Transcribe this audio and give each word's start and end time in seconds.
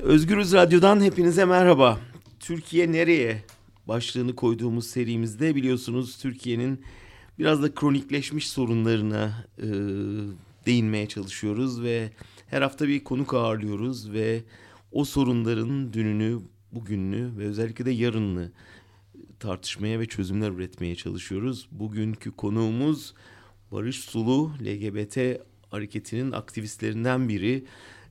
Özgürüz 0.00 0.52
Radyo'dan 0.52 1.00
hepinize 1.00 1.44
merhaba. 1.44 2.00
Türkiye 2.40 2.92
nereye 2.92 3.42
başlığını 3.88 4.34
koyduğumuz 4.34 4.86
serimizde 4.86 5.54
biliyorsunuz 5.54 6.18
Türkiye'nin 6.18 6.84
biraz 7.38 7.62
da 7.62 7.74
kronikleşmiş 7.74 8.48
sorunlarına 8.48 9.44
e, 9.58 9.66
değinmeye 10.66 11.08
çalışıyoruz 11.08 11.82
ve 11.82 12.10
her 12.46 12.62
hafta 12.62 12.88
bir 12.88 13.04
konuk 13.04 13.34
ağırlıyoruz 13.34 14.12
ve 14.12 14.42
o 14.92 15.04
sorunların 15.04 15.92
dününü, 15.92 16.40
bugününü 16.72 17.38
ve 17.38 17.44
özellikle 17.44 17.86
de 17.86 17.90
yarınını 17.90 18.52
tartışmaya 19.40 20.00
ve 20.00 20.06
çözümler 20.06 20.50
üretmeye 20.50 20.94
çalışıyoruz. 20.94 21.68
Bugünkü 21.70 22.30
konuğumuz 22.30 23.14
Barış 23.72 24.00
Sulu, 24.00 24.50
LGBT 24.60 25.40
hareketinin 25.70 26.32
aktivistlerinden 26.32 27.28
biri. 27.28 27.64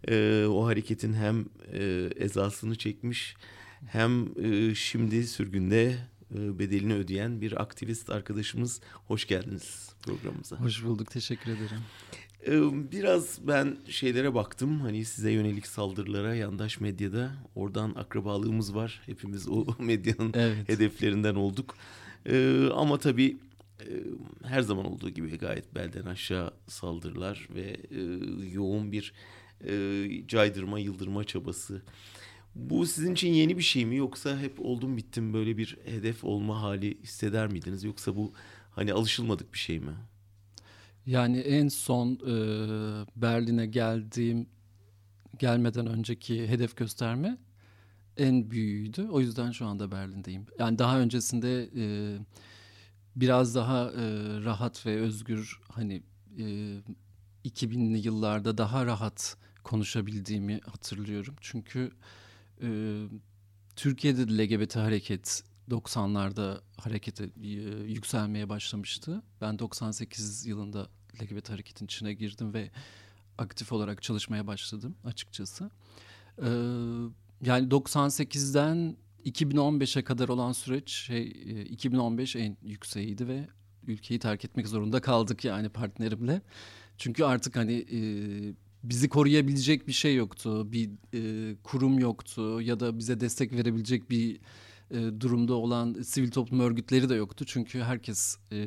Ee, 0.09 0.45
o 0.45 0.65
hareketin 0.65 1.13
hem 1.13 1.45
e, 1.73 2.09
ezasını 2.15 2.75
çekmiş 2.75 3.35
hem 3.87 4.27
e, 4.43 4.75
şimdi 4.75 5.27
sürgünde 5.27 5.97
e, 6.35 6.59
bedelini 6.59 6.93
ödeyen 6.93 7.41
bir 7.41 7.61
aktivist 7.61 8.09
arkadaşımız. 8.09 8.81
Hoş 9.07 9.27
geldiniz 9.27 9.89
programımıza. 10.01 10.55
Hoş 10.55 10.83
bulduk, 10.83 11.11
teşekkür 11.11 11.51
ederim. 11.51 11.81
Ee, 12.47 12.91
biraz 12.91 13.47
ben 13.47 13.77
şeylere 13.89 14.33
baktım 14.33 14.79
hani 14.81 15.05
size 15.05 15.31
yönelik 15.31 15.67
saldırılara 15.67 16.35
yandaş 16.35 16.79
medyada 16.79 17.31
oradan 17.55 17.93
akrabalığımız 17.95 18.75
var. 18.75 19.01
Hepimiz 19.05 19.47
o 19.47 19.65
medyanın 19.79 20.33
evet. 20.35 20.69
hedeflerinden 20.69 21.35
olduk. 21.35 21.75
Ee, 22.25 22.67
ama 22.75 22.97
tabii 22.97 23.37
e, 23.79 23.89
her 24.43 24.61
zaman 24.61 24.85
olduğu 24.85 25.09
gibi 25.09 25.37
gayet 25.37 25.75
belden 25.75 26.05
aşağı 26.05 26.51
saldırılar 26.67 27.47
ve 27.55 27.77
e, 27.91 28.01
yoğun 28.53 28.91
bir 28.91 29.13
e, 29.63 30.07
caydırma 30.27 30.79
yıldırma 30.79 31.23
çabası. 31.23 31.81
Bu 32.55 32.85
sizin 32.85 33.13
için 33.13 33.33
yeni 33.33 33.57
bir 33.57 33.63
şey 33.63 33.85
mi 33.85 33.95
yoksa 33.95 34.39
hep 34.39 34.59
oldum 34.59 34.97
bittim 34.97 35.33
böyle 35.33 35.57
bir 35.57 35.77
hedef 35.85 36.23
olma 36.23 36.61
hali 36.61 36.97
hisseder 37.03 37.47
miydiniz 37.47 37.83
yoksa 37.83 38.15
bu 38.15 38.33
hani 38.71 38.93
alışılmadık 38.93 39.53
bir 39.53 39.59
şey 39.59 39.79
mi? 39.79 39.93
Yani 41.05 41.37
en 41.37 41.67
son 41.67 42.13
e, 42.13 42.35
Berlin'e 43.15 43.65
geldiğim 43.65 44.47
gelmeden 45.39 45.87
önceki 45.87 46.47
hedef 46.47 46.77
gösterme 46.77 47.37
en 48.17 48.51
büyüğüydü. 48.51 49.07
O 49.07 49.19
yüzden 49.21 49.51
şu 49.51 49.65
anda 49.65 49.91
Berlin'deyim. 49.91 50.45
Yani 50.59 50.79
daha 50.79 50.99
öncesinde 50.99 51.69
e, 51.77 52.17
biraz 53.15 53.55
daha 53.55 53.91
e, 53.91 54.03
rahat 54.43 54.85
ve 54.85 54.95
özgür 54.95 55.59
hani 55.69 56.03
e, 56.39 56.75
2000'li 57.45 58.07
yıllarda 58.07 58.57
daha 58.57 58.85
rahat 58.85 59.37
konuşabildiğimi 59.63 60.59
hatırlıyorum. 60.65 61.35
Çünkü 61.41 61.91
e, 62.61 62.67
Türkiye'de 63.75 64.27
de 64.27 64.37
LGBT 64.37 64.75
hareket 64.75 65.43
90'larda 65.69 66.61
harekete 66.77 67.23
e, 67.23 67.47
yükselmeye 67.87 68.49
başlamıştı. 68.49 69.23
Ben 69.41 69.59
98 69.59 70.45
yılında 70.45 70.89
LGBT 71.21 71.49
hareketin 71.49 71.85
içine 71.85 72.13
girdim 72.13 72.53
ve 72.53 72.71
aktif 73.37 73.71
olarak 73.71 74.01
çalışmaya 74.01 74.47
başladım 74.47 74.95
açıkçası. 75.03 75.69
Ee, 76.41 76.45
yani 77.41 77.67
98'den 77.67 78.97
2015'e 79.25 80.03
kadar 80.03 80.29
olan 80.29 80.51
süreç 80.51 80.89
şey 80.91 81.27
2015 81.69 82.35
e, 82.35 82.39
en 82.39 82.57
yükseğiydi 82.63 83.27
ve 83.27 83.47
ülkeyi 83.87 84.19
terk 84.19 84.45
etmek 84.45 84.67
zorunda 84.67 85.01
kaldık 85.01 85.45
yani 85.45 85.69
partnerimle. 85.69 86.41
Çünkü 86.97 87.23
artık 87.23 87.55
hani 87.55 87.85
e, 87.91 87.99
bizi 88.83 89.09
koruyabilecek 89.09 89.87
bir 89.87 89.93
şey 89.93 90.15
yoktu. 90.15 90.71
Bir 90.71 90.89
e, 91.13 91.55
kurum 91.63 91.99
yoktu 91.99 92.61
ya 92.61 92.79
da 92.79 92.97
bize 92.97 93.19
destek 93.19 93.53
verebilecek 93.53 94.09
bir 94.09 94.39
e, 94.91 95.21
durumda 95.21 95.53
olan 95.53 95.93
sivil 95.93 96.31
toplum 96.31 96.59
örgütleri 96.59 97.09
de 97.09 97.15
yoktu. 97.15 97.45
Çünkü 97.47 97.79
herkes 97.81 98.37
e, 98.51 98.65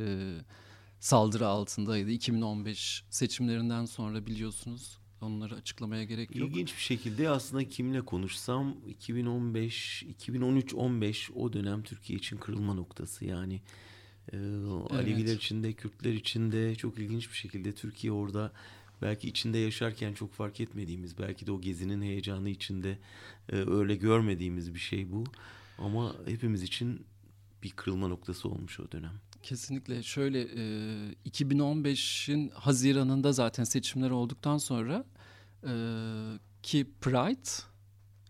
saldırı 1.00 1.46
altındaydı. 1.46 2.10
2015 2.10 3.04
seçimlerinden 3.10 3.84
sonra 3.84 4.26
biliyorsunuz 4.26 4.98
onları 5.20 5.54
açıklamaya 5.54 6.04
gerek 6.04 6.36
yok. 6.36 6.48
İlginç 6.48 6.76
bir 6.76 6.82
şekilde 6.82 7.30
aslında 7.30 7.68
kimle 7.68 8.00
konuşsam 8.00 8.76
2015, 8.88 10.04
2013-15 10.24 11.32
o 11.32 11.52
dönem 11.52 11.82
Türkiye 11.82 12.18
için 12.18 12.36
kırılma 12.36 12.74
noktası. 12.74 13.24
Yani 13.24 13.60
e, 14.32 14.36
evet. 14.36 14.92
Aleviler 14.92 15.36
için 15.36 15.62
de 15.62 15.72
Kürtler 15.72 16.12
için 16.12 16.52
de 16.52 16.74
çok 16.74 16.98
ilginç 16.98 17.30
bir 17.30 17.36
şekilde 17.36 17.74
Türkiye 17.74 18.12
orada 18.12 18.52
belki 19.02 19.28
içinde 19.28 19.58
yaşarken 19.58 20.12
çok 20.12 20.32
fark 20.32 20.60
etmediğimiz 20.60 21.18
belki 21.18 21.46
de 21.46 21.52
o 21.52 21.60
gezinin 21.60 22.02
heyecanı 22.02 22.48
içinde 22.48 22.98
e, 23.48 23.56
öyle 23.56 23.96
görmediğimiz 23.96 24.74
bir 24.74 24.78
şey 24.78 25.12
bu. 25.12 25.24
Ama 25.78 26.14
hepimiz 26.26 26.62
için 26.62 27.06
bir 27.62 27.70
kırılma 27.70 28.08
noktası 28.08 28.48
olmuş 28.48 28.80
o 28.80 28.92
dönem. 28.92 29.12
Kesinlikle 29.42 30.02
şöyle 30.02 30.42
e, 30.42 31.14
2015'in 31.26 32.48
Haziran'ında 32.48 33.32
zaten 33.32 33.64
seçimler 33.64 34.10
olduktan 34.10 34.58
sonra 34.58 35.04
e, 35.64 35.72
ki 36.62 36.86
Pride 37.00 37.50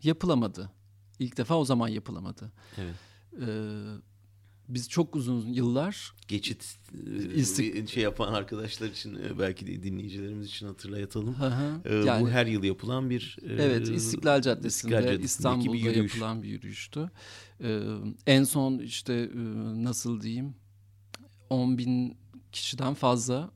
yapılamadı. 0.03 0.70
İlk 1.19 1.36
defa 1.36 1.54
o 1.54 1.65
zaman 1.65 1.88
yapılamadı. 1.88 2.53
Evet. 2.76 2.94
E, 3.41 3.48
biz 4.69 4.89
çok 4.89 5.17
uzun 5.17 5.47
yıllar 5.53 6.12
geçit 6.29 6.79
e, 7.06 7.34
istik... 7.34 7.89
şey 7.89 8.03
yapan 8.03 8.33
arkadaşlar 8.33 8.87
için 8.87 9.15
e, 9.15 9.39
belki 9.39 9.67
de 9.67 9.83
dinleyicilerimiz 9.83 10.47
için 10.47 10.67
hatırlatalım. 10.67 11.34
Hı 11.34 11.81
yani, 12.06 12.25
Bu 12.25 12.31
her 12.31 12.47
yıl 12.47 12.65
yapılan 12.65 13.11
bir 13.11 13.39
Evet 13.49 13.89
İstiklal 13.89 14.43
Caddesi'nde 14.43 14.69
İstiklal 14.69 15.03
Caddesi'nde 15.03 15.25
İstanbul'da 15.25 15.77
yürüyüş. 15.77 16.15
yapılan 16.15 16.43
bir 16.43 16.49
yürüyüştü. 16.49 17.11
en 18.27 18.45
son 18.45 18.78
işte 18.78 19.31
nasıl 19.75 20.21
diyeyim 20.21 20.55
10 21.51 21.78
bin 21.78 22.17
kişiden 22.53 22.95
fazla 22.95 23.51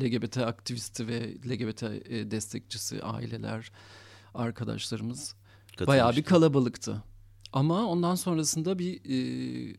LGBT 0.00 0.38
aktivisti 0.38 1.08
ve 1.08 1.34
LGBT 1.34 1.82
destekçisi 2.30 3.02
aileler 3.02 3.72
arkadaşlarımız 4.34 5.34
bayağı 5.86 6.16
bir 6.16 6.22
kalabalıktı. 6.22 7.02
Ama 7.52 7.86
ondan 7.86 8.14
sonrasında 8.14 8.78
bir 8.78 9.00
e, 9.04 9.76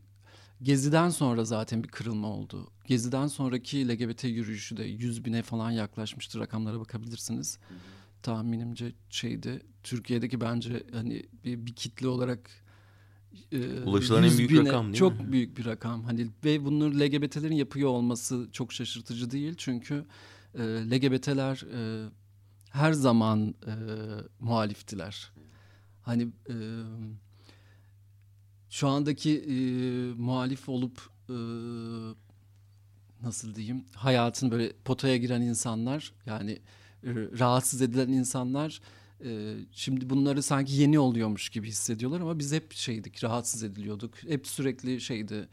Gezi'den 0.63 1.09
sonra 1.09 1.45
zaten 1.45 1.83
bir 1.83 1.87
kırılma 1.87 2.27
oldu. 2.27 2.67
Gezi'den 2.85 3.27
sonraki 3.27 3.89
LGBT 3.89 4.23
yürüyüşü 4.23 4.77
de 4.77 4.83
100 4.83 5.25
bine 5.25 5.41
falan 5.41 5.71
yaklaşmıştır. 5.71 6.39
Rakamlara 6.39 6.79
bakabilirsiniz. 6.79 7.59
Hı 7.69 7.73
hı. 7.73 7.77
Tahminimce 8.21 8.93
şeydi. 9.09 9.61
Türkiye'deki 9.83 10.41
bence 10.41 10.83
hani 10.93 11.25
bir, 11.43 11.65
bir 11.65 11.73
kitle 11.73 12.07
olarak 12.07 12.49
e, 13.51 13.81
ulaşılan 13.81 14.23
en 14.23 14.37
büyük 14.37 14.51
bine, 14.51 14.69
rakam 14.69 14.85
değil 14.85 14.95
çok 14.95 15.19
mi? 15.19 15.31
büyük 15.31 15.57
bir 15.57 15.65
rakam. 15.65 16.03
Hani 16.03 16.27
ve 16.45 16.65
bunları 16.65 16.99
LGBT'lerin 16.99 17.55
yapıyor 17.55 17.89
olması 17.89 18.49
çok 18.51 18.73
şaşırtıcı 18.73 19.31
değil. 19.31 19.53
Çünkü 19.57 20.05
e, 20.55 20.61
LGBT'ler 20.63 21.63
e, 21.73 22.09
her 22.71 22.93
zaman 22.93 23.55
e, 23.67 23.73
muhaliftiler. 24.39 25.31
Hani 26.01 26.23
e, 26.49 26.55
şu 28.75 28.87
andaki 28.87 29.37
e, 29.39 29.53
muhalif 30.21 30.69
olup 30.69 31.09
e, 31.29 31.35
nasıl 33.23 33.55
diyeyim 33.55 33.85
hayatın 33.93 34.51
böyle 34.51 34.73
potaya 34.85 35.17
giren 35.17 35.41
insanlar 35.41 36.13
yani 36.25 36.51
e, 37.03 37.09
rahatsız 37.39 37.81
edilen 37.81 38.07
insanlar 38.07 38.81
e, 39.25 39.55
şimdi 39.71 40.09
bunları 40.09 40.43
sanki 40.43 40.73
yeni 40.73 40.99
oluyormuş 40.99 41.49
gibi 41.49 41.67
hissediyorlar 41.67 42.21
ama 42.21 42.39
biz 42.39 42.53
hep 42.53 42.73
şeydik 42.73 43.23
rahatsız 43.23 43.63
ediliyorduk. 43.63 44.23
Hep 44.23 44.47
sürekli 44.47 45.01
şeydi 45.01 45.47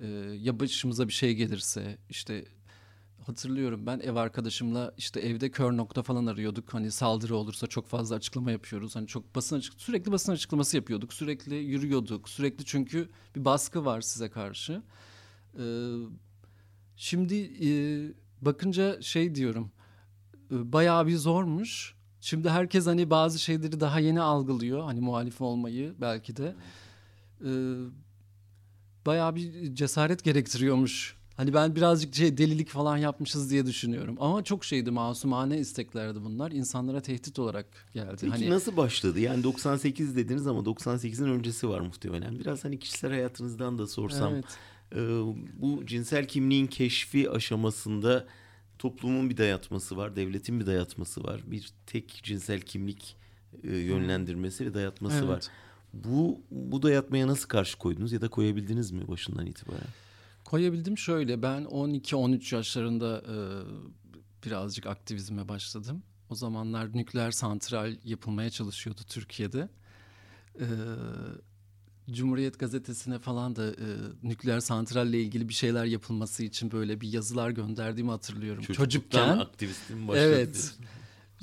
e, 0.00 0.06
ya 0.40 0.60
başımıza 0.60 1.08
bir 1.08 1.12
şey 1.12 1.34
gelirse 1.34 1.98
işte 2.10 2.44
hatırlıyorum 3.30 3.86
ben 3.86 4.00
ev 4.00 4.14
arkadaşımla 4.14 4.94
işte 4.96 5.20
evde 5.20 5.50
kör 5.50 5.76
nokta 5.76 6.02
falan 6.02 6.26
arıyorduk. 6.26 6.74
Hani 6.74 6.90
saldırı 6.90 7.36
olursa 7.36 7.66
çok 7.66 7.86
fazla 7.86 8.16
açıklama 8.16 8.50
yapıyoruz. 8.50 8.96
Hani 8.96 9.06
çok 9.06 9.34
basın 9.34 9.56
açık 9.56 9.80
sürekli 9.80 10.12
basın 10.12 10.32
açıklaması 10.32 10.76
yapıyorduk. 10.76 11.12
Sürekli 11.12 11.54
yürüyorduk. 11.54 12.28
Sürekli 12.28 12.64
çünkü 12.64 13.08
bir 13.36 13.44
baskı 13.44 13.84
var 13.84 14.00
size 14.00 14.30
karşı. 14.30 14.82
Ee, 15.58 15.92
şimdi 16.96 17.34
e, 17.66 17.70
bakınca 18.40 19.02
şey 19.02 19.34
diyorum. 19.34 19.72
E, 20.50 20.72
bayağı 20.72 21.06
bir 21.06 21.16
zormuş. 21.16 21.94
Şimdi 22.20 22.50
herkes 22.50 22.86
hani 22.86 23.10
bazı 23.10 23.38
şeyleri 23.38 23.80
daha 23.80 24.00
yeni 24.00 24.20
algılıyor. 24.20 24.84
Hani 24.84 25.00
muhalif 25.00 25.40
olmayı 25.40 25.94
belki 26.00 26.36
de. 26.36 26.56
Ee, 27.44 27.48
bayağı 29.06 29.36
bir 29.36 29.74
cesaret 29.74 30.24
gerektiriyormuş 30.24 31.19
Hani 31.40 31.54
ben 31.54 31.76
birazcık 31.76 32.14
şey 32.14 32.38
delilik 32.38 32.68
falan 32.68 32.96
yapmışız 32.96 33.50
diye 33.50 33.66
düşünüyorum. 33.66 34.16
Ama 34.20 34.44
çok 34.44 34.64
şeydi 34.64 34.90
masumane 34.90 35.58
isteklerdi 35.58 36.24
bunlar. 36.24 36.50
İnsanlara 36.50 37.00
tehdit 37.00 37.38
olarak 37.38 37.66
geldi. 37.94 38.16
Peki 38.20 38.30
hani... 38.30 38.50
nasıl 38.50 38.76
başladı? 38.76 39.20
Yani 39.20 39.44
98 39.44 40.16
dediniz 40.16 40.46
ama 40.46 40.60
98'in 40.60 41.28
öncesi 41.28 41.68
var 41.68 41.80
muhtemelen. 41.80 42.38
Biraz 42.38 42.64
hani 42.64 42.78
kişisel 42.78 43.10
hayatınızdan 43.10 43.78
da 43.78 43.86
sorsam. 43.86 44.34
Evet. 44.34 44.44
E, 44.92 44.98
bu 45.60 45.86
cinsel 45.86 46.28
kimliğin 46.28 46.66
keşfi 46.66 47.30
aşamasında 47.30 48.26
toplumun 48.78 49.30
bir 49.30 49.36
dayatması 49.36 49.96
var, 49.96 50.16
devletin 50.16 50.60
bir 50.60 50.66
dayatması 50.66 51.24
var. 51.24 51.40
Bir 51.46 51.70
tek 51.86 52.20
cinsel 52.22 52.60
kimlik 52.60 53.16
e, 53.64 53.76
yönlendirmesi 53.76 54.66
ve 54.66 54.74
dayatması 54.74 55.16
Evet. 55.16 55.28
var. 55.28 55.44
Bu 55.92 56.40
bu 56.50 56.82
dayatmaya 56.82 57.26
nasıl 57.26 57.48
karşı 57.48 57.78
koydunuz 57.78 58.12
ya 58.12 58.20
da 58.20 58.28
koyabildiniz 58.28 58.90
mi 58.90 59.08
başından 59.08 59.46
itibaren? 59.46 59.88
Koyabildim 60.50 60.98
şöyle 60.98 61.42
ben 61.42 61.62
12-13 61.62 62.54
yaşlarında 62.54 63.22
e, 63.28 63.36
birazcık 64.46 64.86
aktivizme 64.86 65.48
başladım. 65.48 66.02
O 66.30 66.34
zamanlar 66.34 66.96
nükleer 66.96 67.30
santral 67.30 67.96
yapılmaya 68.04 68.50
çalışıyordu 68.50 69.00
Türkiye'de. 69.08 69.68
E, 70.60 70.66
Cumhuriyet 72.10 72.58
gazetesine 72.58 73.18
falan 73.18 73.56
da 73.56 73.70
e, 73.70 73.88
nükleer 74.22 74.60
santralle 74.60 75.22
ilgili 75.22 75.48
bir 75.48 75.54
şeyler 75.54 75.84
yapılması 75.84 76.44
için 76.44 76.72
böyle 76.72 77.00
bir 77.00 77.12
yazılar 77.12 77.50
gönderdiğimi 77.50 78.10
hatırlıyorum. 78.10 78.62
Çocukken. 78.62 79.38
aktivistim 79.38 80.08
başladı. 80.08 80.24
Evet. 80.26 80.74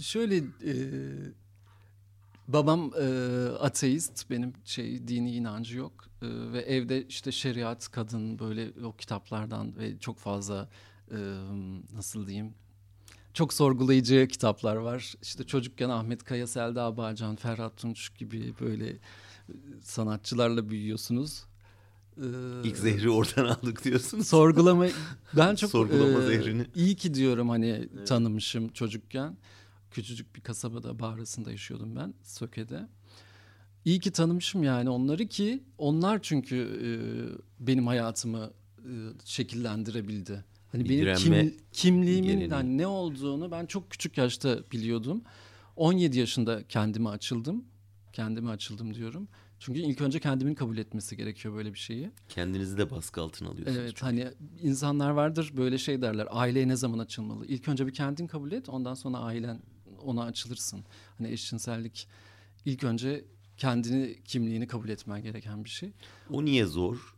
Şöyle 0.02 0.38
e, 0.38 0.74
babam 2.48 2.92
e, 3.02 3.06
ateist 3.60 4.30
benim 4.30 4.54
şey 4.66 5.08
dini 5.08 5.32
inancı 5.36 5.78
yok 5.78 5.94
E, 6.22 6.28
ve 6.54 6.60
evde 6.62 7.08
işte 7.08 7.32
şeriat 7.32 7.92
kadın 7.92 8.40
böyle 8.40 8.86
o 8.86 8.96
kitaplardan 8.96 9.78
ve 9.78 10.00
çok 10.00 10.18
fazla 10.18 10.70
e, 11.12 11.18
nasıl 11.96 12.28
diyeyim 12.28 12.54
çok 13.34 13.54
sorgulayıcı 13.54 14.28
kitaplar 14.32 14.76
var. 14.76 15.14
İşte 15.22 15.44
çocukken 15.44 15.90
Ahmet 15.90 16.24
Kaya, 16.24 16.48
Selda 16.48 16.98
Bağcan, 16.98 17.36
Ferhat 17.36 17.78
Tunç 17.78 18.16
gibi 18.18 18.54
böyle 18.62 18.90
e, 18.90 18.98
sanatçılarla 19.82 20.70
büyüyorsunuz. 20.70 21.44
E, 22.18 22.26
İlk 22.64 22.78
zehri 22.78 23.10
oradan 23.10 23.46
aldık 23.46 23.84
diyorsunuz. 23.84 24.28
sorgulama 24.28 24.86
ben 25.34 25.56
çok 25.56 25.72
Sorgulama 25.72 26.24
e, 26.24 26.28
zehrini. 26.28 26.66
iyi 26.76 26.96
ki 26.96 27.14
diyorum 27.14 27.50
hani 27.50 27.90
tanımışım 28.08 28.70
çocukken. 28.70 29.38
Küçücük 29.92 30.36
bir 30.36 30.42
kasabada 30.42 31.00
Bağrası'nda 31.00 31.52
yaşıyordum 31.52 31.96
ben 31.96 32.14
Söke'de. 32.24 32.88
İyi 33.86 34.00
ki 34.00 34.12
tanımışım 34.12 34.64
yani 34.64 34.90
onları 34.90 35.28
ki 35.28 35.64
onlar 35.78 36.22
çünkü 36.22 36.56
e, 36.58 36.90
benim 37.68 37.88
hayatımı 37.88 38.52
e, 38.78 38.92
şekillendirebildi. 39.26 40.46
Hani 40.72 40.86
Bir 40.90 41.06
benim 41.06 41.16
kim, 41.16 41.58
kimliğimin 41.72 42.50
hani 42.50 42.78
ne 42.78 42.88
olduğunu 42.88 43.52
ben 43.52 43.66
çok 43.66 43.92
küçük 43.92 44.18
yaşta 44.18 44.60
biliyordum. 44.72 45.22
17 45.76 46.20
yaşında 46.20 46.68
kendime 46.68 47.10
açıldım. 47.10 47.66
Kendime 48.14 48.50
açıldım 48.50 48.94
diyorum. 48.94 49.28
Çünkü 49.60 49.80
ilk 49.80 50.02
önce 50.02 50.20
kendimin 50.20 50.56
kabul 50.56 50.78
etmesi 50.78 51.18
gerekiyor 51.18 51.56
böyle 51.56 51.74
bir 51.74 51.80
şeyi. 51.80 52.12
Kendinizi 52.30 52.78
de 52.78 52.92
baskı 52.92 53.22
altına 53.22 53.50
alıyorsunuz. 53.50 53.78
Evet 53.80 53.90
çünkü. 53.90 54.06
hani 54.06 54.28
insanlar 54.62 55.10
vardır 55.10 55.54
böyle 55.58 55.78
şey 55.78 56.02
derler 56.02 56.28
aileye 56.32 56.68
ne 56.68 56.76
zaman 56.76 57.00
açılmalı? 57.00 57.46
İlk 57.46 57.68
önce 57.68 57.88
bir 57.88 57.94
kendin 57.94 58.28
kabul 58.28 58.52
et 58.52 58.70
ondan 58.70 58.94
sonra 58.94 59.18
ailen 59.18 59.60
ona 60.04 60.24
açılırsın. 60.24 60.84
Hani 61.18 61.32
eşcinsellik 61.32 62.08
ilk 62.66 62.84
önce 62.84 63.26
kendini 63.58 64.16
kimliğini 64.26 64.68
kabul 64.68 64.90
etmen 64.90 65.24
gereken 65.24 65.64
bir 65.64 65.70
şey. 65.70 65.92
O 66.32 66.46
niye 66.46 66.66
zor? 66.66 67.18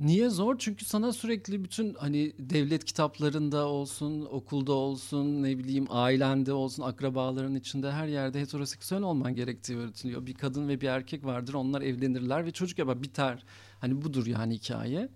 Niye 0.00 0.30
zor? 0.30 0.58
Çünkü 0.58 0.84
sana 0.84 1.12
sürekli 1.12 1.64
bütün 1.64 1.94
hani 1.94 2.32
devlet 2.38 2.84
kitaplarında 2.84 3.66
olsun, 3.66 4.22
okulda 4.30 4.72
olsun, 4.72 5.42
ne 5.42 5.58
bileyim 5.58 5.86
ailende 5.90 6.52
olsun, 6.52 6.82
akrabaların 6.82 7.54
içinde 7.54 7.92
her 7.92 8.08
yerde 8.08 8.40
heteroseksüel 8.40 9.02
olman 9.02 9.34
gerektiği 9.34 9.76
öğretiliyor. 9.76 10.26
Bir 10.26 10.34
kadın 10.34 10.68
ve 10.68 10.80
bir 10.80 10.88
erkek 10.88 11.24
vardır, 11.24 11.54
onlar 11.54 11.82
evlenirler 11.82 12.46
ve 12.46 12.50
çocuk 12.50 12.78
yapar, 12.78 13.02
biter. 13.02 13.44
Hani 13.80 14.02
budur 14.02 14.26
yani 14.26 14.54
hikaye. 14.54 15.08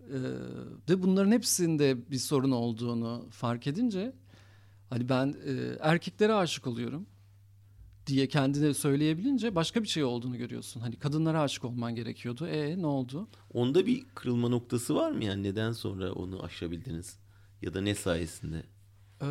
Ee, 0.00 0.18
ve 0.88 1.02
bunların 1.02 1.32
hepsinde 1.32 2.10
bir 2.10 2.18
sorun 2.18 2.50
olduğunu 2.50 3.26
fark 3.30 3.66
edince 3.66 4.12
hani 4.90 5.08
ben 5.08 5.34
e, 5.46 5.76
erkeklere 5.80 6.32
aşık 6.34 6.66
oluyorum 6.66 7.06
diye 8.06 8.28
kendine 8.28 8.74
söyleyebilince 8.74 9.54
başka 9.54 9.82
bir 9.82 9.88
şey 9.88 10.04
olduğunu 10.04 10.36
görüyorsun. 10.38 10.80
Hani 10.80 10.96
kadınlara 10.96 11.40
aşık 11.40 11.64
olman 11.64 11.94
gerekiyordu. 11.94 12.46
E 12.46 12.82
ne 12.82 12.86
oldu? 12.86 13.28
Onda 13.52 13.86
bir 13.86 14.04
kırılma 14.14 14.48
noktası 14.48 14.94
var 14.94 15.10
mı 15.10 15.24
yani 15.24 15.42
neden 15.42 15.72
sonra 15.72 16.12
onu 16.12 16.42
aşabildiniz? 16.42 17.18
Ya 17.62 17.74
da 17.74 17.80
ne 17.80 17.94
sayesinde? 17.94 18.62
Ee, 19.22 19.26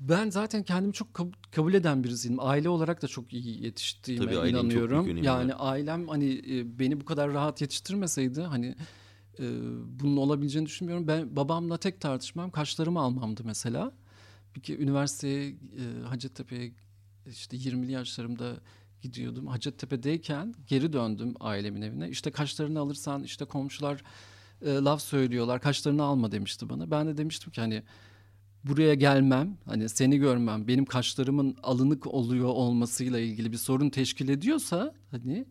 ben 0.00 0.30
zaten 0.30 0.62
kendimi 0.62 0.92
çok 0.92 1.08
kab- 1.08 1.34
kabul 1.50 1.74
eden 1.74 2.04
birisiyim. 2.04 2.36
Aile 2.40 2.68
olarak 2.68 3.02
da 3.02 3.06
çok 3.08 3.32
iyi 3.32 3.64
yetiştiğime 3.64 4.24
Tabii 4.24 4.34
çok 4.34 4.48
inanıyorum. 4.48 5.06
önemi 5.06 5.26
Yani 5.26 5.54
ailem 5.54 6.08
hani 6.08 6.42
e, 6.50 6.78
beni 6.78 7.00
bu 7.00 7.04
kadar 7.04 7.32
rahat 7.32 7.60
yetiştirmeseydi 7.60 8.40
hani 8.42 8.74
e, 9.38 9.44
bunun 10.00 10.16
olabileceğini 10.16 10.66
düşünmüyorum. 10.66 11.08
Ben 11.08 11.36
babamla 11.36 11.76
tek 11.76 12.00
tartışmam 12.00 12.50
kaşlarımı 12.50 13.00
almamdı 13.00 13.42
mesela. 13.44 13.92
Bir 14.56 14.78
üniversiteye 14.78 15.48
e, 15.48 16.02
Hacettepe'ye 16.08 16.72
işte 17.26 17.56
20'li 17.56 17.92
yaşlarımda 17.92 18.56
gidiyordum. 19.02 19.46
Hacettepe'deyken 19.46 20.54
geri 20.66 20.92
döndüm 20.92 21.34
ailemin 21.40 21.82
evine. 21.82 22.08
İşte 22.08 22.30
kaşlarını 22.30 22.80
alırsan 22.80 23.22
işte 23.22 23.44
komşular 23.44 24.02
e, 24.62 24.72
laf 24.74 25.02
söylüyorlar. 25.02 25.60
Kaşlarını 25.60 26.02
alma 26.02 26.32
demişti 26.32 26.68
bana. 26.68 26.90
Ben 26.90 27.06
de 27.06 27.16
demiştim 27.16 27.52
ki 27.52 27.60
hani 27.60 27.82
buraya 28.64 28.94
gelmem, 28.94 29.56
hani 29.64 29.88
seni 29.88 30.18
görmem, 30.18 30.68
benim 30.68 30.84
kaşlarımın 30.84 31.56
alınık 31.62 32.06
oluyor 32.06 32.48
olmasıyla 32.48 33.18
ilgili 33.18 33.52
bir 33.52 33.56
sorun 33.56 33.90
teşkil 33.90 34.28
ediyorsa 34.28 34.94
hani 35.10 35.46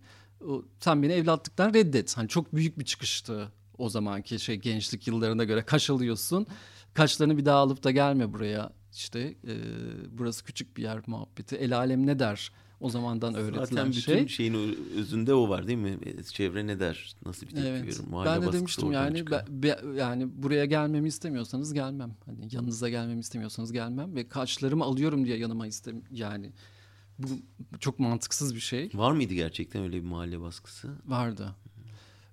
o, 0.48 0.66
sen 0.80 1.04
beni 1.04 1.12
evlatlıktan 1.12 1.74
reddet. 1.74 2.18
Hani 2.18 2.30
çok 2.30 2.56
büyük 2.56 2.80
bir 2.80 2.86
çıkıştı 2.86 3.52
o 3.78 3.90
zamanki 3.90 4.40
şey 4.40 4.56
gençlik 4.56 5.08
yıllarına 5.08 5.44
göre 5.44 5.62
kaş 5.66 5.90
alıyorsun. 5.90 6.48
Kaşlarını 6.94 7.38
bir 7.38 7.46
daha 7.46 7.58
alıp 7.58 7.84
da 7.84 7.92
gelme 7.92 8.34
buraya. 8.34 8.74
İşte 8.94 9.20
e, 9.20 9.54
burası 10.12 10.44
küçük 10.44 10.78
bir 10.78 10.84
yer 10.84 11.02
muhabbeti. 11.08 11.56
El 11.56 11.78
alem 11.78 12.08
ne 12.08 12.20
der? 12.20 12.52
O 12.80 12.90
zamandan 12.90 13.34
öğretilen 13.36 13.66
Zaten 13.66 13.90
bütün 13.90 14.02
şey. 14.02 14.28
şeyin 14.28 14.78
özünde 14.98 15.34
o 15.34 15.50
var 15.50 15.68
değil 15.68 15.78
mi? 15.78 15.98
E, 16.06 16.24
Çevre 16.24 16.68
ne 16.68 16.80
der? 16.80 17.16
Nasıl 17.26 17.48
bir 17.48 17.52
tepki 17.52 17.68
Evet. 17.68 17.84
verir? 17.84 17.98
Mahalle 18.10 18.42
Ben 18.42 18.48
de 18.48 18.54
demiştim 18.54 18.92
yani 18.92 19.28
be- 19.32 19.46
be- 19.50 19.80
yani 19.98 20.44
buraya 20.44 20.66
gelmemi 20.66 21.08
istemiyorsanız 21.08 21.74
gelmem. 21.74 22.16
Hani 22.26 22.48
yanınıza 22.52 22.90
gelmemi 22.90 23.20
istemiyorsanız 23.20 23.72
gelmem 23.72 24.16
ve 24.16 24.28
kaşlarımı 24.28 24.84
alıyorum 24.84 25.26
diye 25.26 25.38
yanıma 25.38 25.68
istem 25.68 26.02
yani 26.12 26.52
bu 27.20 27.28
çok 27.80 28.00
mantıksız 28.00 28.56
bir 28.56 28.60
şey 28.60 28.90
Var 28.94 29.12
mıydı 29.12 29.34
gerçekten 29.34 29.82
öyle 29.84 29.96
bir 30.04 30.08
mahalle 30.08 30.42
baskısı? 30.42 30.90
vardı. 31.06 31.56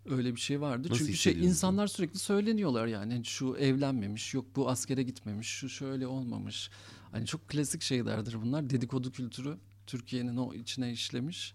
Öyle 0.06 0.34
bir 0.34 0.40
şey 0.40 0.60
vardı. 0.60 0.88
Nasıl 0.90 1.04
Çünkü 1.04 1.18
şey 1.18 1.44
insanlar 1.44 1.86
sürekli 1.86 2.18
söyleniyorlar 2.18 2.86
yani 2.86 3.12
Hani 3.12 3.24
şu 3.24 3.56
evlenmemiş, 3.56 4.34
yok 4.34 4.46
bu 4.56 4.70
askere 4.70 5.02
gitmemiş, 5.02 5.48
şu 5.48 5.68
şöyle 5.68 6.06
olmamış. 6.06 6.70
Hani 7.12 7.26
çok 7.26 7.48
klasik 7.48 7.82
şeylerdir 7.82 8.42
bunlar. 8.42 8.70
Dedikodu 8.70 9.12
kültürü 9.12 9.56
Türkiye'nin 9.86 10.36
o 10.36 10.54
içine 10.54 10.92
işlemiş. 10.92 11.54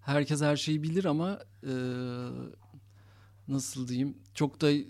Herkes 0.00 0.42
her 0.42 0.56
şeyi 0.56 0.82
bilir 0.82 1.04
ama 1.04 1.40
e, 1.62 1.72
nasıl 3.48 3.88
diyeyim 3.88 4.14
çok 4.34 4.60
da 4.60 4.70
e, 4.70 4.82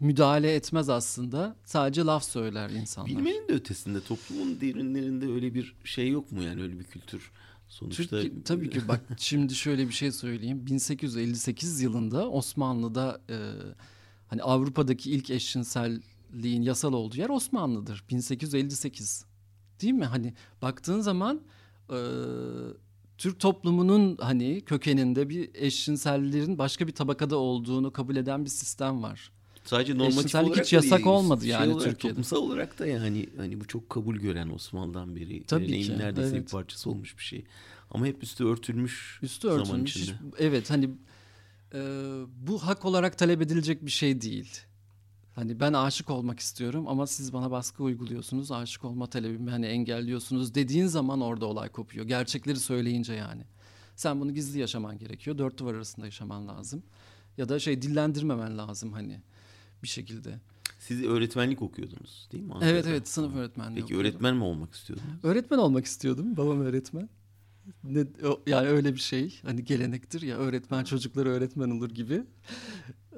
müdahale 0.00 0.54
etmez 0.54 0.88
aslında. 0.88 1.56
Sadece 1.64 2.02
laf 2.02 2.24
söyler 2.24 2.70
insanlar. 2.70 3.10
Bilmenin 3.10 3.48
de 3.48 3.52
ötesinde 3.52 4.00
toplumun 4.00 4.60
derinlerinde 4.60 5.26
öyle 5.26 5.54
bir 5.54 5.74
şey 5.84 6.10
yok 6.10 6.32
mu 6.32 6.42
yani 6.42 6.62
öyle 6.62 6.78
bir 6.78 6.84
kültür? 6.84 7.30
Sonuçta 7.72 8.02
Türkiye, 8.02 8.42
tabii 8.44 8.70
ki 8.70 8.88
bak 8.88 9.00
şimdi 9.16 9.54
şöyle 9.54 9.88
bir 9.88 9.92
şey 9.92 10.12
söyleyeyim. 10.12 10.66
1858 10.66 11.80
yılında 11.80 12.30
Osmanlı'da 12.30 13.20
e, 13.30 13.36
hani 14.28 14.42
Avrupa'daki 14.42 15.10
ilk 15.10 15.30
eşcinselliğin 15.30 16.62
yasal 16.62 16.92
olduğu 16.92 17.16
yer 17.16 17.28
Osmanlı'dır. 17.28 18.04
1858. 18.10 19.24
Değil 19.82 19.92
mi? 19.92 20.04
Hani 20.04 20.34
baktığın 20.62 21.00
zaman 21.00 21.40
e, 21.90 21.98
Türk 23.18 23.40
toplumunun 23.40 24.16
hani 24.20 24.60
kökeninde 24.60 25.28
bir 25.28 25.50
eşcinsellerin 25.54 26.58
başka 26.58 26.86
bir 26.86 26.92
tabakada 26.92 27.36
olduğunu 27.36 27.92
kabul 27.92 28.16
eden 28.16 28.44
bir 28.44 28.50
sistem 28.50 29.02
var. 29.02 29.32
Sadece 29.64 29.98
normatif 29.98 30.34
olarak 30.34 30.64
hiç 30.64 30.72
yasak 30.72 30.98
değil, 30.98 31.06
olmadı 31.06 31.40
şey 31.40 31.50
yani 31.50 31.72
olarak, 31.72 31.90
Türkiye'de. 31.90 32.14
Toplumsal 32.14 32.36
olarak 32.36 32.78
da 32.78 32.86
yani 32.86 33.28
hani 33.36 33.60
bu 33.60 33.66
çok 33.66 33.90
kabul 33.90 34.16
gören 34.16 34.50
Osmanlı'dan 34.50 35.16
beri 35.16 35.44
Tabii 35.44 35.66
geleneğin 35.66 35.86
ki, 35.86 35.98
neredeyse 35.98 36.32
bir 36.32 36.38
evet. 36.38 36.50
parçası 36.52 36.90
olmuş 36.90 37.18
bir 37.18 37.22
şey. 37.22 37.44
Ama 37.90 38.06
hep 38.06 38.22
üstü 38.22 38.44
örtülmüş 38.44 39.18
Üstü 39.22 39.48
zaman 39.48 39.60
örtülmüş. 39.60 39.96
içinde. 39.96 40.16
evet 40.38 40.70
hani 40.70 40.90
e, 41.74 41.80
bu 42.36 42.58
hak 42.58 42.84
olarak 42.84 43.18
talep 43.18 43.42
edilecek 43.42 43.86
bir 43.86 43.90
şey 43.90 44.20
değil. 44.20 44.60
Hani 45.34 45.60
ben 45.60 45.72
aşık 45.72 46.10
olmak 46.10 46.40
istiyorum 46.40 46.88
ama 46.88 47.06
siz 47.06 47.32
bana 47.32 47.50
baskı 47.50 47.82
uyguluyorsunuz. 47.82 48.52
Aşık 48.52 48.84
olma 48.84 49.06
talebimi 49.06 49.50
hani 49.50 49.66
engelliyorsunuz 49.66 50.54
dediğin 50.54 50.86
zaman 50.86 51.20
orada 51.20 51.46
olay 51.46 51.68
kopuyor. 51.68 52.06
Gerçekleri 52.06 52.56
söyleyince 52.56 53.14
yani. 53.14 53.42
Sen 53.96 54.20
bunu 54.20 54.34
gizli 54.34 54.58
yaşaman 54.60 54.98
gerekiyor. 54.98 55.38
Dört 55.38 55.58
duvar 55.58 55.74
arasında 55.74 56.06
yaşaman 56.06 56.48
lazım. 56.48 56.82
Ya 57.38 57.48
da 57.48 57.58
şey 57.58 57.82
dillendirmemen 57.82 58.58
lazım 58.58 58.92
hani 58.92 59.20
bir 59.82 59.88
şekilde. 59.88 60.40
Siz 60.78 61.02
öğretmenlik 61.02 61.62
okuyordunuz 61.62 62.28
değil 62.32 62.44
mi? 62.44 62.52
Evet 62.52 62.62
Ankara'da? 62.62 62.88
evet 62.90 63.08
sınıf 63.08 63.34
öğretmenliği 63.34 63.74
Peki 63.74 63.84
okuyordum. 63.84 64.06
öğretmen 64.10 64.36
mi 64.36 64.44
olmak 64.44 64.74
istiyordunuz? 64.74 65.10
Öğretmen 65.22 65.58
olmak 65.58 65.84
istiyordum. 65.84 66.36
Babam 66.36 66.60
öğretmen. 66.60 67.08
Ne, 67.84 68.04
yani 68.46 68.68
öyle 68.68 68.94
bir 68.94 69.00
şey. 69.00 69.40
Hani 69.42 69.64
gelenektir 69.64 70.22
ya 70.22 70.36
öğretmen 70.36 70.84
çocukları 70.84 71.28
öğretmen 71.28 71.70
olur 71.70 71.90
gibi. 71.90 72.22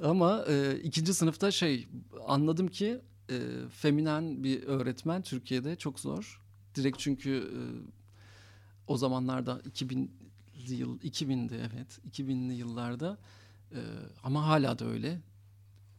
Ama 0.03 0.45
e, 0.47 0.79
ikinci 0.83 1.13
sınıfta 1.13 1.51
şey 1.51 1.87
anladım 2.27 2.67
ki 2.67 3.01
e, 3.29 3.39
feminen 3.69 4.43
bir 4.43 4.63
öğretmen 4.63 5.21
Türkiye'de 5.21 5.75
çok 5.75 5.99
zor. 5.99 6.41
Direkt 6.75 6.99
çünkü 6.99 7.31
e, 7.31 7.59
o 8.87 8.97
zamanlarda 8.97 9.61
2000 9.65 10.11
yıl 10.67 10.99
2000'de 10.99 11.57
evet 11.57 11.99
2000'li 12.11 12.53
yıllarda 12.53 13.17
e, 13.71 13.79
ama 14.23 14.47
hala 14.47 14.79
da 14.79 14.85
öyle 14.85 15.21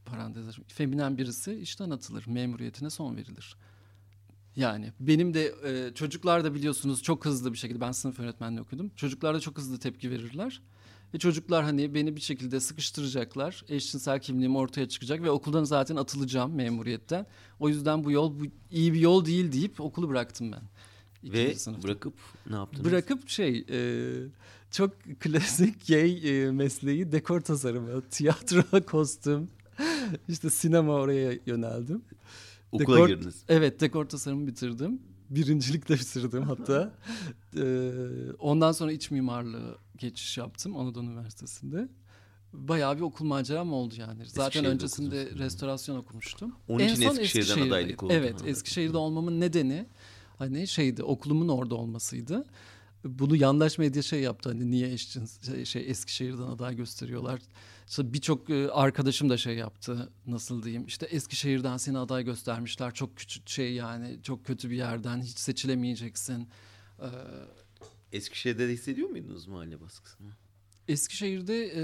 parantez 0.06 0.48
açayım. 0.48 0.68
Feminen 0.68 1.18
birisi 1.18 1.54
işten 1.54 1.90
atılır, 1.90 2.24
memuriyetine 2.26 2.90
son 2.90 3.16
verilir. 3.16 3.56
Yani 4.56 4.92
benim 5.00 5.34
de 5.34 5.54
e, 5.64 5.94
çocuklar 5.94 6.44
da 6.44 6.54
biliyorsunuz 6.54 7.02
çok 7.02 7.24
hızlı 7.24 7.52
bir 7.52 7.58
şekilde 7.58 7.80
ben 7.80 7.92
sınıf 7.92 8.20
öğretmenliği 8.20 8.60
okudum. 8.60 8.90
Çocuklar 8.96 9.34
da 9.34 9.40
çok 9.40 9.58
hızlı 9.58 9.78
tepki 9.78 10.10
verirler. 10.10 10.62
Ve 11.14 11.18
çocuklar 11.18 11.64
hani 11.64 11.94
beni 11.94 12.16
bir 12.16 12.20
şekilde 12.20 12.60
sıkıştıracaklar. 12.60 13.64
Eşcinsel 13.68 14.20
kimliğim 14.20 14.56
ortaya 14.56 14.88
çıkacak 14.88 15.22
ve 15.22 15.30
okuldan 15.30 15.64
zaten 15.64 15.96
atılacağım 15.96 16.54
memuriyetten. 16.54 17.26
O 17.60 17.68
yüzden 17.68 18.04
bu 18.04 18.10
yol 18.10 18.40
bu 18.40 18.44
iyi 18.70 18.92
bir 18.92 19.00
yol 19.00 19.24
değil 19.24 19.52
deyip 19.52 19.80
okulu 19.80 20.08
bıraktım 20.08 20.52
ben. 20.52 20.62
Ve 21.32 21.54
sınıfta. 21.54 21.88
bırakıp 21.88 22.14
ne 22.50 22.56
yaptınız? 22.56 22.84
Bırakıp 22.84 23.28
şey 23.28 23.64
e, 23.70 23.78
çok 24.70 25.02
klasik 25.20 25.86
gay 25.88 26.44
e, 26.44 26.50
mesleği 26.50 27.12
dekor 27.12 27.40
tasarımı, 27.40 28.02
tiyatro, 28.10 28.80
kostüm, 28.86 29.48
işte 30.28 30.50
sinema 30.50 30.92
oraya 30.92 31.38
yöneldim. 31.46 32.02
Okula 32.72 32.96
dekor, 32.96 33.08
girdiniz. 33.08 33.44
Evet 33.48 33.80
dekor 33.80 34.04
tasarımı 34.04 34.46
bitirdim. 34.46 35.02
Birincilikle 35.30 35.94
bitirdim 35.94 36.42
hatta. 36.42 36.94
ee, 37.56 37.90
ondan 38.38 38.72
sonra 38.72 38.92
iç 38.92 39.10
mimarlığı 39.10 39.78
geçiş 39.96 40.38
yaptım 40.38 40.76
Anadolu 40.76 41.04
Üniversitesi'nde. 41.04 41.88
Bayağı 42.52 42.96
bir 42.96 43.02
okul 43.02 43.24
maceram 43.24 43.72
oldu 43.72 43.94
yani. 43.98 44.22
Zaten 44.26 44.64
öncesinde 44.64 45.22
okudunuz. 45.22 45.40
restorasyon 45.40 45.96
okumuştum. 45.96 46.52
Onun 46.68 46.78
en 46.78 46.94
için 46.94 47.08
son 47.08 47.16
Eskişehir'den 47.16 47.68
adaylık 47.68 48.02
oldu. 48.02 48.12
Evet 48.12 48.42
Eskişehir'de 48.46 48.96
olmamın 48.96 49.40
nedeni 49.40 49.86
hani 50.38 50.66
şeydi 50.66 51.02
okulumun 51.02 51.48
orada 51.48 51.74
olmasıydı. 51.74 52.44
Bunu 53.08 53.36
yandaş 53.36 53.78
medya 53.78 54.02
şey 54.02 54.20
yaptı 54.20 54.48
hani 54.48 54.70
niye 54.70 54.92
eşcins 54.92 55.46
şey, 55.46 55.64
şey 55.64 55.90
Eskişehir'den 55.90 56.42
aday 56.42 56.76
gösteriyorlar. 56.76 57.40
İşte 57.88 58.12
birçok 58.12 58.50
e, 58.50 58.70
arkadaşım 58.70 59.30
da 59.30 59.36
şey 59.36 59.56
yaptı 59.56 60.12
nasıl 60.26 60.62
diyeyim 60.62 60.86
işte 60.86 61.06
Eskişehir'den 61.06 61.76
seni 61.76 61.98
aday 61.98 62.24
göstermişler 62.24 62.94
çok 62.94 63.16
küçük 63.16 63.48
şey 63.48 63.74
yani 63.74 64.18
çok 64.22 64.44
kötü 64.46 64.70
bir 64.70 64.76
yerden 64.76 65.22
hiç 65.22 65.38
seçilemeyeceksin. 65.38 66.48
Ee, 67.00 67.06
Eskişehir'de 68.12 68.68
de 68.68 68.72
hissediyor 68.72 69.08
muydunuz 69.08 69.46
mahalle 69.46 69.80
baskısını? 69.80 70.28
Eskişehir'de 70.88 71.66
e, 71.66 71.82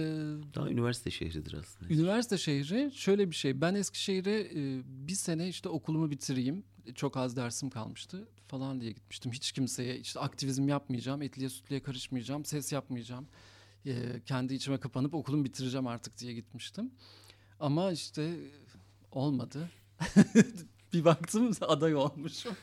daha 0.54 0.70
üniversite 0.70 1.10
şehridir 1.10 1.52
aslında. 1.52 1.94
Üniversite 1.94 2.38
şehri 2.38 2.92
şöyle 2.94 3.30
bir 3.30 3.36
şey. 3.36 3.60
Ben 3.60 3.74
Eskişehir'e 3.74 4.40
e, 4.40 4.82
bir 4.86 5.14
sene 5.14 5.48
işte 5.48 5.68
okulumu 5.68 6.10
bitireyim. 6.10 6.64
Çok 6.94 7.16
az 7.16 7.36
dersim 7.36 7.70
kalmıştı 7.70 8.28
falan 8.52 8.80
diye 8.80 8.92
gitmiştim. 8.92 9.32
Hiç 9.32 9.52
kimseye 9.52 9.98
işte 9.98 10.20
aktivizm 10.20 10.68
yapmayacağım, 10.68 11.22
etliye 11.22 11.48
sütlüye 11.48 11.82
karışmayacağım, 11.82 12.44
ses 12.44 12.72
yapmayacağım. 12.72 13.26
E, 13.86 14.20
kendi 14.26 14.54
içime 14.54 14.80
kapanıp 14.80 15.14
okulumu 15.14 15.44
bitireceğim 15.44 15.86
artık 15.86 16.18
diye 16.18 16.32
gitmiştim. 16.32 16.90
Ama 17.60 17.92
işte 17.92 18.36
olmadı. 19.10 19.70
bir 20.92 21.04
baktım 21.04 21.50
aday 21.60 21.94
olmuşum. 21.94 22.56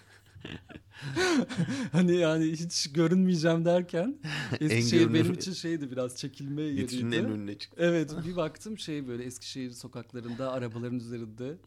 hani 1.92 2.16
yani 2.16 2.52
hiç 2.52 2.92
görünmeyeceğim 2.94 3.66
derken 3.66 4.20
Eskişehir 4.60 5.14
benim 5.14 5.34
için 5.34 5.54
şeydi 5.54 5.92
biraz 5.92 6.16
çekilme 6.16 6.62
yeriydi. 6.62 6.84
Vitrinin 6.84 7.12
en 7.12 7.26
önüne 7.26 7.58
çıktı. 7.58 7.78
Evet 7.80 8.12
bir 8.26 8.36
baktım 8.36 8.80
şey 8.80 9.08
böyle 9.08 9.24
Eskişehir 9.24 9.72
sokaklarında 9.72 10.52
arabaların 10.52 11.00
üzerinde 11.00 11.58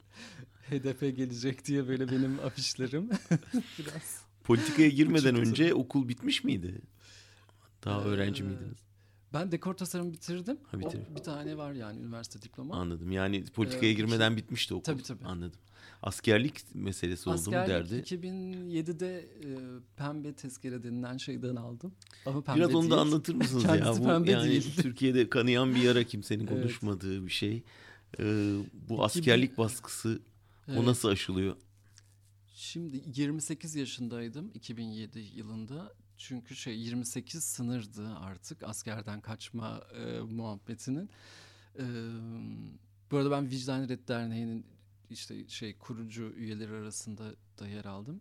HDP 0.72 1.16
gelecek 1.16 1.64
diye 1.64 1.88
böyle 1.88 2.08
benim 2.08 2.40
afişlerim. 2.40 3.10
biraz. 3.78 4.22
Politikaya 4.44 4.88
girmeden 4.88 5.34
önce 5.36 5.74
okul 5.74 6.08
bitmiş 6.08 6.44
miydi? 6.44 6.80
Daha 7.84 8.00
ee, 8.00 8.04
öğrenci 8.04 8.42
miydiniz? 8.42 8.78
Ben 9.32 9.52
dekor 9.52 9.74
tasarım 9.74 10.12
bitirdim. 10.12 10.56
Ha, 10.70 10.80
bitirdim. 10.80 11.06
O, 11.12 11.16
bir 11.16 11.22
tane 11.22 11.56
var 11.56 11.72
yani 11.72 12.00
üniversite 12.00 12.42
diploma. 12.42 12.76
Anladım. 12.76 13.12
Yani 13.12 13.44
politikaya 13.44 13.92
ee, 13.92 13.94
girmeden 13.94 14.36
bitmişti 14.36 14.74
okul. 14.74 14.84
Tabii 14.84 15.02
tabii. 15.02 15.24
Anladım. 15.24 15.60
Askerlik 16.02 16.74
meselesi 16.74 17.30
oldu 17.30 17.38
mu 17.46 17.52
derdi. 17.52 18.02
Askerlik 18.02 18.12
2007'de 18.12 19.18
e, 19.18 19.48
pembe 19.96 20.32
tezkere 20.32 20.82
denilen 20.82 21.16
şeyden 21.16 21.56
aldım. 21.56 21.92
Ama 22.26 22.42
pembe 22.42 22.58
Biraz 22.58 22.68
değil. 22.68 22.78
onu 22.78 22.90
da 22.90 23.00
anlatır 23.00 23.34
mısınız 23.34 23.64
ya? 23.64 23.94
Bu, 23.98 24.04
pembe 24.04 24.30
yani 24.30 24.50
değil. 24.50 24.76
Türkiye'de 24.82 25.30
kanayan 25.30 25.74
bir 25.74 25.82
yara 25.82 26.04
kimsenin 26.04 26.46
evet. 26.46 26.62
konuşmadığı 26.62 27.26
bir 27.26 27.30
şey. 27.30 27.62
Ee, 28.20 28.54
bu 28.88 29.04
askerlik 29.04 29.58
baskısı 29.58 30.20
evet. 30.68 30.78
o 30.78 30.86
nasıl 30.86 31.08
aşılıyor? 31.08 31.56
Şimdi 32.54 33.02
28 33.14 33.74
yaşındaydım 33.74 34.50
2007 34.54 35.18
yılında. 35.18 35.94
Çünkü 36.16 36.56
şey 36.56 36.78
28 36.78 37.44
sınırdı 37.44 38.08
artık 38.16 38.62
askerden 38.62 39.20
kaçma 39.20 39.82
e, 39.94 40.20
muhabbetinin. 40.20 41.10
E, 41.78 41.84
bu 43.10 43.16
arada 43.16 43.30
ben 43.30 43.50
Vicdan 43.50 43.88
Red 43.88 44.08
Derneği'nin 44.08 44.66
işte 45.10 45.48
şey 45.48 45.78
kurucu 45.78 46.22
üyeleri 46.22 46.72
arasında 46.72 47.34
da 47.58 47.68
yer 47.68 47.84
aldım. 47.84 48.20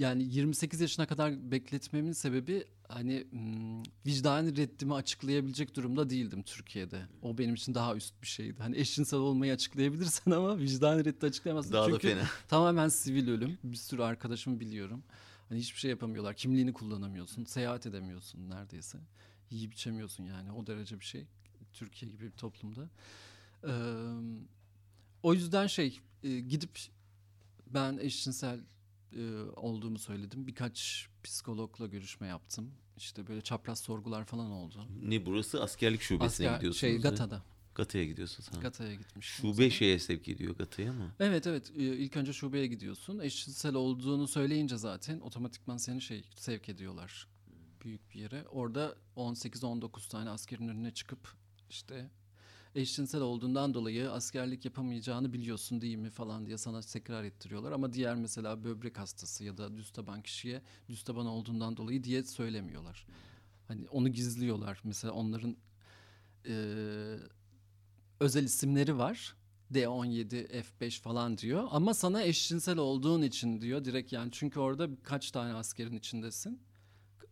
Yani 0.00 0.22
28 0.22 0.80
yaşına 0.80 1.06
kadar 1.06 1.50
bekletmemin 1.50 2.12
sebebi 2.12 2.64
hani 2.88 3.26
hmm, 3.30 3.82
vicdani 4.06 4.56
reddimi 4.56 4.94
açıklayabilecek 4.94 5.76
durumda 5.76 6.10
değildim 6.10 6.42
Türkiye'de. 6.42 7.02
O 7.22 7.38
benim 7.38 7.54
için 7.54 7.74
daha 7.74 7.96
üst 7.96 8.22
bir 8.22 8.26
şeydi. 8.26 8.62
Hani 8.62 8.76
eşcinsel 8.76 9.20
olmayı 9.20 9.52
açıklayabilirsen 9.52 10.30
ama 10.36 10.58
vicdani 10.58 11.04
reddi 11.04 11.26
açıklayamazsın. 11.26 11.72
Daha 11.72 11.86
Çünkü 11.86 12.08
da 12.08 12.14
fena. 12.14 12.28
tamamen 12.48 12.88
sivil 12.88 13.28
ölüm. 13.28 13.58
Bir 13.64 13.76
sürü 13.76 14.02
arkadaşımı 14.02 14.60
biliyorum. 14.60 15.02
Hani 15.48 15.58
hiçbir 15.58 15.78
şey 15.78 15.90
yapamıyorlar. 15.90 16.34
Kimliğini 16.34 16.72
kullanamıyorsun. 16.72 17.44
Seyahat 17.44 17.86
edemiyorsun 17.86 18.50
neredeyse. 18.50 18.98
Yiyip 19.50 19.74
içemiyorsun 19.74 20.24
yani. 20.24 20.52
O 20.52 20.66
derece 20.66 21.00
bir 21.00 21.04
şey. 21.04 21.26
Türkiye 21.72 22.12
gibi 22.12 22.24
bir 22.24 22.30
toplumda. 22.30 22.88
Ee, 23.64 23.70
o 25.22 25.34
yüzden 25.34 25.66
şey 25.66 26.00
gidip 26.22 26.78
ben 27.66 27.98
eşcinsel 27.98 28.60
e, 29.16 29.42
olduğumu 29.56 29.98
söyledim. 29.98 30.46
Birkaç 30.46 31.08
psikologla 31.22 31.86
görüşme 31.86 32.26
yaptım. 32.26 32.74
İşte 32.96 33.26
böyle 33.26 33.40
çapraz 33.40 33.80
sorgular 33.80 34.24
falan 34.24 34.50
oldu. 34.50 34.86
Ne 35.02 35.26
burası 35.26 35.62
askerlik 35.62 36.00
şubesine 36.00 36.46
Asker, 36.46 36.56
gidiyorsunuz? 36.56 36.80
Şey 36.80 36.98
Gata'da. 36.98 37.42
Gata'ya 37.74 38.04
gidiyorsun 38.04 38.42
sen. 38.42 38.60
Gata'ya 38.60 38.94
gitmiş. 38.94 39.26
Şube 39.26 39.70
şeye 39.70 39.98
sevk 39.98 40.28
ediyor 40.28 40.56
Gata'ya 40.56 40.92
mı? 40.92 41.10
Evet 41.20 41.46
evet. 41.46 41.72
Ee, 41.76 41.82
ilk 41.82 42.16
önce 42.16 42.32
şubeye 42.32 42.66
gidiyorsun. 42.66 43.18
Eşcinsel 43.18 43.74
olduğunu 43.74 44.28
söyleyince 44.28 44.76
zaten 44.76 45.20
otomatikman 45.20 45.76
seni 45.76 46.00
şey 46.00 46.24
sevk 46.36 46.68
ediyorlar. 46.68 47.28
Büyük 47.84 48.10
bir 48.10 48.20
yere. 48.20 48.44
Orada 48.48 48.96
18-19 49.16 50.08
tane 50.10 50.30
askerin 50.30 50.68
önüne 50.68 50.90
çıkıp 50.90 51.34
işte 51.70 52.10
eşcinsel 52.74 53.20
olduğundan 53.20 53.74
dolayı 53.74 54.10
askerlik 54.10 54.64
yapamayacağını 54.64 55.32
biliyorsun 55.32 55.80
değil 55.80 55.96
mi 55.96 56.10
falan 56.10 56.46
diye 56.46 56.58
sana 56.58 56.80
tekrar 56.80 57.24
ettiriyorlar. 57.24 57.72
Ama 57.72 57.92
diğer 57.92 58.14
mesela 58.14 58.64
böbrek 58.64 58.98
hastası 58.98 59.44
ya 59.44 59.58
da 59.58 59.76
düz 59.76 59.90
taban 59.90 60.22
kişiye 60.22 60.62
düz 60.88 61.02
taban 61.02 61.26
olduğundan 61.26 61.76
dolayı 61.76 62.04
diye 62.04 62.22
söylemiyorlar. 62.22 63.06
Hani 63.68 63.88
onu 63.88 64.08
gizliyorlar. 64.08 64.80
Mesela 64.84 65.12
onların 65.12 65.56
e, 66.46 66.54
özel 68.20 68.44
isimleri 68.44 68.98
var. 68.98 69.36
D17, 69.72 70.62
F5 70.62 71.00
falan 71.00 71.38
diyor. 71.38 71.68
Ama 71.70 71.94
sana 71.94 72.22
eşcinsel 72.22 72.78
olduğun 72.78 73.22
için 73.22 73.60
diyor 73.60 73.84
direkt 73.84 74.12
yani. 74.12 74.28
Çünkü 74.32 74.60
orada 74.60 74.96
birkaç 74.96 75.30
tane 75.30 75.54
askerin 75.54 75.96
içindesin. 75.96 76.62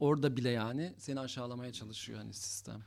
Orada 0.00 0.37
bile 0.37 0.50
yani 0.50 0.95
seni 0.99 1.21
aşağılamaya 1.21 1.73
çalışıyor 1.73 2.18
hani 2.18 2.35
sistem. 2.35 2.83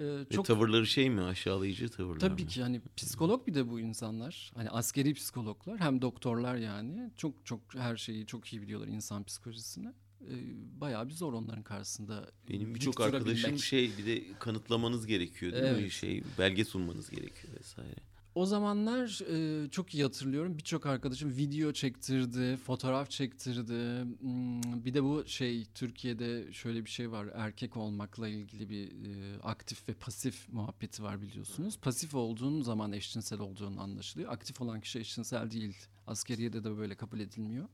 Ee, 0.00 0.24
çok... 0.30 0.50
Ve 0.50 0.54
tavırları 0.54 0.86
şey 0.86 1.10
mi 1.10 1.22
aşağılayıcı 1.22 1.88
tavırlar 1.88 2.20
Tabii 2.20 2.42
mı? 2.42 2.48
ki 2.48 2.62
hani 2.62 2.80
psikolog 2.96 3.46
bir 3.46 3.54
de 3.54 3.70
bu 3.70 3.80
insanlar. 3.80 4.52
Hani 4.54 4.70
askeri 4.70 5.14
psikologlar 5.14 5.80
hem 5.80 6.02
doktorlar 6.02 6.56
yani. 6.56 7.10
Çok 7.16 7.46
çok 7.46 7.60
her 7.74 7.96
şeyi 7.96 8.26
çok 8.26 8.52
iyi 8.52 8.62
biliyorlar 8.62 8.88
insan 8.88 9.24
psikolojisini. 9.24 9.88
Ee, 10.20 10.34
bayağı 10.80 11.08
bir 11.08 11.14
zor 11.14 11.32
onların 11.32 11.62
karşısında. 11.62 12.30
Benim 12.48 12.74
birçok 12.74 13.00
arkadaşım 13.00 13.58
şey 13.58 13.90
bir 13.98 14.06
de 14.06 14.22
kanıtlamanız 14.38 15.06
gerekiyor 15.06 15.52
değil 15.52 15.64
evet. 15.64 15.82
mi? 15.82 15.90
Şey 15.90 16.22
belge 16.38 16.64
sunmanız 16.64 17.10
gerekiyor 17.10 17.54
vesaire. 17.58 18.09
O 18.34 18.46
zamanlar 18.46 19.20
e, 19.30 19.70
çok 19.70 19.94
iyi 19.94 20.02
hatırlıyorum. 20.02 20.58
Birçok 20.58 20.86
arkadaşım 20.86 21.36
video 21.36 21.72
çektirdi, 21.72 22.56
fotoğraf 22.56 23.10
çektirdi. 23.10 24.04
Hmm, 24.20 24.84
bir 24.84 24.94
de 24.94 25.04
bu 25.04 25.24
şey 25.26 25.64
Türkiye'de 25.64 26.52
şöyle 26.52 26.84
bir 26.84 26.90
şey 26.90 27.10
var. 27.10 27.26
Erkek 27.34 27.76
olmakla 27.76 28.28
ilgili 28.28 28.68
bir 28.68 28.86
e, 28.86 29.40
aktif 29.42 29.88
ve 29.88 29.94
pasif 29.94 30.48
muhabbeti 30.52 31.02
var 31.02 31.22
biliyorsunuz. 31.22 31.78
Pasif 31.78 32.14
olduğun 32.14 32.62
zaman 32.62 32.92
eşcinsel 32.92 33.40
olduğun 33.40 33.76
anlaşılıyor. 33.76 34.32
Aktif 34.32 34.60
olan 34.60 34.80
kişi 34.80 34.98
eşcinsel 34.98 35.50
değil. 35.50 35.76
Askeriyede 36.06 36.64
de 36.64 36.76
böyle 36.76 36.94
kabul 36.94 37.20
edilmiyor. 37.20 37.68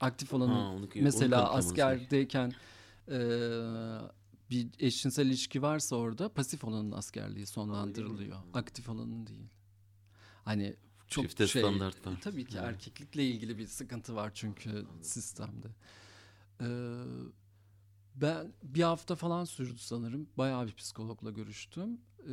Aktif 0.00 0.34
olanın 0.34 0.52
ha, 0.52 0.68
onu, 0.68 0.88
mesela 0.94 1.50
onu 1.50 1.56
askerdeyken 1.56 2.52
e, 3.08 3.18
bir 4.52 4.68
eşcinsel 4.78 5.26
ilişki 5.26 5.62
varsa 5.62 5.96
orada 5.96 6.28
pasif 6.28 6.64
olanın 6.64 6.92
askerliği 6.92 7.46
sonlandırılıyor. 7.46 8.36
Aktif 8.54 8.88
olanın 8.88 9.26
değil. 9.26 9.48
Hani 10.44 10.76
çok 11.08 11.24
Çifte 11.24 11.46
şey, 11.46 11.62
standart 11.62 12.06
var. 12.06 12.14
Tabii 12.20 12.44
ki 12.44 12.56
Evet. 12.58 12.68
erkeklikle 12.68 13.26
ilgili 13.26 13.58
bir 13.58 13.66
sıkıntı 13.66 14.14
var 14.14 14.30
çünkü 14.34 14.86
sistemde. 15.02 15.68
Ee, 16.60 16.66
ben 18.14 18.52
bir 18.62 18.82
hafta 18.82 19.14
falan 19.14 19.44
sürdü 19.44 19.78
sanırım. 19.78 20.28
Bayağı 20.38 20.66
bir 20.66 20.74
psikologla 20.74 21.30
görüştüm. 21.30 22.00
Ee, 22.20 22.32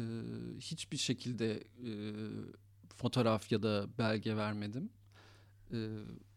hiçbir 0.60 0.98
şekilde 0.98 1.54
e, 1.58 1.92
fotoğraf 2.96 3.52
ya 3.52 3.64
da 3.64 3.88
belge 3.98 4.38
vermedim. 4.38 4.90
Ee, 5.74 5.88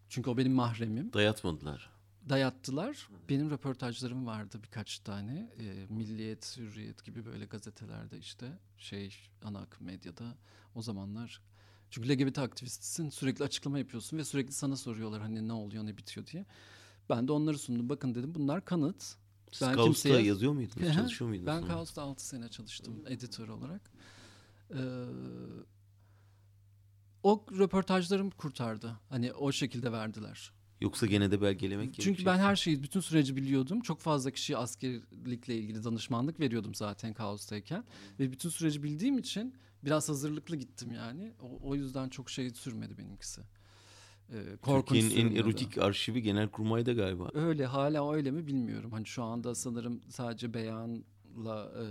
çünkü 0.08 0.30
o 0.30 0.36
benim 0.36 0.52
mahremim. 0.52 1.12
Dayatmadılar. 1.12 1.91
Dayattılar. 2.28 3.08
Benim 3.28 3.50
röportajlarım 3.50 4.26
vardı 4.26 4.58
birkaç 4.62 4.98
tane. 4.98 5.50
Ee, 5.58 5.86
Milliyet, 5.88 6.56
Hürriyet 6.58 7.04
gibi 7.04 7.24
böyle 7.24 7.44
gazetelerde 7.44 8.18
işte 8.18 8.58
şey 8.78 9.14
ana 9.44 9.58
akım 9.58 9.86
medyada 9.86 10.34
o 10.74 10.82
zamanlar. 10.82 11.40
Çünkü 11.90 12.08
LGBT 12.08 12.38
aktivistisin 12.38 13.10
sürekli 13.10 13.44
açıklama 13.44 13.78
yapıyorsun 13.78 14.18
ve 14.18 14.24
sürekli 14.24 14.52
sana 14.52 14.76
soruyorlar 14.76 15.20
hani 15.20 15.48
ne 15.48 15.52
oluyor 15.52 15.86
ne 15.86 15.96
bitiyor 15.96 16.26
diye. 16.26 16.46
Ben 17.10 17.28
de 17.28 17.32
onları 17.32 17.58
sundum. 17.58 17.88
Bakın 17.88 18.14
dedim 18.14 18.34
bunlar 18.34 18.64
kanıt. 18.64 19.02
Siz 19.52 19.68
Ben 19.68 19.74
Kaos'ta 19.74 20.08
kimseye- 20.08 20.22
yazıyor 20.26 20.52
muydunuz? 20.52 20.86
Aha, 20.88 20.94
Çalışıyor 20.94 21.28
muydunuz? 21.28 21.46
Ben 21.46 21.62
Hı. 21.62 21.66
Kaos'ta 21.66 22.02
6 22.02 22.26
sene 22.26 22.48
çalıştım 22.48 23.04
editör 23.06 23.48
olarak. 23.48 23.90
Ee, 24.70 24.78
o 27.22 27.46
röportajlarım 27.58 28.30
kurtardı. 28.30 29.00
Hani 29.08 29.32
o 29.32 29.52
şekilde 29.52 29.92
verdiler. 29.92 30.52
Yoksa 30.82 31.06
gene 31.06 31.30
de 31.30 31.40
belgelemek 31.42 31.86
Çünkü 31.86 32.02
gerekecek. 32.02 32.26
ben 32.26 32.38
her 32.38 32.56
şeyi, 32.56 32.82
bütün 32.82 33.00
süreci 33.00 33.36
biliyordum. 33.36 33.80
Çok 33.80 34.00
fazla 34.00 34.30
kişiye 34.30 34.58
askerlikle 34.58 35.56
ilgili 35.56 35.84
danışmanlık 35.84 36.40
veriyordum 36.40 36.74
zaten 36.74 37.14
Kaos'tayken. 37.14 37.84
Ve 38.20 38.32
bütün 38.32 38.48
süreci 38.48 38.82
bildiğim 38.82 39.18
için 39.18 39.54
biraz 39.84 40.08
hazırlıklı 40.08 40.56
gittim 40.56 40.92
yani. 40.92 41.32
O, 41.42 41.68
o 41.70 41.74
yüzden 41.74 42.08
çok 42.08 42.30
şey 42.30 42.50
sürmedi 42.50 42.98
benimkisi. 42.98 43.40
Ee, 44.32 44.56
korkunç 44.62 45.00
Türkiye'nin 45.00 45.30
en 45.30 45.40
erotik 45.40 45.78
arşivi 45.78 46.22
Genelkurmay'da 46.22 46.92
galiba. 46.92 47.30
Öyle 47.34 47.66
hala 47.66 48.12
öyle 48.12 48.30
mi 48.30 48.46
bilmiyorum. 48.46 48.92
Hani 48.92 49.06
şu 49.06 49.22
anda 49.22 49.54
sanırım 49.54 50.00
sadece 50.08 50.54
beyanla 50.54 51.72
e, 51.76 51.84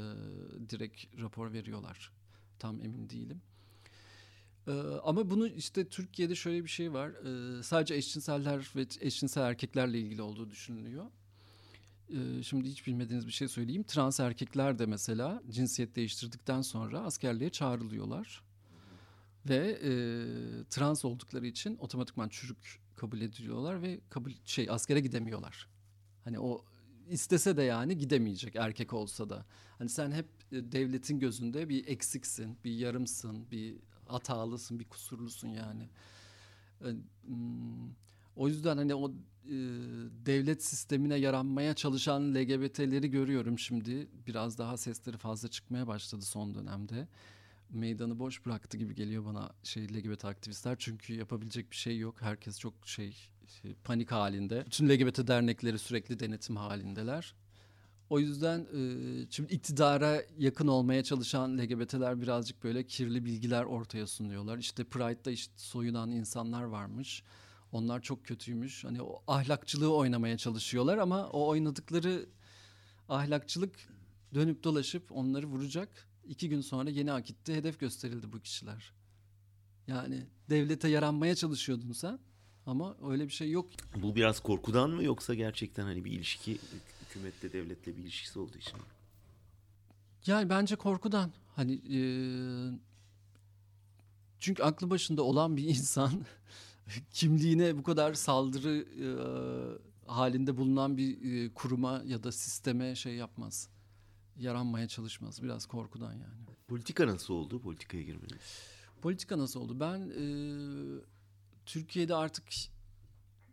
direkt 0.70 1.22
rapor 1.22 1.54
veriyorlar. 1.54 2.12
Tam 2.60 2.82
emin 2.82 3.10
değilim. 3.10 3.42
E, 4.68 4.72
ama 5.04 5.30
bunu 5.30 5.48
işte 5.48 5.90
Türkiye'de 5.90 6.36
şöyle 6.36 6.64
bir 6.64 6.70
şey 6.70 6.94
var. 6.94 7.10
E, 7.10 7.64
sadece 7.64 7.96
eşcinseller 7.96 8.72
ve 8.76 8.86
eşcinsel 9.02 9.42
erkeklerle 9.42 10.00
ilgili 10.00 10.22
olduğu 10.22 10.52
düşünülüyor. 10.52 11.06
E, 12.10 12.44
şimdi 12.44 12.70
hiç 12.70 12.88
bilmediğiniz 12.88 13.28
bir 13.28 13.32
şey 13.32 13.48
söyleyeyim. 13.48 13.84
Trans 13.84 14.20
erkekler 14.20 14.80
de 14.80 14.86
mesela 14.86 15.44
cinsiyet 15.50 15.96
değiştirdikten 15.96 16.62
sonra 16.62 17.00
askerliğe 17.00 17.50
çağrılıyorlar. 17.50 18.44
Ve 19.50 19.80
e, 19.84 19.92
trans 20.70 21.06
oldukları 21.06 21.48
için 21.48 21.78
otomatikman 21.78 22.30
çürük 22.30 22.80
kabul 22.96 23.22
ediliyorlar 23.22 23.82
ve 23.82 24.00
kabul 24.10 24.32
şey 24.46 24.68
askere 24.70 25.00
gidemiyorlar. 25.00 25.68
Hani 26.24 26.40
o 26.40 26.66
istese 27.10 27.58
de 27.58 27.64
yani 27.64 27.98
gidemeyecek 27.98 28.56
erkek 28.56 28.94
olsa 28.94 29.30
da. 29.30 29.46
Hani 29.78 29.90
sen 29.90 30.12
hep 30.12 30.26
e, 30.52 30.72
devletin 30.72 31.20
gözünde 31.20 31.70
bir 31.70 31.88
eksiksin, 31.88 32.58
bir 32.64 32.72
yarımsın, 32.72 33.52
bir 33.52 33.76
hatalısın, 34.14 34.80
bir 34.80 34.86
kusurlusun 34.86 35.48
yani. 35.48 35.90
E, 36.82 36.88
hmm, 37.26 37.90
O 38.36 38.48
yüzden 38.48 38.78
hani 38.78 38.96
o 38.96 39.10
e, 39.46 39.56
devlet 40.26 40.64
sistemine 40.64 41.16
yaranmaya 41.16 41.74
çalışan 41.74 42.36
LGBT'leri 42.36 43.12
görüyorum 43.12 43.60
şimdi. 43.60 44.08
Biraz 44.28 44.58
daha 44.58 44.78
sesleri 44.78 45.18
fazla 45.18 45.48
çıkmaya 45.48 45.88
başladı 45.88 46.22
son 46.26 46.56
dönemde. 46.56 47.08
Meydanı 47.70 48.20
boş 48.20 48.46
bıraktı 48.46 48.78
gibi 48.78 48.96
geliyor 48.96 49.26
bana 49.26 49.52
şey 49.64 49.84
LGBT 49.94 50.26
aktivistler. 50.26 50.76
Çünkü 50.80 51.14
yapabilecek 51.14 51.72
bir 51.72 51.76
şey 51.76 51.98
yok. 51.98 52.22
Herkes 52.22 52.60
çok 52.60 52.74
şey, 52.88 53.16
şey, 53.62 53.76
panik 53.84 54.12
halinde. 54.12 54.64
Bütün 54.66 54.90
LGBT 54.90 55.28
dernekleri 55.28 55.80
sürekli 55.80 56.20
denetim 56.20 56.56
halindeler. 56.56 57.36
O 58.12 58.20
yüzden 58.20 58.60
e, 58.60 58.82
şimdi 59.30 59.54
iktidara 59.54 60.24
yakın 60.38 60.68
olmaya 60.68 61.04
çalışan 61.04 61.58
LGBT'ler 61.58 62.22
birazcık 62.22 62.64
böyle 62.64 62.88
kirli 62.88 63.26
bilgiler 63.26 63.64
ortaya 63.64 64.08
sunuyorlar. 64.08 64.58
İşte 64.58 64.84
Pride'da 64.84 65.32
işte 65.32 65.54
soyunan 65.58 66.12
insanlar 66.12 66.64
varmış. 66.64 67.24
Onlar 67.72 68.02
çok 68.02 68.26
kötüymüş. 68.26 68.84
Hani 68.84 69.02
o 69.02 69.24
ahlakçılığı 69.28 69.96
oynamaya 69.96 70.38
çalışıyorlar 70.38 70.98
ama 70.98 71.30
o 71.30 71.48
oynadıkları 71.48 72.30
ahlakçılık 73.10 73.76
dönüp 74.34 74.64
dolaşıp 74.64 75.12
onları 75.12 75.46
vuracak. 75.46 76.08
İki 76.28 76.50
gün 76.50 76.62
sonra 76.62 76.90
yeni 76.90 77.12
akitte 77.12 77.56
hedef 77.56 77.80
gösterildi 77.80 78.34
bu 78.34 78.40
kişiler. 78.40 78.94
Yani 79.88 80.26
devlete 80.50 80.90
yaranmaya 80.90 81.36
çalışıyordun 81.36 81.92
sen 81.92 82.20
ama 82.66 82.98
öyle 83.10 83.28
bir 83.28 83.34
şey 83.34 83.52
yok. 83.52 83.70
Bu 83.96 84.16
biraz 84.16 84.40
korkudan 84.40 84.90
mı 84.90 85.04
yoksa 85.04 85.34
gerçekten 85.34 85.84
hani 85.84 86.06
bir 86.06 86.12
ilişki 86.12 86.58
hükümetle 87.12 87.54
devletle 87.54 87.98
bir 87.98 88.02
ilişkisi 88.02 88.40
olduğu 88.40 88.58
için? 88.58 88.78
Yani 90.26 90.50
bence 90.50 90.76
korkudan. 90.76 91.32
Hani 91.56 91.74
e, 91.74 92.00
çünkü 94.40 94.64
aklı 94.64 94.90
başında 94.90 95.24
olan 95.24 95.58
bir 95.58 95.64
insan 95.64 96.26
kimliğine 97.14 97.78
bu 97.78 97.84
kadar 97.84 98.14
saldırı 98.14 98.86
e, 99.04 99.08
halinde 100.12 100.58
bulunan 100.58 100.98
bir 100.98 101.34
e, 101.34 101.54
kuruma 101.54 102.02
ya 102.06 102.24
da 102.24 102.32
sisteme 102.32 102.96
şey 102.96 103.16
yapmaz. 103.16 103.70
Yaranmaya 104.38 104.88
çalışmaz. 104.88 105.44
Biraz 105.44 105.66
korkudan 105.66 106.14
yani. 106.14 106.46
Politika 106.68 107.08
nasıl 107.08 107.34
oldu? 107.34 107.62
Politikaya 107.62 108.04
girmeniz. 108.04 108.42
Politika 109.02 109.38
nasıl 109.38 109.60
oldu? 109.60 109.80
Ben 109.80 110.00
e, 110.00 110.24
Türkiye'de 111.66 112.16
artık 112.16 112.44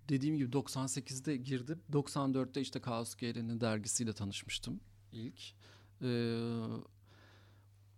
dediğim 0.09 0.37
gibi 0.37 0.57
98'de 0.57 1.37
girdim. 1.37 1.81
94'te 1.93 2.61
işte 2.61 2.81
Kaos 2.81 3.15
GR'nin 3.15 3.61
dergisiyle 3.61 4.13
tanışmıştım 4.13 4.81
ilk. 5.13 5.41
E, 6.03 6.11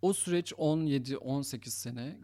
o 0.03 0.13
süreç 0.13 0.53
17-18 0.53 1.69
sene 1.71 2.19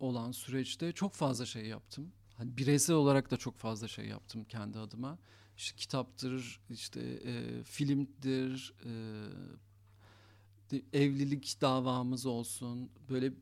olan 0.00 0.32
süreçte 0.32 0.92
çok 0.92 1.14
fazla 1.14 1.46
şey 1.46 1.66
yaptım. 1.66 2.12
Hani 2.36 2.56
bireysel 2.56 2.96
olarak 2.96 3.30
da 3.30 3.36
çok 3.36 3.58
fazla 3.58 3.88
şey 3.88 4.06
yaptım 4.06 4.44
kendi 4.44 4.78
adıma. 4.78 5.18
İşte 5.56 5.76
kitaptır, 5.76 6.60
işte 6.70 7.00
e, 7.00 7.64
filmdir, 7.64 8.74
e, 10.72 10.78
evlilik 10.92 11.60
davamız 11.60 12.26
olsun. 12.26 12.90
Böyle 13.08 13.32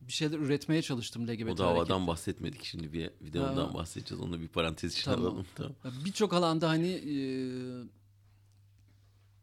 bir 0.00 0.12
şeyler 0.12 0.38
üretmeye 0.38 0.82
çalıştım 0.82 1.28
LGBT 1.28 1.50
O 1.50 1.56
davadan 1.58 2.06
bahsetmedik 2.06 2.64
şimdi 2.64 2.92
bir 2.92 3.10
videodan 3.20 3.68
Ha. 3.68 3.74
bahsedeceğiz. 3.74 4.24
Onu 4.24 4.40
bir 4.40 4.48
parantez 4.48 4.92
içine 4.92 5.14
Tamam. 5.14 5.30
alalım. 5.30 5.46
Tamam. 5.54 5.72
Birçok 6.04 6.32
alanda 6.32 6.68
hani 6.68 6.88
e, 6.88 7.14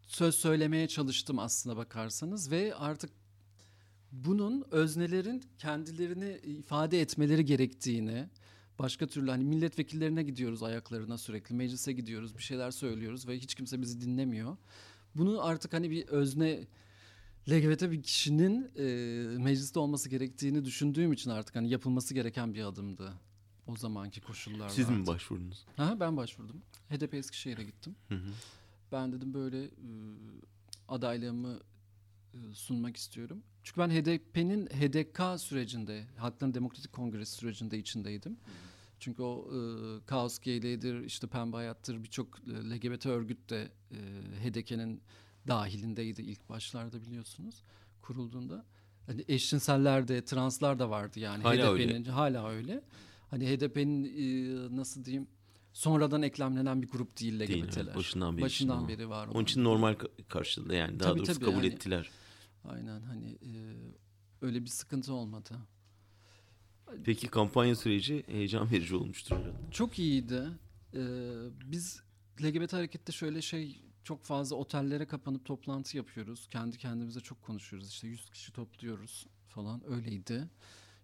söz 0.08 0.36
söylemeye 0.36 0.88
çalıştım 0.88 1.40
aslına 1.40 1.78
bakarsanız 1.78 2.52
ve 2.52 2.76
artık 2.76 3.10
bunun 4.12 4.66
öznelerin 4.72 5.44
kendilerini 5.58 6.40
ifade 6.44 7.02
etmeleri 7.02 7.46
gerektiğini 7.46 8.30
başka 8.80 9.08
türlü 9.08 9.30
hani 9.32 9.44
milletvekillerine 9.44 10.24
gidiyoruz 10.24 10.64
ayaklarına 10.64 11.18
sürekli 11.18 11.56
meclise 11.56 11.94
gidiyoruz 11.94 12.38
bir 12.38 12.44
şeyler 12.44 12.72
söylüyoruz 12.72 13.28
ve 13.28 13.38
hiç 13.40 13.56
kimse 13.56 13.82
bizi 13.82 14.02
dinlemiyor. 14.02 14.58
Bunu 15.16 15.46
artık 15.46 15.74
hani 15.74 15.92
bir 15.92 16.08
özne 16.08 16.68
LGBT 17.50 17.82
bir 17.82 18.04
kişinin 18.04 18.72
e, 18.76 18.84
mecliste 19.38 19.80
olması 19.80 20.10
gerektiğini 20.10 20.66
düşündüğüm 20.66 21.14
için 21.14 21.30
artık 21.30 21.56
hani 21.56 21.70
yapılması 21.70 22.14
gereken 22.14 22.54
bir 22.54 22.64
adımdı. 22.64 23.14
O 23.68 23.76
zamanki 23.76 24.22
koşullar 24.22 24.70
Siz 24.70 24.90
mi 24.90 25.08
başvurdunuz? 25.08 25.66
Ha, 25.78 25.98
ben 26.00 26.18
başvurdum. 26.18 26.62
HDP 26.90 27.14
Eskişehir'e 27.14 27.64
gittim. 27.64 27.96
Hı 28.10 28.16
hı. 28.16 28.30
Ben 28.92 29.12
dedim 29.12 29.34
böyle 29.34 29.64
e, 29.64 29.70
adaylığımı 30.88 31.60
e, 32.34 32.38
sunmak 32.54 32.98
istiyorum. 32.98 33.44
Çünkü 33.64 33.82
ben 33.82 33.90
HDP'nin 33.90 34.66
HDK 34.68 35.42
sürecinde, 35.42 36.06
Halkların 36.18 36.54
Demokratik 36.54 36.94
Kongresi 36.94 37.32
sürecinde 37.32 37.78
içindeydim. 37.78 38.38
Çünkü 39.00 39.22
o 39.22 39.50
e, 39.54 39.60
Kaos 40.06 40.40
GL'dir, 40.40 41.04
işte 41.04 41.28
Pembe 41.28 41.58
Hayat'tır 41.58 42.04
birçok 42.04 42.40
LGBT 42.48 43.06
örgüt 43.06 43.50
de 43.50 43.72
e, 43.92 43.98
HDK'nin 44.44 45.02
dahilindeydi 45.48 46.22
ilk 46.22 46.50
başlarda 46.50 47.02
biliyorsunuz 47.02 47.64
kurulduğunda. 48.02 48.66
Hani 49.06 49.26
eşcinseller 49.28 50.08
de, 50.08 50.26
translar 50.26 50.80
da 50.80 50.90
vardı 50.90 51.20
yani 51.20 51.44
Hala 51.44 51.74
HDP'nin 51.76 52.06
hala 52.06 52.50
öyle. 52.50 52.84
Hani 53.30 53.46
HDP'nin 53.48 54.04
e, 54.04 54.76
nasıl 54.76 55.06
diyeyim 55.06 55.28
sonradan 55.74 56.22
eklemlenen 56.22 56.82
bir 56.82 56.88
grup 56.90 57.20
değil 57.20 57.40
Değil, 57.40 57.64
LGBT'ler. 57.64 57.84
evet. 57.84 57.96
Başından 57.96 58.38
beri 58.38 58.46
Başından 58.46 58.88
beri 58.88 59.10
var. 59.10 59.28
Onun 59.28 59.44
için 59.44 59.64
normal 59.64 59.94
ka- 59.94 60.24
karşıladı 60.28 60.76
yani. 60.76 61.00
Daha 61.00 61.10
Tabii, 61.10 61.20
doğrusu 61.20 61.34
tabii, 61.34 61.46
kabul 61.46 61.64
yani. 61.64 61.74
ettiler. 61.74 62.10
Aynen 62.66 63.02
hani 63.02 63.30
e, 63.32 63.52
öyle 64.42 64.62
bir 64.62 64.70
sıkıntı 64.70 65.14
olmadı. 65.14 65.54
Peki 67.04 67.28
kampanya 67.28 67.76
süreci 67.76 68.24
heyecan 68.28 68.72
verici 68.72 68.96
olmuştur 68.96 69.36
herhalde. 69.36 69.52
Çok 69.72 70.00
iyiydi. 70.00 70.44
Ee, 70.94 71.00
biz 71.66 72.02
LGBT 72.44 72.74
harekette 72.74 73.12
şöyle 73.12 73.42
şey 73.42 73.82
çok 74.08 74.24
fazla 74.24 74.56
otellere 74.56 75.06
kapanıp 75.06 75.46
toplantı 75.46 75.98
yapıyoruz. 75.98 76.48
Kendi 76.52 76.78
kendimize 76.78 77.20
çok 77.20 77.42
konuşuyoruz. 77.42 77.90
İşte 77.90 78.08
100 78.08 78.30
kişi 78.30 78.54
topluyoruz 78.54 79.28
falan 79.48 79.92
öyleydi. 79.92 80.50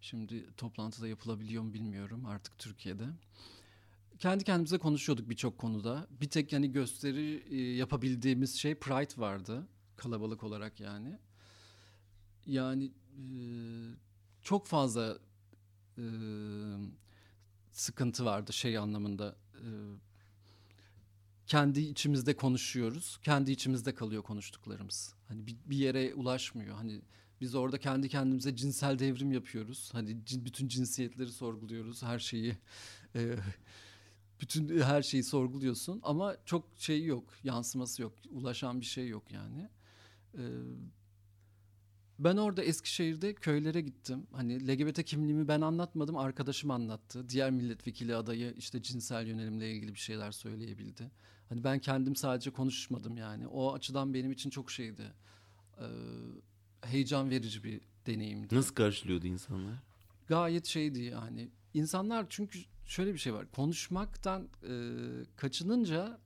Şimdi 0.01 0.55
toplantıda 0.55 1.07
yapılabiliyor 1.07 1.63
mu 1.63 1.73
bilmiyorum 1.73 2.25
artık 2.25 2.57
Türkiye'de. 2.57 3.05
Kendi 4.19 4.43
kendimize 4.43 4.77
konuşuyorduk 4.77 5.29
birçok 5.29 5.57
konuda. 5.57 6.07
Bir 6.21 6.29
tek 6.29 6.53
yani 6.53 6.71
gösteri 6.71 7.43
e, 7.49 7.75
yapabildiğimiz 7.75 8.55
şey 8.55 8.75
Pride 8.75 9.21
vardı. 9.21 9.67
Kalabalık 9.95 10.43
olarak 10.43 10.79
yani. 10.79 11.19
Yani 12.45 12.85
e, 12.85 13.23
çok 14.41 14.67
fazla 14.67 15.17
e, 15.97 16.03
sıkıntı 17.71 18.25
vardı 18.25 18.53
şey 18.53 18.77
anlamında. 18.77 19.35
Kendi 21.53 21.81
içimizde 21.81 22.35
konuşuyoruz. 22.35 23.19
Kendi 23.23 23.51
içimizde 23.51 23.93
kalıyor 23.95 24.23
konuştuklarımız. 24.23 25.15
Hani 25.27 25.47
bir, 25.47 25.57
bir 25.65 25.77
yere 25.77 26.13
ulaşmıyor. 26.13 26.75
Hani 26.75 27.01
biz 27.41 27.55
orada 27.55 27.77
kendi 27.77 28.09
kendimize 28.09 28.55
cinsel 28.55 28.99
devrim 28.99 29.31
yapıyoruz. 29.31 29.89
Hani 29.93 30.17
bütün 30.45 30.67
cinsiyetleri 30.67 31.31
sorguluyoruz. 31.31 32.03
Her 32.03 32.19
şeyi 32.19 32.57
e, 33.15 33.35
bütün 34.41 34.81
her 34.81 35.01
şeyi 35.01 35.23
sorguluyorsun 35.23 35.99
ama 36.03 36.37
çok 36.45 36.69
şey 36.77 37.05
yok. 37.05 37.33
Yansıması 37.43 38.01
yok. 38.01 38.13
Ulaşan 38.29 38.81
bir 38.81 38.85
şey 38.85 39.07
yok 39.07 39.31
yani. 39.31 39.69
E, 40.33 40.43
ben 42.19 42.37
orada 42.37 42.63
Eskişehir'de 42.63 43.33
köylere 43.35 43.81
gittim. 43.81 44.27
Hani 44.31 44.67
LGBT 44.67 45.03
kimliğimi 45.03 45.47
ben 45.47 45.61
anlatmadım, 45.61 46.17
arkadaşım 46.17 46.71
anlattı. 46.71 47.29
Diğer 47.29 47.51
milletvekili 47.51 48.15
adayı 48.15 48.53
işte 48.57 48.81
cinsel 48.81 49.27
yönelimle 49.27 49.71
ilgili 49.71 49.93
bir 49.93 49.99
şeyler 49.99 50.31
söyleyebildi. 50.31 51.11
Hani 51.53 51.63
ben 51.63 51.79
kendim 51.79 52.15
sadece 52.15 52.51
konuşmadım 52.51 53.17
yani. 53.17 53.47
O 53.47 53.73
açıdan 53.73 54.13
benim 54.13 54.31
için 54.31 54.49
çok 54.49 54.71
şeydi. 54.71 55.13
Ee, 55.79 55.83
heyecan 56.81 57.29
verici 57.29 57.63
bir 57.63 57.81
deneyimdi. 58.07 58.55
Nasıl 58.55 58.75
karşılıyordu 58.75 59.27
insanlar? 59.27 59.73
Gayet 60.27 60.65
şeydi 60.65 61.01
yani. 61.01 61.49
İnsanlar 61.73 62.25
çünkü 62.29 62.59
şöyle 62.85 63.13
bir 63.13 63.19
şey 63.19 63.33
var. 63.33 63.51
Konuşmaktan 63.51 64.47
e, 64.69 64.73
kaçınınca 65.35 66.19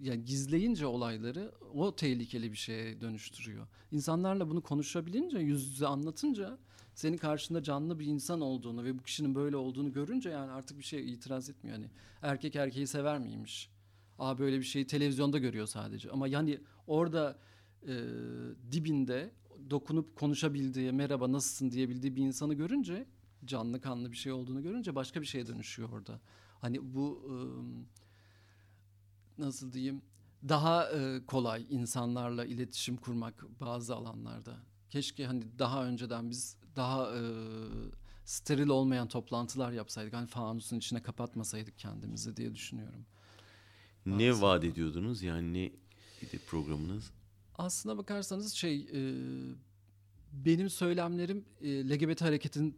yani 0.00 0.24
gizleyince 0.24 0.86
olayları 0.86 1.52
o 1.74 1.96
tehlikeli 1.96 2.52
bir 2.52 2.56
şeye 2.56 3.00
dönüştürüyor. 3.00 3.66
İnsanlarla 3.92 4.48
bunu 4.48 4.60
konuşabilince, 4.60 5.38
yüz 5.38 5.70
yüze 5.70 5.86
anlatınca 5.86 6.58
senin 6.94 7.16
karşında 7.16 7.62
canlı 7.62 7.98
bir 7.98 8.06
insan 8.06 8.40
olduğunu 8.40 8.84
ve 8.84 8.98
bu 8.98 9.02
kişinin 9.02 9.34
böyle 9.34 9.56
olduğunu 9.56 9.92
görünce 9.92 10.30
yani 10.30 10.50
artık 10.50 10.78
bir 10.78 10.84
şey 10.84 11.12
itiraz 11.12 11.50
etmiyor. 11.50 11.76
Yani 11.76 11.90
erkek 12.22 12.56
erkeği 12.56 12.86
sever 12.86 13.18
miymiş? 13.18 13.75
Aa 14.18 14.38
böyle 14.38 14.58
bir 14.58 14.64
şeyi 14.64 14.86
televizyonda 14.86 15.38
görüyor 15.38 15.66
sadece. 15.66 16.10
Ama 16.10 16.28
yani 16.28 16.60
orada 16.86 17.38
e, 17.82 17.94
dibinde 18.72 19.30
dokunup 19.70 20.16
konuşabildiği, 20.16 20.92
merhaba 20.92 21.32
nasılsın 21.32 21.70
diyebildiği 21.70 22.16
bir 22.16 22.22
insanı 22.22 22.54
görünce 22.54 23.06
canlı 23.44 23.80
kanlı 23.80 24.12
bir 24.12 24.16
şey 24.16 24.32
olduğunu 24.32 24.62
görünce 24.62 24.94
başka 24.94 25.20
bir 25.20 25.26
şeye 25.26 25.46
dönüşüyor 25.46 25.92
orada. 25.92 26.20
Hani 26.60 26.94
bu 26.94 27.22
e, 27.30 27.36
nasıl 29.42 29.72
diyeyim 29.72 30.02
daha 30.48 30.90
e, 30.90 31.26
kolay 31.26 31.66
insanlarla 31.70 32.44
iletişim 32.44 32.96
kurmak 32.96 33.60
bazı 33.60 33.94
alanlarda. 33.94 34.56
Keşke 34.90 35.26
hani 35.26 35.58
daha 35.58 35.86
önceden 35.86 36.30
biz 36.30 36.56
daha 36.76 37.16
e, 37.16 37.20
steril 38.24 38.68
olmayan 38.68 39.08
toplantılar 39.08 39.72
yapsaydık. 39.72 40.12
Hani 40.12 40.26
fanusun 40.26 40.76
içine 40.76 41.02
kapatmasaydık 41.02 41.78
kendimizi 41.78 42.36
diye 42.36 42.54
düşünüyorum. 42.54 43.06
Ne 44.06 44.30
Aslında. 44.30 44.46
vaat 44.46 44.64
ediyordunuz 44.64 45.22
yani 45.22 45.52
ne 45.52 45.72
programınız? 46.46 47.10
Aslına 47.54 47.98
bakarsanız 47.98 48.52
şey 48.52 48.80
e, 48.80 49.00
benim 50.32 50.70
söylemlerim 50.70 51.44
e, 51.60 51.88
LGBT 51.88 52.22
hareketin 52.22 52.76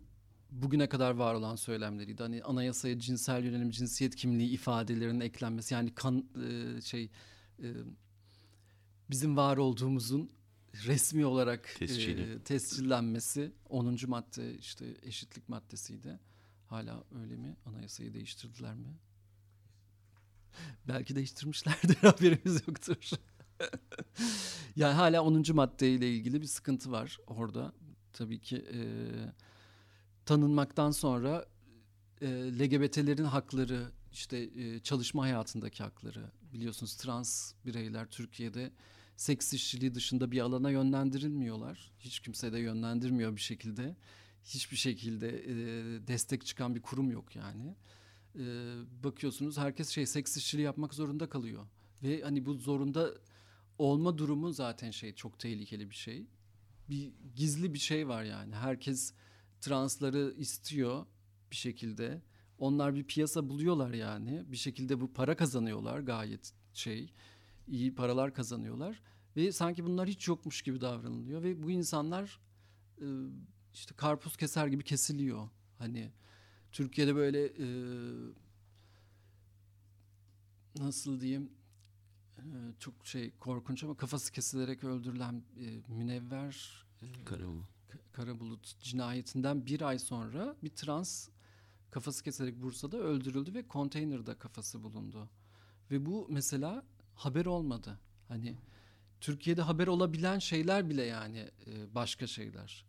bugüne 0.50 0.88
kadar 0.88 1.10
var 1.10 1.34
olan 1.34 1.56
söylemleriydi. 1.56 2.22
Hani 2.22 2.42
anayasaya 2.42 2.98
cinsel 2.98 3.44
yönelim, 3.44 3.70
cinsiyet 3.70 4.16
kimliği 4.16 4.50
ifadelerinin 4.50 5.20
eklenmesi 5.20 5.74
yani 5.74 5.94
kan 5.94 6.28
e, 6.48 6.80
şey 6.80 7.10
e, 7.62 7.66
bizim 9.10 9.36
var 9.36 9.56
olduğumuzun 9.56 10.30
resmi 10.86 11.26
olarak 11.26 11.82
e, 11.82 12.38
tescillenmesi 12.44 13.52
10. 13.68 13.96
madde 14.06 14.58
işte 14.58 14.86
eşitlik 15.02 15.48
maddesiydi. 15.48 16.18
Hala 16.66 17.04
öyle 17.22 17.36
mi? 17.36 17.56
Anayasayı 17.66 18.14
değiştirdiler 18.14 18.74
mi? 18.74 18.98
Belki 20.88 21.16
değiştirmişlerdir 21.16 21.96
haberimiz 22.00 22.62
yoktur. 22.68 23.10
yani 24.76 24.94
hala 24.94 25.22
10. 25.22 25.44
maddeyle 25.54 26.14
ilgili 26.14 26.40
bir 26.40 26.46
sıkıntı 26.46 26.90
var 26.92 27.18
orada. 27.26 27.72
Tabii 28.12 28.40
ki 28.40 28.56
e, 28.56 28.80
tanınmaktan 30.26 30.90
sonra 30.90 31.46
e, 32.20 32.26
LGBT'lerin 32.58 33.24
hakları, 33.24 33.92
işte 34.12 34.38
e, 34.38 34.80
çalışma 34.80 35.22
hayatındaki 35.22 35.82
hakları 35.82 36.30
biliyorsunuz 36.52 36.96
trans 36.96 37.52
bireyler 37.66 38.06
Türkiye'de 38.06 38.72
seks 39.16 39.52
işçiliği 39.52 39.94
dışında 39.94 40.30
bir 40.30 40.40
alana 40.40 40.70
yönlendirilmiyorlar. 40.70 41.92
Hiç 41.98 42.20
kimse 42.20 42.52
de 42.52 42.58
yönlendirmiyor 42.58 43.36
bir 43.36 43.40
şekilde. 43.40 43.96
Hiçbir 44.44 44.76
şekilde 44.76 45.28
e, 45.28 45.54
destek 46.06 46.46
çıkan 46.46 46.74
bir 46.74 46.82
kurum 46.82 47.10
yok 47.10 47.36
yani. 47.36 47.74
E, 48.34 48.42
bakıyorsunuz 49.04 49.58
herkes 49.58 49.88
şey 49.88 50.06
seks 50.06 50.36
işçiliği 50.36 50.64
yapmak 50.64 50.94
zorunda 50.94 51.28
kalıyor. 51.28 51.66
Ve 52.02 52.22
hani 52.22 52.46
bu 52.46 52.54
zorunda 52.54 53.14
olma 53.78 54.18
durumu 54.18 54.52
zaten 54.52 54.90
şey 54.90 55.14
çok 55.14 55.38
tehlikeli 55.38 55.90
bir 55.90 55.94
şey. 55.94 56.26
Bir 56.90 57.12
gizli 57.36 57.74
bir 57.74 57.78
şey 57.78 58.08
var 58.08 58.24
yani. 58.24 58.54
Herkes 58.54 59.14
transları 59.60 60.34
istiyor 60.38 61.06
bir 61.50 61.56
şekilde. 61.56 62.22
Onlar 62.58 62.94
bir 62.94 63.04
piyasa 63.04 63.48
buluyorlar 63.48 63.90
yani. 63.90 64.44
Bir 64.46 64.56
şekilde 64.56 65.00
bu 65.00 65.12
para 65.12 65.36
kazanıyorlar 65.36 66.00
gayet 66.00 66.52
şey 66.72 67.12
iyi 67.68 67.94
paralar 67.94 68.34
kazanıyorlar 68.34 69.02
ve 69.36 69.52
sanki 69.52 69.84
bunlar 69.84 70.08
hiç 70.08 70.28
yokmuş 70.28 70.62
gibi 70.62 70.80
davranılıyor 70.80 71.42
ve 71.42 71.62
bu 71.62 71.70
insanlar 71.70 72.40
e, 73.00 73.06
işte 73.74 73.94
karpuz 73.94 74.36
keser 74.36 74.66
gibi 74.66 74.84
kesiliyor. 74.84 75.48
Hani 75.78 76.12
Türkiye'de 76.78 77.16
böyle 77.16 77.44
e, 77.44 77.66
nasıl 80.78 81.20
diyeyim 81.20 81.52
e, 82.38 82.42
çok 82.78 83.06
şey 83.06 83.30
korkunç 83.30 83.84
ama 83.84 83.96
kafası 83.96 84.32
kesilerek 84.32 84.84
öldürülen 84.84 85.42
Münevver 85.88 86.84
Karabulut. 87.24 87.64
Karabulut 88.12 88.80
cinayetinden 88.80 89.66
bir 89.66 89.82
ay 89.82 89.98
sonra 89.98 90.56
bir 90.62 90.68
trans 90.68 91.28
kafası 91.90 92.24
keserek 92.24 92.62
Bursa'da 92.62 92.96
öldürüldü 92.96 93.54
ve 93.54 93.68
konteynerde 93.68 94.38
kafası 94.38 94.82
bulundu. 94.82 95.28
Ve 95.90 96.06
bu 96.06 96.26
mesela 96.30 96.84
haber 97.14 97.46
olmadı. 97.46 97.98
Hani 98.28 98.56
Türkiye'de 99.20 99.62
haber 99.62 99.86
olabilen 99.86 100.38
şeyler 100.38 100.90
bile 100.90 101.04
yani 101.04 101.50
e, 101.66 101.94
başka 101.94 102.26
şeyler. 102.26 102.84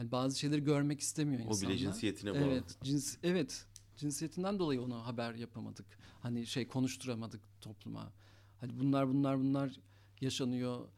Hani 0.00 0.12
bazı 0.12 0.38
şeyleri 0.38 0.64
görmek 0.64 1.00
istemiyor 1.00 1.42
insanlar. 1.42 1.66
O 1.66 1.68
bile 1.68 1.78
cinsiyetine 1.78 2.30
bağlı. 2.30 2.40
Evet, 2.40 2.78
cins 2.82 3.16
evet. 3.22 3.66
Cinsiyetinden 3.96 4.58
dolayı 4.58 4.82
onu 4.82 5.06
haber 5.06 5.34
yapamadık. 5.34 5.86
Hani 6.20 6.46
şey 6.46 6.68
konuşturamadık 6.68 7.40
topluma. 7.60 8.12
Hani 8.60 8.80
bunlar 8.80 9.08
bunlar 9.08 9.38
bunlar 9.38 9.80
yaşanıyor 10.20 10.88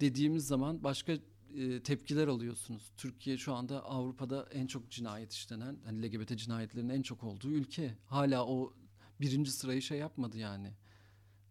dediğimiz 0.00 0.46
zaman 0.46 0.84
başka 0.84 1.12
e, 1.56 1.82
tepkiler 1.82 2.28
alıyorsunuz. 2.28 2.92
Türkiye 2.96 3.36
şu 3.36 3.54
anda 3.54 3.84
Avrupa'da 3.84 4.48
en 4.52 4.66
çok 4.66 4.90
cinayet 4.90 5.32
işlenen, 5.32 5.78
hani 5.84 6.02
LGBT 6.02 6.38
cinayetlerinin 6.38 6.94
en 6.94 7.02
çok 7.02 7.24
olduğu 7.24 7.50
ülke. 7.50 7.98
Hala 8.06 8.46
o 8.46 8.72
birinci 9.20 9.50
sırayı 9.50 9.82
şey 9.82 9.98
yapmadı 9.98 10.38
yani. 10.38 10.72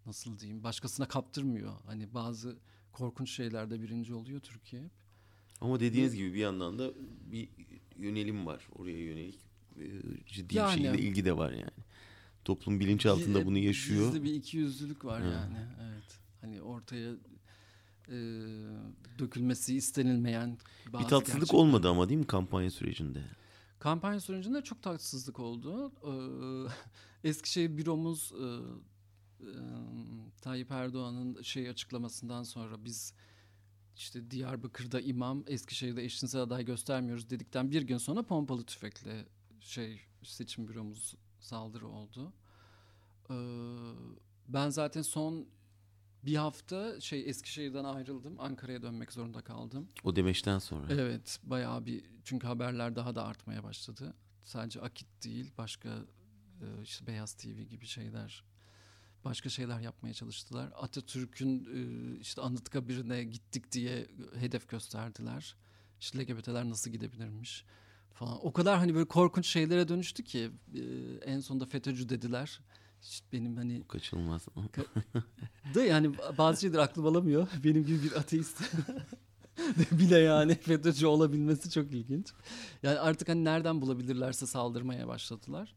Nasıl 0.06 0.40
diyeyim? 0.40 0.64
Başkasına 0.64 1.08
kaptırmıyor. 1.08 1.74
Hani 1.86 2.14
bazı 2.14 2.58
korkunç 2.92 3.32
şeylerde 3.32 3.82
birinci 3.82 4.14
oluyor 4.14 4.40
Türkiye 4.40 4.84
hep. 4.84 5.03
Ama 5.62 5.80
dediğiniz 5.80 6.16
gibi 6.16 6.34
bir 6.34 6.40
yandan 6.40 6.80
da 6.80 6.92
bir 7.32 7.50
yönelim 7.98 8.46
var. 8.46 8.68
Oraya 8.76 9.06
yönelik 9.06 9.40
e, 9.80 9.86
ciddi 10.28 10.58
yani, 10.58 10.78
bir 10.78 10.84
şeyle 10.84 11.00
ilgi 11.00 11.26
de 11.26 11.38
var 11.38 11.52
yani. 11.52 11.84
Toplum 12.46 12.80
bilinç 12.80 13.06
altında 13.06 13.46
bunu 13.46 13.58
yaşıyor. 13.58 14.06
Gizli 14.06 14.24
bir 14.24 14.34
ikiyüzlülük 14.34 15.06
var 15.06 15.22
ha. 15.22 15.28
yani. 15.28 15.58
Evet. 15.82 16.20
Hani 16.42 16.62
ortaya 16.62 17.12
e, 18.08 18.18
dökülmesi 19.20 19.76
istenilmeyen 19.76 20.58
bazı 20.94 21.04
Bir 21.04 21.10
tatsızlık 21.10 21.40
gerçekten. 21.40 21.58
olmadı 21.58 21.90
ama 21.90 22.10
değil 22.10 22.20
mi 22.20 22.28
kampanya 22.28 22.72
sürecinde? 22.72 23.24
Kampanya 23.80 24.20
sürecinde 24.20 24.62
çok 24.62 24.82
tatsızlık 24.82 25.40
oldu. 25.40 25.92
Ee, 26.04 27.28
Eskişehir 27.30 27.78
büromuz 27.78 28.34
e, 28.40 28.46
e, 29.46 29.52
Tayyip 30.42 30.72
Erdoğan'ın 30.72 31.42
şey 31.42 31.70
açıklamasından 31.70 32.44
sonra 32.44 32.86
biz 32.86 33.14
işte 33.96 34.32
Diyarbakır'da 34.32 35.02
imam, 35.02 35.44
Eskişehir'de 35.48 36.04
eşcinsel 36.04 36.42
aday 36.42 36.66
göstermiyoruz 36.66 37.30
dedikten 37.30 37.72
bir 37.72 37.82
gün 37.82 37.98
sonra 37.98 38.24
pompalı 38.24 38.64
tüfekle 38.64 39.26
şey 39.60 40.02
seçim 40.24 40.68
büromuz 40.68 41.16
saldırı 41.40 41.88
oldu. 41.88 42.34
Ee, 43.30 43.34
ben 44.48 44.70
zaten 44.70 45.02
son 45.02 45.48
bir 46.26 46.36
hafta 46.36 47.02
şey 47.02 47.30
Eskişehir'den 47.30 47.84
ayrıldım. 47.84 48.40
Ankara'ya 48.40 48.82
dönmek 48.82 49.14
zorunda 49.14 49.42
kaldım. 49.42 49.88
O 50.04 50.16
demeçten 50.16 50.60
sonra. 50.60 50.88
Evet 50.90 51.40
bayağı 51.44 51.86
bir 51.86 52.04
çünkü 52.24 52.48
haberler 52.48 52.96
daha 52.96 53.16
da 53.16 53.26
artmaya 53.26 53.64
başladı. 53.64 54.14
Sadece 54.44 54.82
Akit 54.82 55.08
değil 55.24 55.52
başka 55.58 55.90
e, 56.62 56.82
işte 56.84 57.08
Beyaz 57.08 57.34
TV 57.34 57.62
gibi 57.62 57.86
şeyler 57.86 58.44
başka 59.26 59.50
şeyler 59.50 59.80
yapmaya 59.80 60.14
çalıştılar. 60.14 60.70
Atatürk'ün 60.76 61.66
e, 61.76 62.20
işte 62.20 62.42
Anıtkabir'ine 62.42 63.24
gittik 63.24 63.72
diye 63.72 64.08
hedef 64.36 64.70
gösterdiler. 64.70 65.56
İşte 66.00 66.20
LGBT'ler 66.20 66.70
nasıl 66.70 66.92
gidebilirmiş 66.92 67.66
falan. 68.14 68.46
O 68.46 68.54
kadar 68.54 68.78
hani 68.78 68.96
böyle 68.96 69.08
korkunç 69.08 69.48
şeylere 69.48 69.88
dönüştü 69.88 70.24
ki 70.24 70.52
e, 70.76 70.82
en 71.26 71.40
sonunda 71.40 71.66
FETÖ'cü 71.66 72.10
dediler. 72.10 72.60
İşte 73.02 73.26
benim 73.32 73.58
hani 73.58 73.82
Bu 73.82 73.88
kaçınılmaz. 73.88 74.48
da 75.76 75.84
yani 75.84 76.12
bazı 76.38 76.62
şeyler 76.62 76.80
aklım 76.80 77.06
alamıyor. 77.06 77.48
Benim 77.64 77.86
gibi 77.86 78.04
bir 78.04 78.12
ateist 78.12 78.62
bile 79.92 80.18
yani 80.18 80.56
FETÖ'cü 80.56 81.06
olabilmesi 81.06 81.72
çok 81.72 81.92
ilginç. 81.92 82.34
Yani 82.84 83.00
artık 83.00 83.30
hani 83.30 83.44
nereden 83.44 83.82
bulabilirlerse 83.82 84.46
saldırmaya 84.46 85.08
başladılar. 85.08 85.76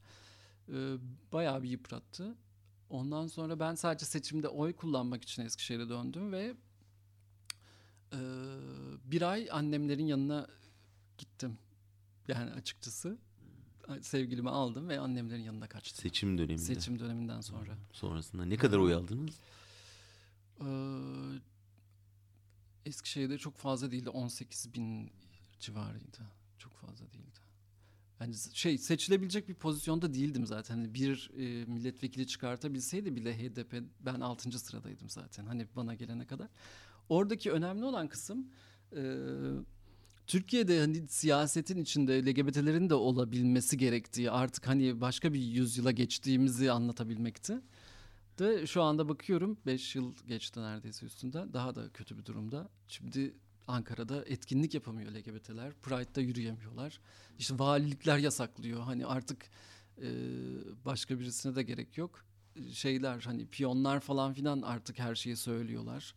Ee, 0.69 0.97
bayağı 1.33 1.63
bir 1.63 1.69
yıprattı. 1.69 2.35
Ondan 2.91 3.27
sonra 3.27 3.61
ben 3.61 3.75
sadece 3.75 4.07
seçimde 4.07 4.49
oy 4.49 4.73
kullanmak 4.73 5.23
için 5.23 5.43
Eskişehir'e 5.43 5.89
döndüm 5.89 6.33
ve 6.33 6.55
e, 8.13 8.19
bir 9.05 9.23
ay 9.23 9.49
annemlerin 9.51 10.07
yanına 10.07 10.47
gittim. 11.19 11.59
Yani 12.29 12.51
açıkçası 12.51 13.19
sevgilimi 14.03 14.51
aldım 14.51 14.89
ve 14.89 15.01
annemlerin 15.01 15.43
yanına 15.43 15.69
kaçtım. 15.69 16.03
Seçim 16.03 16.39
döneminde. 16.39 16.59
Seçim 16.59 16.99
döneminden 16.99 17.41
sonra. 17.41 17.79
Sonrasında 17.93 18.45
ne 18.45 18.57
kadar 18.57 18.79
oy 18.79 18.95
aldınız? 18.95 19.35
Ee, 20.61 20.67
Eskişehir'de 22.87 23.39
çok 23.39 23.57
fazla 23.57 23.91
değildi. 23.91 24.11
18 24.11 24.75
bin 24.75 25.11
civarıydı. 25.61 26.19
Çok 26.59 26.73
fazla 26.73 27.13
değildi. 27.13 27.41
Yani 28.21 28.35
şey 28.53 28.79
seçilebilecek 28.79 29.49
bir 29.49 29.55
pozisyonda 29.55 30.15
değildim 30.15 30.47
zaten. 30.47 30.75
Hani 30.75 30.95
bir 30.95 31.31
e, 31.39 31.65
milletvekili 31.65 32.27
çıkartabilseydi 32.27 33.17
bile 33.17 33.39
HDP 33.39 33.83
ben 34.01 34.21
6. 34.21 34.59
sıradaydım 34.59 35.09
zaten. 35.09 35.47
Hani 35.47 35.67
bana 35.77 35.95
gelene 35.95 36.27
kadar. 36.27 36.49
Oradaki 37.09 37.53
önemli 37.53 37.85
olan 37.85 38.09
kısım 38.09 38.47
e, 38.97 39.03
Türkiye'de 40.27 40.81
hani 40.81 41.09
siyasetin 41.09 41.79
içinde 41.79 42.27
LGBT'lerin 42.27 42.91
de 42.91 42.95
olabilmesi 42.95 43.77
gerektiği 43.79 44.31
artık 44.31 44.69
hani 44.69 45.01
başka 45.01 45.33
bir 45.33 45.41
yüzyıla 45.41 45.91
geçtiğimizi 45.91 46.73
anlatabilmekti. 46.73 47.61
De 48.39 48.67
şu 48.67 48.83
anda 48.83 49.09
bakıyorum 49.09 49.59
5 49.67 49.97
yıl 49.97 50.15
geçti 50.27 50.61
neredeyse 50.61 51.07
üstünde 51.07 51.53
daha 51.53 51.75
da 51.75 51.89
kötü 51.89 52.19
bir 52.19 52.25
durumda. 52.25 52.69
Şimdi 52.89 53.35
Ankara'da 53.69 54.25
etkinlik 54.25 54.75
yapamıyor 54.75 55.13
LGBT'ler. 55.13 55.73
Pride'da 55.83 56.21
yürüyemiyorlar. 56.21 57.01
İşte 57.39 57.59
valilikler 57.59 58.19
yasaklıyor. 58.19 58.81
Hani 58.81 59.07
artık 59.07 59.47
e, 60.03 60.09
başka 60.85 61.21
birisine 61.21 61.57
de 61.57 61.63
gerek 61.63 61.99
yok. 61.99 62.25
Şeyler 62.73 63.21
hani 63.21 63.47
piyonlar 63.47 64.01
falan 64.01 64.33
filan 64.33 64.63
artık 64.63 64.99
her 64.99 65.15
şeyi 65.15 65.37
söylüyorlar. 65.37 66.15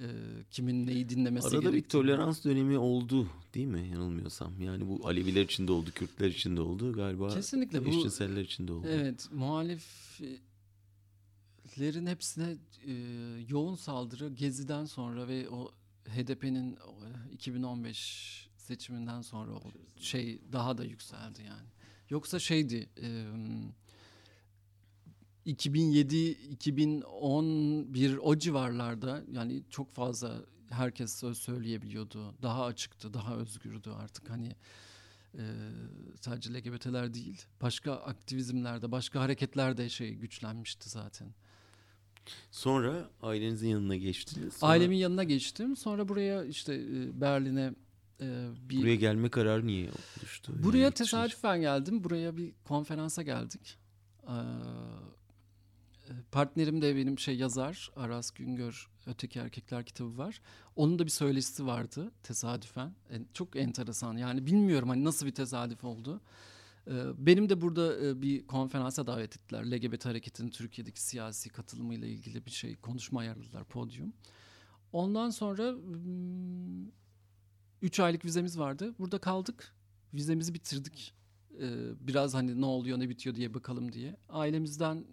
E, 0.00 0.06
kimin 0.50 0.86
neyi 0.86 1.08
dinlemesi 1.08 1.46
Arada 1.46 1.56
gerektiğini. 1.60 1.84
bir 1.84 1.88
tolerans 1.88 2.44
dönemi 2.44 2.78
oldu 2.78 3.28
değil 3.54 3.66
mi 3.66 3.88
yanılmıyorsam? 3.88 4.60
Yani 4.60 4.88
bu 4.88 5.08
Aleviler 5.08 5.42
için 5.42 5.68
de 5.68 5.72
oldu, 5.72 5.90
Kürtler 5.94 6.28
için 6.28 6.56
de 6.56 6.60
oldu 6.60 6.92
galiba. 6.92 7.28
Kesinlikle 7.28 7.84
bu- 7.84 7.88
Eşcinseller 7.88 8.40
için 8.40 8.68
de 8.68 8.72
oldu. 8.72 8.86
Evet 8.90 9.28
muhaliflerin 9.32 12.06
hepsine 12.06 12.56
e, 12.86 12.92
yoğun 13.48 13.74
saldırı 13.74 14.28
Gezi'den 14.28 14.84
sonra 14.84 15.28
ve 15.28 15.48
o 15.50 15.70
HDP'nin 16.08 16.76
o, 16.76 17.06
e, 17.06 17.32
2015 17.32 18.50
seçiminden 18.56 19.22
sonra 19.22 19.52
o 19.52 19.62
şey 19.96 20.40
daha 20.52 20.78
da 20.78 20.84
yükseldi 20.84 21.42
yani. 21.42 21.68
Yoksa 22.10 22.38
şeydi 22.38 22.88
e, 23.02 23.26
2007 25.44 26.30
2011 26.30 28.16
o 28.16 28.38
civarlarda 28.38 29.22
yani 29.32 29.62
çok 29.70 29.94
fazla 29.94 30.44
herkes 30.70 31.14
söz 31.14 31.38
söyleyebiliyordu. 31.38 32.34
Daha 32.42 32.64
açıktı, 32.64 33.14
daha 33.14 33.36
özgürdü 33.36 33.90
artık 33.90 34.30
hani 34.30 34.56
e, 35.34 35.42
sadece 36.20 36.54
LGBT'ler 36.54 37.14
değil. 37.14 37.42
Başka 37.60 37.92
aktivizmlerde, 37.92 38.92
başka 38.92 39.20
hareketlerde 39.20 39.88
şey 39.88 40.14
güçlenmişti 40.14 40.90
zaten. 40.90 41.34
Sonra 42.50 43.10
ailenizin 43.22 43.68
yanına 43.68 43.96
geçtiniz. 43.96 44.54
Sonra 44.54 44.72
Ailemin 44.72 44.96
yanına 44.96 45.24
geçtim. 45.24 45.76
Sonra 45.76 46.08
buraya 46.08 46.44
işte 46.44 46.74
e, 46.74 47.20
Berlin'e 47.20 47.74
e, 48.20 48.48
bir 48.70 48.80
Buraya 48.80 48.96
gelme 48.96 49.28
kararı 49.28 49.66
niye 49.66 49.90
oluştu? 50.20 50.52
Buraya 50.62 50.78
Yani 50.78 50.94
tesadüfen 50.94 51.60
geldim. 51.60 52.04
Buraya 52.04 52.36
bir 52.36 52.52
konferansa 52.64 53.22
geldik. 53.22 53.78
Partnerim 56.32 56.82
de 56.82 56.96
benim 56.96 57.18
şey 57.18 57.36
yazar. 57.36 57.90
Aras 57.96 58.30
Güngör 58.30 58.88
Öteki 59.06 59.38
Erkekler 59.38 59.84
kitabı 59.84 60.18
var. 60.18 60.40
Onun 60.76 60.98
da 60.98 61.04
bir 61.04 61.10
söyleşisi 61.10 61.66
vardı 61.66 62.12
tesadüfen. 62.22 62.94
En- 63.10 63.26
çok 63.34 63.56
enteresan. 63.56 64.16
Yani 64.16 64.46
bilmiyorum 64.46 64.88
hani 64.88 65.04
nasıl 65.04 65.26
bir 65.26 65.34
tesadüf 65.34 65.84
oldu. 65.84 66.20
Benim 67.16 67.48
de 67.48 67.60
burada 67.60 68.22
bir 68.22 68.46
konferansa 68.46 69.06
davet 69.06 69.36
ettiler. 69.36 69.70
LGBT 69.70 70.06
hareketinin 70.06 70.50
Türkiye'deki 70.50 71.02
siyasi 71.02 71.48
katılımıyla 71.48 72.08
ilgili 72.08 72.46
bir 72.46 72.50
şey 72.50 72.76
konuşma 72.76 73.20
ayarladılar 73.20 73.64
podyum. 73.64 74.12
Ondan 74.92 75.30
sonra 75.30 75.72
hmm, 75.72 76.86
üç 77.82 78.00
aylık 78.00 78.24
vizemiz 78.24 78.58
vardı. 78.58 78.94
Burada 78.98 79.18
kaldık. 79.18 79.74
Vizemizi 80.14 80.54
bitirdik. 80.54 81.14
Biraz 82.00 82.34
hani 82.34 82.60
ne 82.60 82.66
oluyor 82.66 83.00
ne 83.00 83.08
bitiyor 83.08 83.34
diye 83.34 83.54
bakalım 83.54 83.92
diye. 83.92 84.16
Ailemizden 84.28 85.04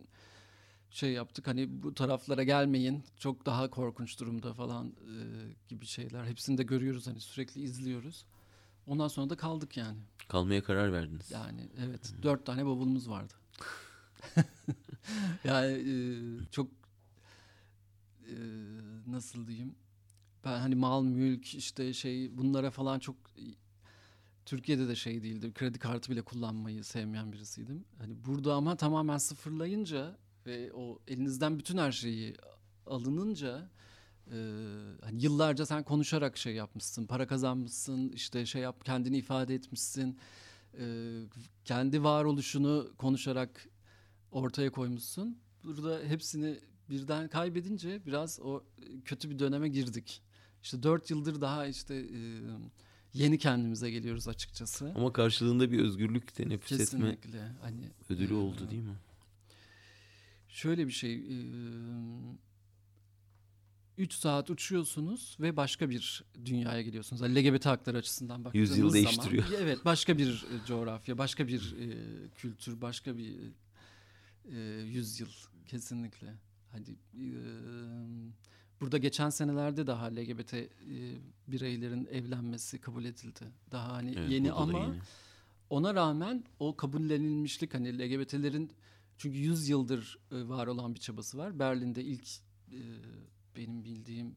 şey 0.89 1.11
yaptık 1.11 1.47
hani 1.47 1.83
bu 1.83 1.93
taraflara 1.93 2.43
gelmeyin 2.43 3.03
çok 3.17 3.45
daha 3.45 3.69
korkunç 3.69 4.19
durumda 4.19 4.53
falan 4.53 4.93
gibi 5.67 5.85
şeyler. 5.85 6.25
Hepsini 6.25 6.57
de 6.57 6.63
görüyoruz 6.63 7.07
hani 7.07 7.19
sürekli 7.19 7.61
izliyoruz. 7.61 8.25
Ondan 8.89 9.07
sonra 9.07 9.29
da 9.29 9.37
kaldık 9.37 9.77
yani. 9.77 9.97
Kalmaya 10.27 10.63
karar 10.63 10.93
verdiniz. 10.93 11.31
Yani 11.31 11.69
evet 11.85 12.13
dört 12.23 12.45
tane 12.45 12.65
bavulumuz 12.65 13.09
vardı. 13.09 13.33
yani 15.43 15.71
e, 15.71 15.93
çok 16.51 16.67
e, 18.27 18.35
nasıl 19.07 19.47
diyeyim 19.47 19.75
ben 20.45 20.59
hani 20.59 20.75
mal 20.75 21.03
mülk 21.03 21.55
işte 21.55 21.93
şey 21.93 22.37
bunlara 22.37 22.71
falan 22.71 22.99
çok 22.99 23.15
Türkiye'de 24.45 24.87
de 24.87 24.95
şey 24.95 25.23
değildi 25.23 25.53
kredi 25.53 25.79
kartı 25.79 26.11
bile 26.11 26.21
kullanmayı 26.21 26.83
sevmeyen 26.83 27.33
birisiydim. 27.33 27.85
Hani 27.97 28.25
burada 28.25 28.53
ama 28.53 28.75
tamamen 28.75 29.17
sıfırlayınca 29.17 30.17
ve 30.45 30.73
o 30.73 30.99
elinizden 31.07 31.59
bütün 31.59 31.77
her 31.77 31.91
şeyi 31.91 32.35
alınınca 32.85 33.69
e, 34.31 34.37
hani 35.01 35.23
yıllarca 35.23 35.65
sen 35.65 35.83
konuşarak 35.83 36.37
şey 36.37 36.53
yapmışsın, 36.53 37.05
para 37.05 37.27
kazanmışsın, 37.27 38.09
işte 38.09 38.45
şey 38.45 38.61
yap 38.61 38.85
kendini 38.85 39.17
ifade 39.17 39.55
etmişsin, 39.55 40.17
e, 40.79 41.15
kendi 41.65 42.03
varoluşunu 42.03 42.91
konuşarak 42.97 43.67
ortaya 44.31 44.71
koymuşsun. 44.71 45.37
Burada 45.63 45.99
hepsini 46.05 46.59
birden 46.89 47.27
kaybedince 47.27 48.05
biraz 48.05 48.39
o 48.39 48.63
kötü 49.05 49.29
bir 49.29 49.39
döneme 49.39 49.69
girdik. 49.69 50.21
İşte 50.63 50.83
dört 50.83 51.09
yıldır 51.09 51.41
daha 51.41 51.67
işte 51.67 51.95
e, 51.95 52.19
yeni 53.13 53.37
kendimize 53.37 53.91
geliyoruz 53.91 54.27
açıkçası. 54.27 54.93
Ama 54.95 55.13
karşılığında 55.13 55.71
bir 55.71 55.79
özgürlük 55.79 56.35
teneffüs 56.35 56.71
etme 56.71 56.85
Kesinlikle. 56.85 57.51
Hani 57.61 57.89
ödülü 58.09 58.33
e, 58.33 58.37
oldu 58.37 58.69
değil 58.71 58.83
mi? 58.83 58.95
Şöyle 60.49 60.87
bir 60.87 60.91
şey. 60.91 61.15
3 63.99 64.13
saat 64.13 64.49
uçuyorsunuz 64.49 65.37
ve 65.39 65.57
başka 65.57 65.89
bir 65.89 66.23
dünyaya 66.45 66.81
geliyorsunuz. 66.81 67.21
Yani 67.21 67.35
LGBT 67.35 67.65
hakları 67.65 67.97
açısından 67.97 68.45
baktığınız 68.45 68.69
Yüzyıl 68.69 68.89
zaman. 68.89 68.93
değiştiriyor. 69.05 69.45
Evet 69.59 69.85
başka 69.85 70.17
bir 70.17 70.27
e, 70.53 70.65
coğrafya, 70.67 71.17
başka 71.17 71.47
bir 71.47 71.75
e, 71.79 71.97
kültür, 72.35 72.81
başka 72.81 73.17
bir 73.17 73.35
e, 74.51 74.59
yüzyıl 74.81 75.29
kesinlikle. 75.67 76.33
Hadi 76.71 76.91
e, 76.91 77.25
burada 78.81 78.97
geçen 78.97 79.29
senelerde 79.29 79.87
daha 79.87 80.05
LGBT 80.05 80.53
e, 80.53 80.67
bireylerin 81.47 82.05
evlenmesi 82.11 82.81
kabul 82.81 83.05
edildi. 83.05 83.45
Daha 83.71 83.93
hani 83.93 84.13
Evet, 84.17 84.31
yeni 84.31 84.51
ama 84.51 84.79
yeni. 84.79 84.99
ona 85.69 85.95
rağmen 85.95 86.43
o 86.59 86.75
kabullenilmişlik 86.75 87.73
hani 87.73 87.99
LGBT'lerin 87.99 88.71
çünkü 89.17 89.37
100 89.37 89.69
yıldır 89.69 90.19
e, 90.31 90.47
var 90.47 90.67
olan 90.67 90.95
bir 90.95 90.99
çabası 90.99 91.37
var. 91.37 91.59
Berlin'de 91.59 92.03
ilk 92.03 92.29
e, 92.71 92.79
benim 93.55 93.83
bildiğim 93.83 94.35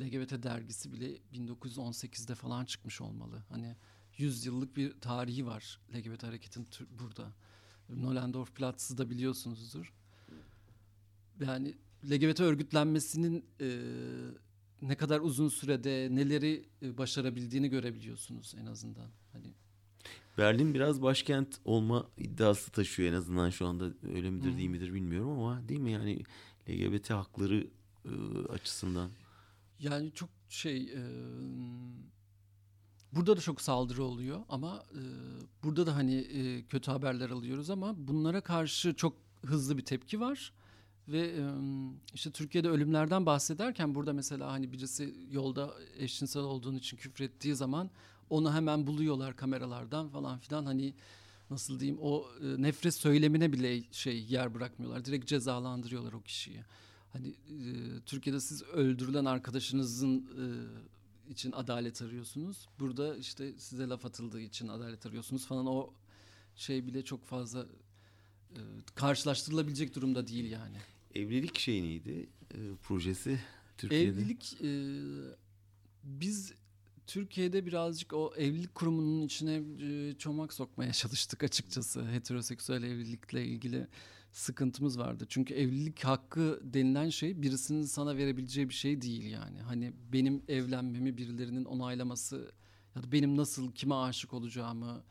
LGBT 0.00 0.42
dergisi 0.42 0.92
bile 0.92 1.16
1918'de 1.34 2.34
falan 2.34 2.64
çıkmış 2.64 3.00
olmalı. 3.00 3.42
Hani 3.48 3.76
100 4.18 4.46
yıllık 4.46 4.76
bir 4.76 5.00
tarihi 5.00 5.46
var 5.46 5.80
LGBT 5.94 6.22
hareketin 6.22 6.68
burada. 6.98 7.32
Nollendorf 7.88 8.54
Platz'ı 8.54 8.98
da 8.98 9.10
biliyorsunuzdur. 9.10 9.94
Yani 11.40 11.74
LGBT 12.10 12.40
örgütlenmesinin 12.40 13.44
e, 13.60 13.80
ne 14.82 14.96
kadar 14.96 15.20
uzun 15.20 15.48
sürede 15.48 16.08
neleri 16.10 16.68
e, 16.82 16.98
başarabildiğini 16.98 17.68
görebiliyorsunuz 17.68 18.54
en 18.60 18.66
azından. 18.66 19.10
Hani 19.32 19.54
Berlin 20.38 20.74
biraz 20.74 21.02
başkent 21.02 21.60
olma 21.64 22.08
iddiası 22.18 22.70
taşıyor 22.70 23.12
en 23.12 23.16
azından 23.16 23.50
şu 23.50 23.66
anda 23.66 23.92
öyle 24.14 24.30
midir 24.30 24.56
değil 24.56 24.68
midir 24.68 24.94
bilmiyorum 24.94 25.30
ama 25.30 25.68
değil 25.68 25.80
mi 25.80 25.92
yani 25.92 26.22
LGBT 26.68 27.10
hakları 27.10 27.66
açısından. 28.48 29.10
Yani 29.78 30.12
çok 30.14 30.28
şey 30.48 30.82
e, 30.82 31.02
burada 33.12 33.36
da 33.36 33.40
çok 33.40 33.60
saldırı 33.60 34.04
oluyor 34.04 34.40
ama 34.48 34.84
e, 34.92 35.02
burada 35.62 35.86
da 35.86 35.96
hani 35.96 36.14
e, 36.14 36.62
kötü 36.62 36.90
haberler 36.90 37.30
alıyoruz 37.30 37.70
ama 37.70 37.94
bunlara 38.08 38.40
karşı 38.40 38.94
çok 38.94 39.16
hızlı 39.46 39.78
bir 39.78 39.84
tepki 39.84 40.20
var. 40.20 40.52
Ve 41.08 41.20
e, 41.20 41.42
işte 42.14 42.30
Türkiye'de 42.30 42.68
ölümlerden 42.68 43.26
bahsederken 43.26 43.94
burada 43.94 44.12
mesela 44.12 44.52
hani 44.52 44.72
birisi 44.72 45.14
yolda 45.30 45.74
eşcinsel 45.98 46.42
olduğun 46.42 46.76
için 46.76 46.96
küfrettiği 46.96 47.54
zaman 47.54 47.90
onu 48.30 48.54
hemen 48.54 48.86
buluyorlar 48.86 49.36
kameralardan 49.36 50.08
falan 50.08 50.38
filan 50.38 50.64
hani 50.64 50.94
nasıl 51.50 51.80
diyeyim 51.80 51.98
o 52.02 52.26
e, 52.42 52.62
nefret 52.62 52.94
söylemine 52.94 53.52
bile 53.52 53.82
şey 53.92 54.22
yer 54.22 54.54
bırakmıyorlar. 54.54 55.04
Direkt 55.04 55.26
cezalandırıyorlar 55.26 56.12
o 56.12 56.22
kişiyi. 56.22 56.64
Hani 57.12 57.28
e, 57.28 58.00
Türkiye'de 58.06 58.40
siz 58.40 58.62
öldürülen 58.62 59.24
arkadaşınızın 59.24 60.18
e, 60.18 60.46
için 61.30 61.52
adalet 61.52 62.02
arıyorsunuz. 62.02 62.68
Burada 62.78 63.16
işte 63.16 63.58
size 63.58 63.88
laf 63.88 64.06
atıldığı 64.06 64.40
için 64.40 64.68
adalet 64.68 65.06
arıyorsunuz 65.06 65.46
falan 65.46 65.66
o 65.66 65.94
şey 66.56 66.86
bile 66.86 67.04
çok 67.04 67.26
fazla 67.26 67.66
e, 68.50 68.58
karşılaştırılabilecek 68.94 69.94
durumda 69.94 70.26
değil 70.26 70.50
yani. 70.50 70.76
Evlilik 71.14 71.58
şey 71.58 71.82
neydi 71.82 72.28
e, 72.54 72.58
projesi 72.82 73.40
Türkiye'de? 73.78 74.08
Evlilik 74.08 74.56
e, 74.62 74.70
biz 76.04 76.52
Türkiye'de 77.06 77.66
birazcık 77.66 78.12
o 78.12 78.32
evlilik 78.36 78.74
kurumunun 78.74 79.22
içine 79.22 79.62
e, 79.82 80.14
çomak 80.18 80.52
sokmaya 80.52 80.92
çalıştık 80.92 81.42
açıkçası. 81.42 82.08
Heteroseksüel 82.10 82.82
evlilikle 82.82 83.44
ilgili 83.44 83.86
sıkıntımız 84.32 84.98
vardı. 84.98 85.24
Çünkü 85.28 85.54
evlilik 85.54 86.04
hakkı 86.04 86.60
denilen 86.64 87.08
şey 87.08 87.42
birisinin 87.42 87.82
sana 87.82 88.16
verebileceği 88.16 88.68
bir 88.68 88.74
şey 88.74 89.02
değil 89.02 89.30
yani. 89.30 89.60
Hani 89.60 89.92
benim 90.12 90.42
evlenmemi 90.48 91.16
birilerinin 91.16 91.64
onaylaması 91.64 92.52
ya 92.96 93.02
da 93.02 93.12
benim 93.12 93.36
nasıl 93.36 93.72
kime 93.72 93.94
aşık 93.94 94.32
olacağımı 94.32 95.04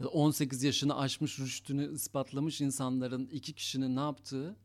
ya 0.00 0.06
da 0.06 0.08
18 0.08 0.62
yaşını 0.62 0.98
aşmış 0.98 1.38
rüştünü 1.38 1.94
ispatlamış 1.94 2.60
insanların 2.60 3.26
iki 3.26 3.52
kişinin 3.52 3.96
ne 3.96 4.00
yaptığı 4.00 4.56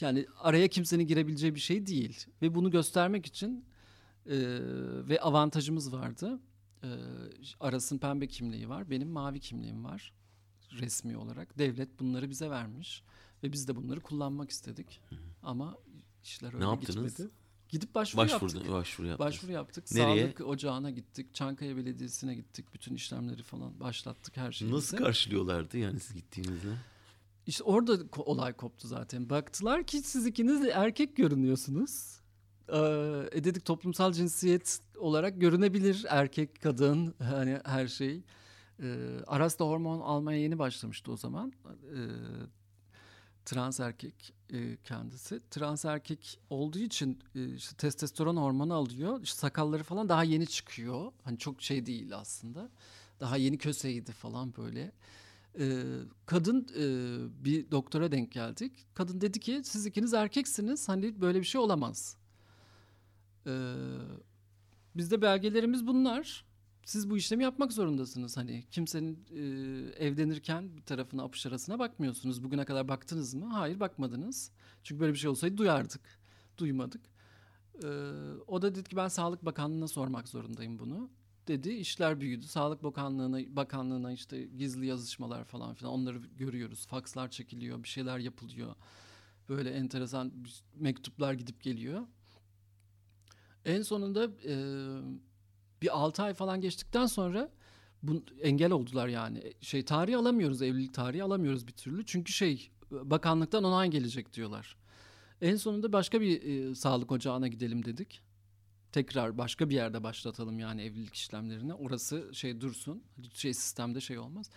yani 0.00 0.26
araya 0.38 0.68
kimsenin 0.68 1.06
girebileceği 1.06 1.54
bir 1.54 1.60
şey 1.60 1.86
değil. 1.86 2.26
Ve 2.42 2.54
bunu 2.54 2.70
göstermek 2.70 3.26
için 3.26 3.64
e, 4.26 4.36
ve 5.08 5.20
avantajımız 5.20 5.92
vardı. 5.92 6.40
E, 6.82 6.88
Aras'ın 7.60 7.98
pembe 7.98 8.26
kimliği 8.26 8.68
var, 8.68 8.90
benim 8.90 9.08
mavi 9.08 9.40
kimliğim 9.40 9.84
var 9.84 10.12
resmi 10.72 11.16
olarak. 11.16 11.58
Devlet 11.58 12.00
bunları 12.00 12.30
bize 12.30 12.50
vermiş 12.50 13.02
ve 13.42 13.52
biz 13.52 13.68
de 13.68 13.76
bunları 13.76 14.00
kullanmak 14.00 14.50
istedik. 14.50 15.00
Ama 15.42 15.76
işler 16.24 16.54
öyle 16.54 16.64
ne 16.64 16.68
yaptınız? 16.68 17.10
gitmedi. 17.16 17.30
Gidip 17.68 17.94
başvuru 17.94 18.22
Başvurdu, 18.22 18.54
yaptık. 18.56 18.72
başvuru 18.72 19.06
yaptınız. 19.06 19.32
Başvuru 19.32 19.52
yaptık. 19.52 19.92
Nereye? 19.92 20.22
Sağlık 20.22 20.40
ocağına 20.40 20.90
gittik. 20.90 21.34
Çankaya 21.34 21.76
Belediyesi'ne 21.76 22.34
gittik. 22.34 22.74
Bütün 22.74 22.94
işlemleri 22.94 23.42
falan 23.42 23.80
başlattık 23.80 24.36
her 24.36 24.52
şeyi. 24.52 24.72
Nasıl 24.72 24.96
karşılıyorlardı 24.96 25.78
yani 25.78 26.00
siz 26.00 26.14
gittiğinizde? 26.16 26.68
İşte 27.46 27.64
orada 27.64 27.92
ko- 27.94 28.22
olay 28.22 28.52
koptu 28.52 28.88
zaten. 28.88 29.30
Baktılar 29.30 29.84
ki 29.84 29.98
siz 30.02 30.26
ikiniz 30.26 30.64
erkek 30.72 31.16
görünüyorsunuz. 31.16 32.20
Ee, 32.68 32.76
e 33.32 33.44
dedik 33.44 33.64
toplumsal 33.64 34.12
cinsiyet 34.12 34.80
olarak 34.98 35.40
görünebilir 35.40 36.06
erkek, 36.08 36.62
kadın 36.62 37.14
hani 37.18 37.60
her 37.64 37.88
şey. 37.88 38.22
Ee, 38.82 39.20
Aras 39.26 39.58
da 39.58 39.64
hormon 39.64 40.00
almaya 40.00 40.40
yeni 40.40 40.58
başlamıştı 40.58 41.12
o 41.12 41.16
zaman. 41.16 41.52
Ee, 41.66 41.98
trans 43.44 43.80
erkek 43.80 44.34
e, 44.52 44.76
kendisi. 44.84 45.40
Trans 45.50 45.84
erkek 45.84 46.40
olduğu 46.50 46.78
için 46.78 47.18
e, 47.34 47.54
işte 47.54 47.76
testosteron 47.76 48.36
hormonu 48.36 48.74
alıyor. 48.74 49.22
İşte 49.22 49.38
sakalları 49.38 49.82
falan 49.82 50.08
daha 50.08 50.24
yeni 50.24 50.46
çıkıyor. 50.46 51.12
Hani 51.24 51.38
çok 51.38 51.62
şey 51.62 51.86
değil 51.86 52.16
aslında. 52.16 52.70
Daha 53.20 53.36
yeni 53.36 53.58
köseydi 53.58 54.12
falan 54.12 54.56
böyle. 54.56 54.92
Ee, 55.58 55.82
kadın 56.26 56.68
e, 56.76 56.84
bir 57.44 57.70
doktora 57.70 58.12
denk 58.12 58.32
geldik. 58.32 58.86
Kadın 58.94 59.20
dedi 59.20 59.40
ki 59.40 59.60
siz 59.64 59.86
ikiniz 59.86 60.14
erkeksiniz. 60.14 60.88
Hani 60.88 61.20
böyle 61.20 61.40
bir 61.40 61.44
şey 61.44 61.60
olamaz. 61.60 62.16
Ee, 63.46 63.74
bizde 64.96 65.22
belgelerimiz 65.22 65.86
bunlar. 65.86 66.44
Siz 66.84 67.10
bu 67.10 67.16
işlemi 67.16 67.42
yapmak 67.42 67.72
zorundasınız. 67.72 68.36
Hani 68.36 68.64
kimsenin 68.70 69.26
e, 69.30 69.40
evlenirken 70.06 70.76
bir 70.76 70.82
tarafına 70.82 71.22
apış 71.22 71.46
arasına 71.46 71.78
bakmıyorsunuz. 71.78 72.44
Bugüne 72.44 72.64
kadar 72.64 72.88
baktınız 72.88 73.34
mı? 73.34 73.46
Hayır 73.46 73.80
bakmadınız. 73.80 74.50
Çünkü 74.82 75.00
böyle 75.00 75.12
bir 75.12 75.18
şey 75.18 75.30
olsaydı 75.30 75.56
duyardık. 75.56 76.20
Duymadık. 76.58 77.00
Ee, 77.84 77.86
o 78.46 78.62
da 78.62 78.74
dedi 78.74 78.88
ki 78.88 78.96
ben 78.96 79.08
Sağlık 79.08 79.44
Bakanlığı'na 79.44 79.88
sormak 79.88 80.28
zorundayım 80.28 80.78
bunu 80.78 81.10
dedi. 81.48 81.70
İşler 81.70 82.20
büyüdü. 82.20 82.46
Sağlık 82.46 82.82
Bakanlığı'na 82.82 83.56
bakanlığına 83.56 84.12
işte 84.12 84.44
gizli 84.44 84.86
yazışmalar 84.86 85.44
falan 85.44 85.74
filan 85.74 85.92
onları 85.92 86.18
görüyoruz. 86.18 86.86
Fakslar 86.86 87.30
çekiliyor, 87.30 87.82
bir 87.82 87.88
şeyler 87.88 88.18
yapılıyor. 88.18 88.74
Böyle 89.48 89.70
enteresan 89.70 90.32
mektuplar 90.74 91.32
gidip 91.32 91.62
geliyor. 91.62 92.06
En 93.64 93.82
sonunda 93.82 94.24
e, 94.24 94.54
bir 95.82 95.98
6 95.98 96.22
ay 96.22 96.34
falan 96.34 96.60
geçtikten 96.60 97.06
sonra 97.06 97.50
bu 98.02 98.22
engel 98.42 98.72
oldular 98.72 99.08
yani. 99.08 99.52
Şey 99.60 99.84
tarihi 99.84 100.16
alamıyoruz, 100.16 100.62
evlilik 100.62 100.94
tarihi 100.94 101.22
alamıyoruz 101.22 101.66
bir 101.66 101.72
türlü. 101.72 102.06
Çünkü 102.06 102.32
şey 102.32 102.70
bakanlıktan 102.90 103.64
onay 103.64 103.90
gelecek 103.90 104.32
diyorlar. 104.32 104.76
En 105.42 105.56
sonunda 105.56 105.92
başka 105.92 106.20
bir 106.20 106.42
e, 106.42 106.74
sağlık 106.74 107.12
ocağına 107.12 107.48
gidelim 107.48 107.84
dedik 107.84 108.22
tekrar 108.92 109.38
başka 109.38 109.70
bir 109.70 109.74
yerde 109.74 110.02
başlatalım 110.02 110.58
yani 110.58 110.82
evlilik 110.82 111.14
işlemlerini. 111.14 111.74
Orası 111.74 112.30
şey 112.32 112.60
dursun. 112.60 113.02
Şey 113.34 113.54
sistemde 113.54 114.00
şey 114.00 114.18
olmaz. 114.18 114.50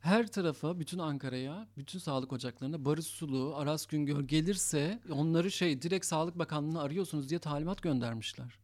Her 0.00 0.26
tarafa, 0.26 0.80
bütün 0.80 0.98
Ankara'ya, 0.98 1.68
bütün 1.76 1.98
sağlık 1.98 2.32
ocaklarına 2.32 2.84
Barış 2.84 3.06
Sulu, 3.06 3.56
Aras 3.56 3.86
Güngör 3.86 4.20
gelirse 4.20 5.00
onları 5.10 5.50
şey 5.50 5.82
direkt 5.82 6.06
Sağlık 6.06 6.38
Bakanlığı'na 6.38 6.80
arıyorsunuz 6.80 7.28
diye 7.28 7.40
talimat 7.40 7.82
göndermişler. 7.82 8.58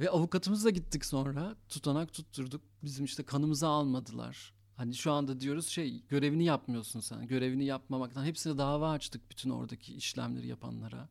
Ve 0.00 0.10
avukatımızla 0.10 0.70
gittik 0.70 1.04
sonra 1.04 1.56
tutanak 1.68 2.12
tutturduk. 2.12 2.62
Bizim 2.82 3.04
işte 3.04 3.22
kanımızı 3.22 3.66
almadılar. 3.66 4.54
Hani 4.76 4.94
şu 4.94 5.12
anda 5.12 5.40
diyoruz 5.40 5.66
şey 5.66 6.02
görevini 6.08 6.44
yapmıyorsun 6.44 7.00
sen. 7.00 7.26
Görevini 7.26 7.64
yapmamaktan 7.64 8.24
hepsine 8.24 8.58
dava 8.58 8.90
açtık 8.90 9.30
bütün 9.30 9.50
oradaki 9.50 9.94
işlemleri 9.94 10.46
yapanlara. 10.46 11.08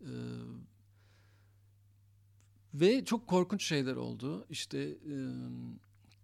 Ee, 0.00 0.06
ve 2.74 3.04
çok 3.04 3.26
korkunç 3.26 3.64
şeyler 3.64 3.96
oldu. 3.96 4.46
İşte 4.50 4.78
e, 4.78 5.14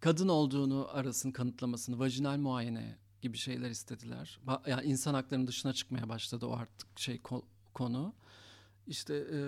kadın 0.00 0.28
olduğunu 0.28 0.88
arasın 0.90 1.30
kanıtlamasını, 1.30 1.98
vajinal 1.98 2.38
muayene 2.38 2.98
gibi 3.22 3.36
şeyler 3.38 3.70
istediler. 3.70 4.40
Yani 4.66 4.86
insan 4.86 5.14
haklarının 5.14 5.46
dışına 5.46 5.72
çıkmaya 5.72 6.08
başladı 6.08 6.46
o 6.46 6.52
artık 6.52 6.98
şey 6.98 7.16
ko- 7.16 7.44
konu. 7.74 8.14
İşte 8.86 9.14
e, 9.14 9.40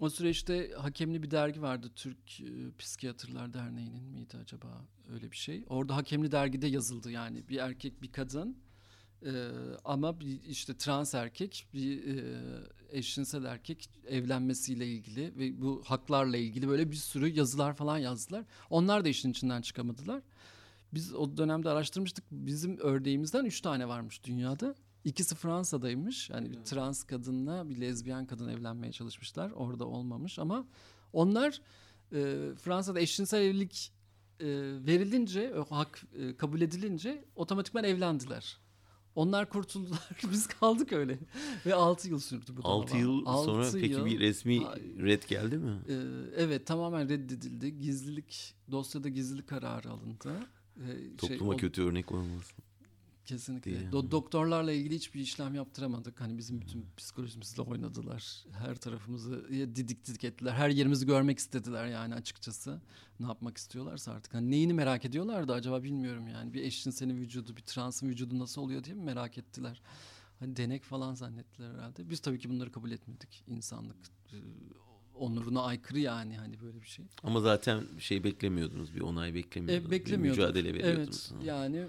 o 0.00 0.10
süreçte 0.10 0.72
hakemli 0.72 1.22
bir 1.22 1.30
dergi 1.30 1.62
vardı. 1.62 1.90
Türk 1.96 2.40
e, 2.40 2.44
Psikiyatrlar 2.78 3.54
Derneği'nin 3.54 4.04
miydi 4.04 4.36
acaba 4.36 4.84
öyle 5.12 5.30
bir 5.30 5.36
şey. 5.36 5.64
Orada 5.68 5.96
hakemli 5.96 6.32
dergide 6.32 6.66
yazıldı 6.66 7.10
yani 7.10 7.48
bir 7.48 7.58
erkek 7.58 8.02
bir 8.02 8.12
kadın 8.12 8.64
ee, 9.26 9.50
ama 9.84 10.20
bir 10.20 10.42
işte 10.42 10.76
trans 10.76 11.14
erkek 11.14 11.66
bir 11.74 12.16
e, 12.16 12.24
eşcinsel 12.90 13.44
erkek 13.44 13.90
evlenmesiyle 14.06 14.86
ilgili 14.86 15.38
ve 15.38 15.60
bu 15.60 15.82
haklarla 15.86 16.36
ilgili 16.36 16.68
böyle 16.68 16.90
bir 16.90 16.96
sürü 16.96 17.28
yazılar 17.28 17.74
falan 17.74 17.98
yazdılar. 17.98 18.44
Onlar 18.70 19.04
da 19.04 19.08
işin 19.08 19.30
içinden 19.30 19.62
çıkamadılar. 19.62 20.22
Biz 20.94 21.14
o 21.14 21.36
dönemde 21.36 21.68
araştırmıştık. 21.68 22.24
Bizim 22.30 22.78
örneğimizden 22.78 23.44
üç 23.44 23.60
tane 23.60 23.88
varmış 23.88 24.24
dünyada. 24.24 24.74
İkisi 25.04 25.34
Fransa'daymış. 25.34 26.30
Yani 26.30 26.52
bir 26.52 26.56
trans 26.64 27.04
kadınla 27.04 27.68
bir 27.68 27.80
lezbiyen 27.80 28.26
kadın 28.26 28.48
evlenmeye 28.48 28.92
çalışmışlar. 28.92 29.50
Orada 29.50 29.84
olmamış 29.86 30.38
ama 30.38 30.66
onlar 31.12 31.60
e, 32.12 32.50
Fransa'da 32.62 33.00
eşcinsel 33.00 33.42
evlilik 33.42 33.92
e, 34.40 34.46
verilince, 34.86 35.54
o 35.54 35.64
hak 35.64 36.02
e, 36.18 36.36
kabul 36.36 36.60
edilince 36.60 37.24
otomatikman 37.36 37.84
evlendiler. 37.84 38.58
Onlar 39.14 39.48
kurtuldular. 39.48 40.08
Biz 40.32 40.46
kaldık 40.46 40.92
öyle. 40.92 41.18
Ve 41.66 41.74
6 41.74 42.08
yıl 42.08 42.18
sürdü 42.18 42.56
bu 42.56 42.62
dava. 42.62 42.72
6 42.72 42.96
yıl 42.96 43.26
Altı 43.26 43.44
sonra 43.44 43.68
peki 43.72 43.92
yıl- 43.92 44.04
bir 44.06 44.20
resmi 44.20 44.60
red 45.02 45.22
geldi 45.28 45.58
mi? 45.58 45.78
Ee, 45.88 45.94
evet 46.36 46.66
tamamen 46.66 47.08
reddedildi. 47.08 47.78
Gizlilik 47.80 48.54
dosyada 48.70 49.08
gizlilik 49.08 49.48
kararı 49.48 49.90
alındı. 49.90 50.32
Ee, 50.76 50.86
şey, 50.86 51.16
Topluma 51.16 51.52
o- 51.52 51.56
kötü 51.56 51.82
örnek 51.82 52.12
olmasın. 52.12 52.64
Kesinlikle. 53.24 53.70
Diye. 53.70 53.90
Do- 53.90 54.10
doktorlarla 54.10 54.72
ilgili 54.72 54.94
hiçbir 54.94 55.20
işlem 55.20 55.54
yaptıramadık. 55.54 56.20
Hani 56.20 56.38
bizim 56.38 56.60
bütün 56.60 56.86
psikolojimizle 56.96 57.62
oynadılar. 57.62 58.44
Her 58.52 58.76
tarafımızı 58.76 59.48
didik 59.50 60.06
didik 60.06 60.24
ettiler. 60.24 60.52
Her 60.52 60.70
yerimizi 60.70 61.06
görmek 61.06 61.38
istediler 61.38 61.86
yani 61.86 62.14
açıkçası. 62.14 62.80
Ne 63.20 63.26
yapmak 63.26 63.56
istiyorlarsa 63.56 64.12
artık. 64.12 64.34
Hani 64.34 64.50
neyini 64.50 64.72
merak 64.72 65.04
ediyorlardı 65.04 65.52
acaba 65.52 65.82
bilmiyorum 65.82 66.28
yani. 66.28 66.54
Bir 66.54 66.62
eşcinselin 66.62 67.16
vücudu, 67.16 67.56
bir 67.56 67.62
transın 67.62 68.08
vücudu 68.08 68.38
nasıl 68.38 68.62
oluyor 68.62 68.84
diye 68.84 68.94
mi 68.96 69.02
merak 69.02 69.38
ettiler? 69.38 69.82
Hani 70.40 70.56
denek 70.56 70.82
falan 70.82 71.14
zannettiler 71.14 71.74
herhalde. 71.74 72.10
Biz 72.10 72.20
tabii 72.20 72.38
ki 72.38 72.50
bunları 72.50 72.72
kabul 72.72 72.90
etmedik. 72.90 73.44
İnsanlık 73.46 73.96
e, 74.32 74.36
onuruna 75.14 75.62
aykırı 75.62 75.98
yani 75.98 76.36
hani 76.36 76.60
böyle 76.60 76.82
bir 76.82 76.86
şey. 76.86 77.04
Ama 77.22 77.40
zaten 77.40 77.84
şey 77.98 78.24
beklemiyordunuz, 78.24 78.94
bir 78.94 79.00
onay 79.00 79.34
beklemiyordunuz. 79.34 79.88
E, 79.88 79.90
beklemiyorduk. 79.90 80.38
Bir 80.38 80.44
mücadele 80.44 80.74
veriyordunuz. 80.74 81.30
Evet 81.34 81.46
yani 81.46 81.86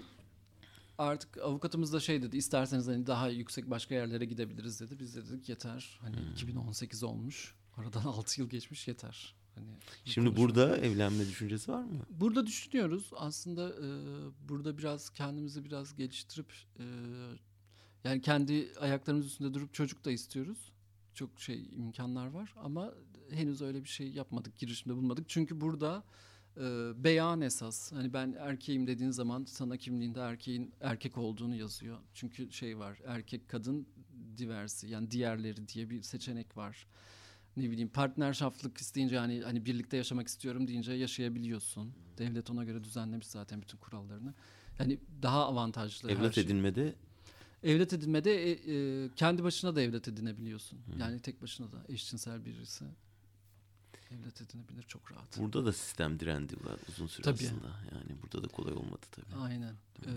artık 0.98 1.38
avukatımız 1.38 1.92
da 1.92 2.00
şey 2.00 2.22
dedi 2.22 2.36
isterseniz 2.36 2.86
hani 2.86 3.06
daha 3.06 3.28
yüksek 3.28 3.70
başka 3.70 3.94
yerlere 3.94 4.24
gidebiliriz 4.24 4.80
dedi. 4.80 4.98
Biz 4.98 5.16
de 5.16 5.28
dedik 5.28 5.48
yeter. 5.48 5.98
Hani 6.00 6.16
Hmm. 6.16 6.32
2018 6.32 7.02
olmuş. 7.02 7.54
Aradan 7.76 8.02
6 8.04 8.40
yıl 8.40 8.48
geçmiş 8.50 8.88
yeter. 8.88 9.34
Hani 9.54 9.66
Şimdi 10.04 10.28
konuşma. 10.28 10.44
burada 10.44 10.76
evlenme 10.76 11.26
düşüncesi 11.26 11.72
var 11.72 11.84
mı? 11.84 12.06
Burada 12.10 12.46
düşünüyoruz. 12.46 13.10
Aslında 13.16 13.68
e, 13.70 13.88
burada 14.48 14.78
biraz 14.78 15.10
kendimizi 15.10 15.64
biraz 15.64 15.94
geliştirip 15.96 16.52
e, 16.78 16.84
yani 18.04 18.20
kendi 18.20 18.72
ayaklarımız 18.80 19.26
üstünde 19.26 19.54
durup 19.54 19.74
çocuk 19.74 20.04
da 20.04 20.10
istiyoruz. 20.10 20.72
Çok 21.14 21.40
şey 21.40 21.64
imkanlar 21.72 22.26
var 22.26 22.54
ama 22.56 22.94
henüz 23.30 23.62
öyle 23.62 23.84
bir 23.84 23.88
şey 23.88 24.10
yapmadık, 24.10 24.58
girişimde 24.58 24.94
bulunmadık. 24.94 25.28
Çünkü 25.28 25.60
burada 25.60 26.04
e, 26.56 26.92
beyan 27.04 27.40
esas. 27.40 27.92
Hani 27.92 28.12
ben 28.12 28.36
erkeğim 28.38 28.86
dediğin 28.86 29.10
zaman 29.10 29.44
sana 29.44 29.76
kimliğinde 29.76 30.20
erkeğin 30.20 30.72
erkek 30.80 31.18
olduğunu 31.18 31.54
yazıyor. 31.54 31.98
Çünkü 32.14 32.52
şey 32.52 32.78
var, 32.78 32.98
erkek 33.06 33.48
kadın 33.48 33.86
diversi 34.36 34.88
yani 34.88 35.10
diğerleri 35.10 35.68
diye 35.68 35.90
bir 35.90 36.02
seçenek 36.02 36.56
var 36.56 36.86
ne 37.56 37.70
bileyim 37.70 37.88
partnerşaflık 37.88 38.78
isteyince 38.78 39.18
hani 39.18 39.40
hani 39.40 39.64
birlikte 39.64 39.96
yaşamak 39.96 40.28
istiyorum 40.28 40.68
deyince 40.68 40.92
yaşayabiliyorsun. 40.92 41.92
Devlet 42.18 42.50
ona 42.50 42.64
göre 42.64 42.84
düzenlemiş 42.84 43.26
zaten 43.26 43.62
bütün 43.62 43.78
kurallarını. 43.78 44.34
Yani 44.78 44.98
daha 45.22 45.46
avantajlı 45.46 46.10
Evlat 46.10 46.34
şey. 46.34 46.44
edinmede 46.44 46.94
Evlat 47.62 47.92
edinmede 47.92 48.44
e, 48.44 48.50
e, 49.04 49.08
kendi 49.16 49.44
başına 49.44 49.76
da 49.76 49.82
evlat 49.82 50.08
edinebiliyorsun. 50.08 50.78
Yani 50.98 51.20
tek 51.20 51.42
başına 51.42 51.72
da 51.72 51.84
eşcinsel 51.88 52.44
birisi 52.44 52.84
evlat 54.12 54.42
edinebilir 54.42 54.82
çok 54.82 55.12
rahat. 55.12 55.38
burada 55.38 55.64
da 55.66 55.72
sistem 55.72 56.20
direndi 56.20 56.54
var 56.64 56.76
uzun 56.88 57.06
süre 57.06 57.22
Tabii. 57.22 57.44
aslında. 57.44 57.80
Yani 57.92 58.22
burada 58.22 58.42
da 58.42 58.48
kolay 58.48 58.72
olmadı 58.72 59.06
tabii. 59.10 59.40
Aynen. 59.40 59.74
Ee, 60.06 60.10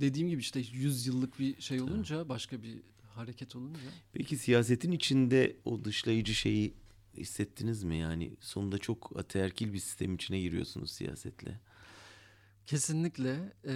dediğim 0.00 0.28
gibi 0.28 0.40
işte 0.40 0.60
100 0.60 1.06
yıllık 1.06 1.38
bir 1.38 1.60
şey 1.60 1.80
olunca 1.80 2.28
başka 2.28 2.62
bir 2.62 2.82
hareket 3.14 3.56
olunca 3.56 3.80
Peki 4.12 4.38
siyasetin 4.38 4.92
içinde 4.92 5.56
o 5.64 5.84
dışlayıcı 5.84 6.34
şeyi 6.34 6.74
hissettiniz 7.16 7.84
mi? 7.84 7.96
Yani 7.96 8.32
sonunda 8.40 8.78
çok 8.78 9.18
ataerkil 9.18 9.72
bir 9.72 9.78
sistem 9.78 10.14
içine 10.14 10.40
giriyorsunuz 10.40 10.90
siyasetle. 10.90 11.60
Kesinlikle. 12.66 13.52
Ee, 13.66 13.74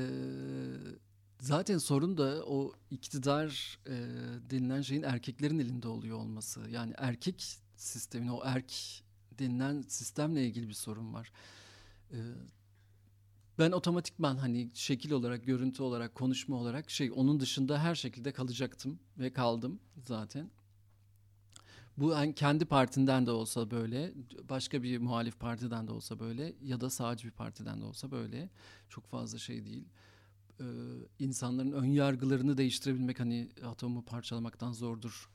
zaten 1.41 1.79
sorun 1.79 2.17
da 2.17 2.45
o 2.47 2.73
iktidar 2.91 3.79
e, 3.87 3.93
denilen 4.51 4.83
şeyin 4.83 5.03
erkeklerin 5.03 5.59
elinde 5.59 5.89
oluyor 5.89 6.19
olması. 6.19 6.61
Yani 6.71 6.95
erkek 6.99 7.59
sistemin 7.77 8.29
o 8.29 8.41
erk 8.45 9.03
denilen 9.39 9.83
sistemle 9.83 10.47
ilgili 10.47 10.69
bir 10.69 10.75
sorun 10.75 11.15
var. 11.15 11.33
Ee, 12.13 12.17
ben 13.59 13.73
otomatikman 13.73 14.37
hani 14.37 14.71
şekil 14.75 15.11
olarak, 15.11 15.47
görüntü 15.47 15.83
olarak, 15.83 16.15
konuşma 16.15 16.57
olarak 16.57 16.91
şey 16.91 17.11
onun 17.15 17.41
dışında 17.41 17.79
her 17.79 17.95
şekilde 17.95 18.33
kalacaktım 18.33 18.99
ve 19.19 19.33
kaldım 19.33 19.81
zaten. 20.07 20.51
Bu 21.97 22.17
hani 22.17 22.35
kendi 22.35 22.65
partinden 22.65 23.27
de 23.27 23.31
olsa 23.31 23.71
böyle, 23.71 24.13
başka 24.49 24.83
bir 24.83 24.99
muhalif 24.99 25.41
partiden 25.41 25.89
de 25.89 25.93
olsa 25.93 26.21
böyle 26.21 26.55
ya 26.63 26.81
da 26.81 26.91
sağcı 26.91 27.27
bir 27.27 27.33
partiden 27.33 27.81
de 27.81 27.85
olsa 27.85 28.11
böyle 28.11 28.51
çok 28.89 29.07
fazla 29.07 29.39
şey 29.39 29.65
değil. 29.65 29.85
Ee, 30.61 30.65
insanların 31.19 31.73
ön 31.73 31.85
yargılarını 31.85 32.59
değiştirebilmek 32.59 33.21
hani 33.21 33.49
atomu 33.65 34.05
parçalamaktan 34.05 34.73
zordur 34.73 35.29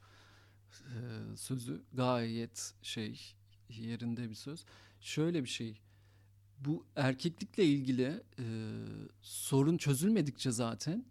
ee, 0.71 1.37
sözü 1.37 1.83
gayet 1.93 2.73
şey 2.81 3.35
yerinde 3.69 4.29
bir 4.29 4.35
söz. 4.35 4.65
Şöyle 5.01 5.43
bir 5.43 5.49
şey. 5.49 5.81
Bu 6.59 6.85
erkeklikle 6.95 7.65
ilgili 7.65 8.23
e, 8.39 8.45
sorun 9.21 9.77
çözülmedikçe 9.77 10.51
zaten 10.51 11.05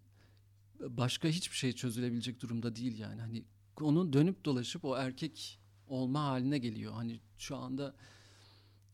başka 0.79 1.27
hiçbir 1.27 1.55
şey 1.55 1.73
çözülebilecek 1.73 2.41
durumda 2.41 2.75
değil 2.75 2.99
yani. 2.99 3.21
Hani 3.21 3.43
onun 3.81 4.13
dönüp 4.13 4.45
dolaşıp 4.45 4.85
o 4.85 4.97
erkek 4.97 5.59
olma 5.87 6.23
haline 6.23 6.57
geliyor. 6.57 6.93
Hani 6.93 7.19
şu 7.37 7.55
anda 7.55 7.95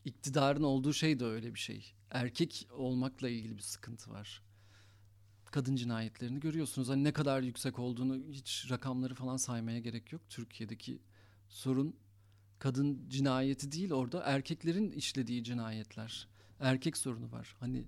iktidarın 0.04 0.62
olduğu 0.62 0.92
şey 0.92 1.20
de 1.20 1.24
öyle 1.24 1.54
bir 1.54 1.58
şey. 1.58 1.92
Erkek 2.10 2.68
olmakla 2.70 3.28
ilgili 3.28 3.56
bir 3.56 3.62
sıkıntı 3.62 4.10
var. 4.10 4.42
Kadın 5.50 5.76
cinayetlerini 5.76 6.40
görüyorsunuz. 6.40 6.88
Hani 6.88 7.04
ne 7.04 7.12
kadar 7.12 7.42
yüksek 7.42 7.78
olduğunu 7.78 8.22
hiç 8.30 8.66
rakamları 8.70 9.14
falan 9.14 9.36
saymaya 9.36 9.78
gerek 9.78 10.12
yok. 10.12 10.22
Türkiye'deki 10.28 10.98
sorun 11.48 11.96
kadın 12.58 13.08
cinayeti 13.08 13.72
değil 13.72 13.92
orada 13.92 14.22
erkeklerin 14.22 14.92
işlediği 14.92 15.44
cinayetler. 15.44 16.28
Erkek 16.60 16.96
sorunu 16.96 17.32
var. 17.32 17.56
Hani 17.60 17.84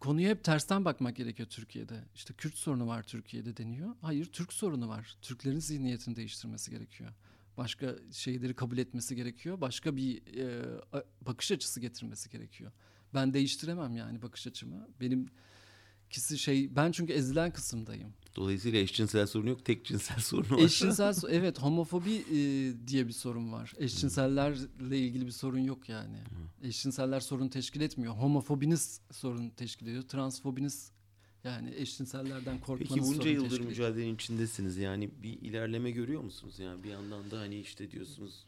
konuya 0.00 0.30
hep 0.30 0.44
tersten 0.44 0.84
bakmak 0.84 1.16
gerekiyor 1.16 1.48
Türkiye'de. 1.48 2.04
İşte 2.14 2.34
Kürt 2.34 2.54
sorunu 2.54 2.86
var 2.86 3.02
Türkiye'de 3.02 3.56
deniyor. 3.56 3.94
Hayır 4.00 4.24
Türk 4.24 4.52
sorunu 4.52 4.88
var. 4.88 5.16
Türklerin 5.22 5.60
zihniyetini 5.60 6.16
değiştirmesi 6.16 6.70
gerekiyor. 6.70 7.10
Başka 7.56 7.94
şeyleri 8.12 8.54
kabul 8.54 8.78
etmesi 8.78 9.16
gerekiyor. 9.16 9.60
Başka 9.60 9.96
bir 9.96 10.36
e, 10.36 10.64
bakış 11.20 11.52
açısı 11.52 11.80
getirmesi 11.80 12.30
gerekiyor. 12.30 12.72
Ben 13.14 13.34
değiştiremem 13.34 13.96
yani 13.96 14.22
bakış 14.22 14.46
açımı. 14.46 14.88
Benim 15.00 15.28
kisi 16.10 16.38
şey 16.38 16.76
ben 16.76 16.92
çünkü 16.92 17.12
ezilen 17.12 17.52
kısımdayım. 17.52 18.12
Dolayısıyla 18.36 18.78
eşcinsel 18.78 19.26
sorun 19.26 19.46
yok, 19.46 19.64
tek 19.64 19.84
cinsel 19.84 20.18
sorun 20.18 20.56
var. 20.56 20.62
Eşcinsel 20.62 21.14
evet 21.30 21.58
homofobi 21.58 22.14
e, 22.14 22.38
diye 22.86 23.08
bir 23.08 23.12
sorun 23.12 23.52
var. 23.52 23.72
Eşcinsellerle 23.78 24.98
ilgili 24.98 25.26
bir 25.26 25.30
sorun 25.30 25.58
yok 25.58 25.88
yani. 25.88 26.16
Eşcinseller 26.62 27.20
sorun 27.20 27.48
teşkil 27.48 27.80
etmiyor. 27.80 28.14
Homofobiniz 28.14 29.00
sorun 29.10 29.48
teşkil 29.48 29.86
ediyor. 29.86 30.02
Transfobiniz 30.02 30.90
yani 31.44 31.74
eşcinsellerden 31.76 32.60
korkmanız 32.60 32.94
Peki 32.94 33.18
bunca 33.18 33.30
yıldır 33.30 33.60
mücadelenin 33.60 34.14
içindesiniz. 34.14 34.76
Yani 34.76 35.10
bir 35.22 35.32
ilerleme 35.32 35.90
görüyor 35.90 36.20
musunuz? 36.20 36.58
Yani 36.58 36.84
bir 36.84 36.90
yandan 36.90 37.30
da 37.30 37.38
hani 37.38 37.60
işte 37.60 37.90
diyorsunuz 37.90 38.46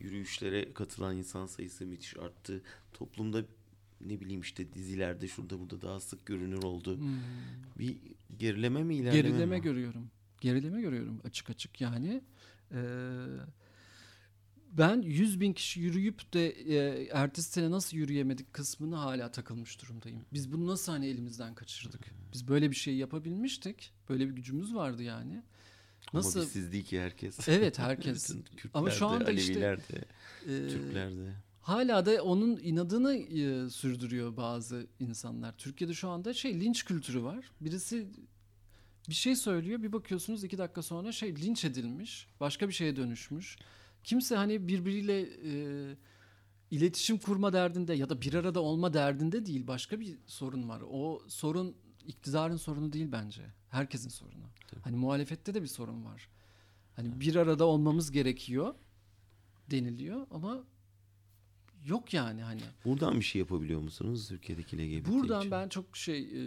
yürüyüşlere 0.00 0.72
katılan 0.72 1.16
insan 1.16 1.46
sayısı 1.46 1.86
müthiş 1.86 2.16
arttı. 2.16 2.62
Toplumda 2.92 3.44
ne 4.00 4.20
bileyim 4.20 4.40
işte 4.40 4.72
dizilerde 4.72 5.28
şurada 5.28 5.60
burada 5.60 5.82
daha 5.82 6.00
sık 6.00 6.26
görünür 6.26 6.62
oldu. 6.62 6.98
Hmm. 6.98 7.18
Bir 7.78 7.96
gerileme 8.38 8.82
mi 8.82 8.96
ilerleme 8.96 9.22
Gerileme 9.22 9.56
mi? 9.56 9.62
görüyorum. 9.62 10.10
Gerileme 10.40 10.80
görüyorum 10.80 11.20
açık 11.24 11.50
açık 11.50 11.80
yani. 11.80 12.22
Ee, 12.72 12.78
ben 14.72 15.02
100 15.02 15.40
bin 15.40 15.52
kişi 15.52 15.80
yürüyüp 15.80 16.32
de 16.32 16.48
e, 16.48 17.08
ertesi 17.12 17.50
sene 17.52 17.70
nasıl 17.70 17.96
yürüyemedik 17.96 18.52
kısmını 18.52 18.96
hala 18.96 19.30
takılmış 19.30 19.82
durumdayım. 19.82 20.24
Biz 20.32 20.52
bunu 20.52 20.66
nasıl 20.66 20.92
hani 20.92 21.06
elimizden 21.06 21.54
kaçırdık? 21.54 22.00
Biz 22.32 22.48
böyle 22.48 22.70
bir 22.70 22.76
şey 22.76 22.96
yapabilmiştik. 22.96 23.92
Böyle 24.08 24.28
bir 24.28 24.32
gücümüz 24.34 24.74
vardı 24.74 25.02
yani. 25.02 25.42
Nasıl? 26.14 26.38
Ama 26.38 26.46
biz 26.46 26.52
siz 26.52 26.72
değil 26.72 26.84
ki 26.84 27.00
herkes. 27.00 27.48
Evet, 27.48 27.78
herkes. 27.78 28.30
Ama 28.74 28.90
şu 28.90 29.06
anda 29.06 29.30
işte, 29.30 29.52
Aleviler 29.52 29.78
de, 29.78 30.04
Ee, 30.42 30.68
Türkler 30.68 31.16
de. 31.16 31.32
Hala 31.64 32.06
da 32.06 32.22
onun 32.22 32.56
inadını 32.56 33.14
e, 33.14 33.70
sürdürüyor 33.70 34.36
bazı 34.36 34.86
insanlar. 35.00 35.56
Türkiye'de 35.56 35.94
şu 35.94 36.08
anda 36.08 36.34
şey 36.34 36.60
linç 36.60 36.84
kültürü 36.84 37.22
var. 37.22 37.50
Birisi 37.60 38.06
bir 39.08 39.14
şey 39.14 39.36
söylüyor 39.36 39.82
bir 39.82 39.92
bakıyorsunuz 39.92 40.44
iki 40.44 40.58
dakika 40.58 40.82
sonra 40.82 41.12
şey 41.12 41.36
linç 41.36 41.64
edilmiş. 41.64 42.28
Başka 42.40 42.68
bir 42.68 42.72
şeye 42.72 42.96
dönüşmüş. 42.96 43.58
Kimse 44.04 44.36
hani 44.36 44.68
birbiriyle 44.68 45.20
e, 45.20 45.52
iletişim 46.70 47.18
kurma 47.18 47.52
derdinde 47.52 47.94
ya 47.94 48.08
da 48.08 48.20
bir 48.20 48.34
arada 48.34 48.60
olma 48.60 48.94
derdinde 48.94 49.46
değil. 49.46 49.66
Başka 49.66 50.00
bir 50.00 50.18
sorun 50.26 50.68
var. 50.68 50.82
O 50.90 51.22
sorun 51.28 51.76
iktidarın 52.06 52.56
sorunu 52.56 52.92
değil 52.92 53.12
bence. 53.12 53.42
Herkesin 53.70 54.08
sorunu. 54.08 54.44
Hani 54.82 54.96
muhalefette 54.96 55.54
de 55.54 55.62
bir 55.62 55.68
sorun 55.68 56.04
var. 56.04 56.28
Hani 56.96 57.20
bir 57.20 57.36
arada 57.36 57.64
olmamız 57.64 58.10
gerekiyor 58.10 58.74
deniliyor 59.70 60.26
ama 60.30 60.64
yok 61.84 62.14
yani 62.14 62.42
hani. 62.42 62.60
Buradan 62.84 63.14
bir 63.16 63.24
şey 63.24 63.38
yapabiliyor 63.38 63.80
musunuz 63.80 64.28
Türkiye'deki 64.28 64.78
LGBT 64.78 65.08
Buradan 65.08 65.40
için? 65.40 65.50
ben 65.50 65.68
çok 65.68 65.96
şey 65.96 66.20
e, 66.20 66.42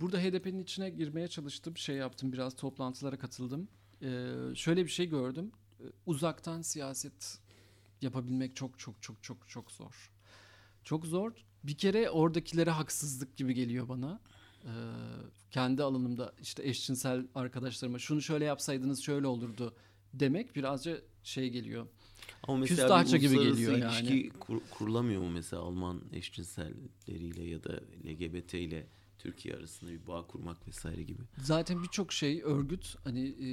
burada 0.00 0.18
HDP'nin 0.18 0.62
içine 0.62 0.90
girmeye 0.90 1.28
çalıştım. 1.28 1.76
Şey 1.76 1.96
yaptım 1.96 2.32
biraz 2.32 2.56
toplantılara 2.56 3.18
katıldım. 3.18 3.68
E, 4.02 4.30
şöyle 4.54 4.84
bir 4.84 4.90
şey 4.90 5.08
gördüm. 5.08 5.52
E, 5.80 5.84
uzaktan 6.06 6.62
siyaset 6.62 7.38
yapabilmek 8.00 8.56
çok 8.56 8.78
çok 8.78 9.02
çok 9.02 9.22
çok 9.22 9.48
çok 9.48 9.70
zor. 9.72 10.10
Çok 10.84 11.06
zor. 11.06 11.32
Bir 11.64 11.74
kere 11.74 12.10
oradakilere 12.10 12.70
haksızlık 12.70 13.36
gibi 13.36 13.54
geliyor 13.54 13.88
bana. 13.88 14.20
Ee, 14.64 14.68
kendi 15.50 15.82
alanımda 15.82 16.32
işte 16.42 16.68
eşcinsel 16.68 17.26
arkadaşlarıma 17.34 17.98
şunu 17.98 18.22
şöyle 18.22 18.44
yapsaydınız 18.44 19.02
şöyle 19.02 19.26
olurdu 19.26 19.74
demek 20.14 20.56
birazcık 20.56 21.04
şey 21.22 21.50
geliyor. 21.50 21.86
Ama 22.42 22.58
mesela 22.58 22.82
Küstahça 22.82 23.16
gibi 23.16 23.34
geliyor 23.34 23.72
ilişki 23.78 24.12
yani. 24.14 24.30
kur- 24.40 24.62
kurulamıyor 24.70 25.20
mu 25.22 25.30
mesela 25.30 25.62
Alman 25.62 26.00
eşcinselleriyle 26.12 27.42
ya 27.44 27.64
da 27.64 27.80
LGBT 28.06 28.54
ile 28.54 28.86
Türkiye 29.18 29.54
arasında 29.54 29.90
bir 29.90 30.06
bağ 30.06 30.26
kurmak 30.26 30.68
vesaire 30.68 31.02
gibi. 31.02 31.22
Zaten 31.38 31.82
birçok 31.82 32.12
şey 32.12 32.42
örgüt 32.44 32.96
hani 33.04 33.26
e, 33.28 33.48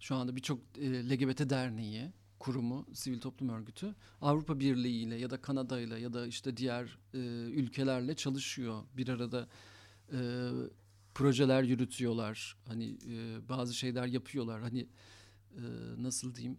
şu 0.00 0.14
anda 0.14 0.36
birçok 0.36 0.60
e, 0.78 1.10
LGBT 1.10 1.50
derneği 1.50 2.12
kurumu, 2.38 2.86
sivil 2.92 3.20
toplum 3.20 3.48
örgütü 3.48 3.94
Avrupa 4.20 4.60
Birliği 4.60 5.02
ile 5.02 5.14
ya 5.16 5.30
da 5.30 5.40
Kanada 5.42 5.80
ile 5.80 5.98
ya 6.00 6.12
da 6.12 6.26
işte 6.26 6.56
diğer 6.56 6.98
e, 7.14 7.18
ülkelerle 7.50 8.16
çalışıyor. 8.16 8.82
Bir 8.96 9.08
arada 9.08 9.48
e, 10.12 10.18
projeler 11.14 11.62
yürütüyorlar. 11.62 12.56
Hani 12.66 12.96
e, 13.10 13.48
bazı 13.48 13.74
şeyler 13.74 14.06
yapıyorlar. 14.06 14.60
Hani 14.62 14.80
e, 15.56 15.62
nasıl 15.98 16.34
diyeyim? 16.34 16.58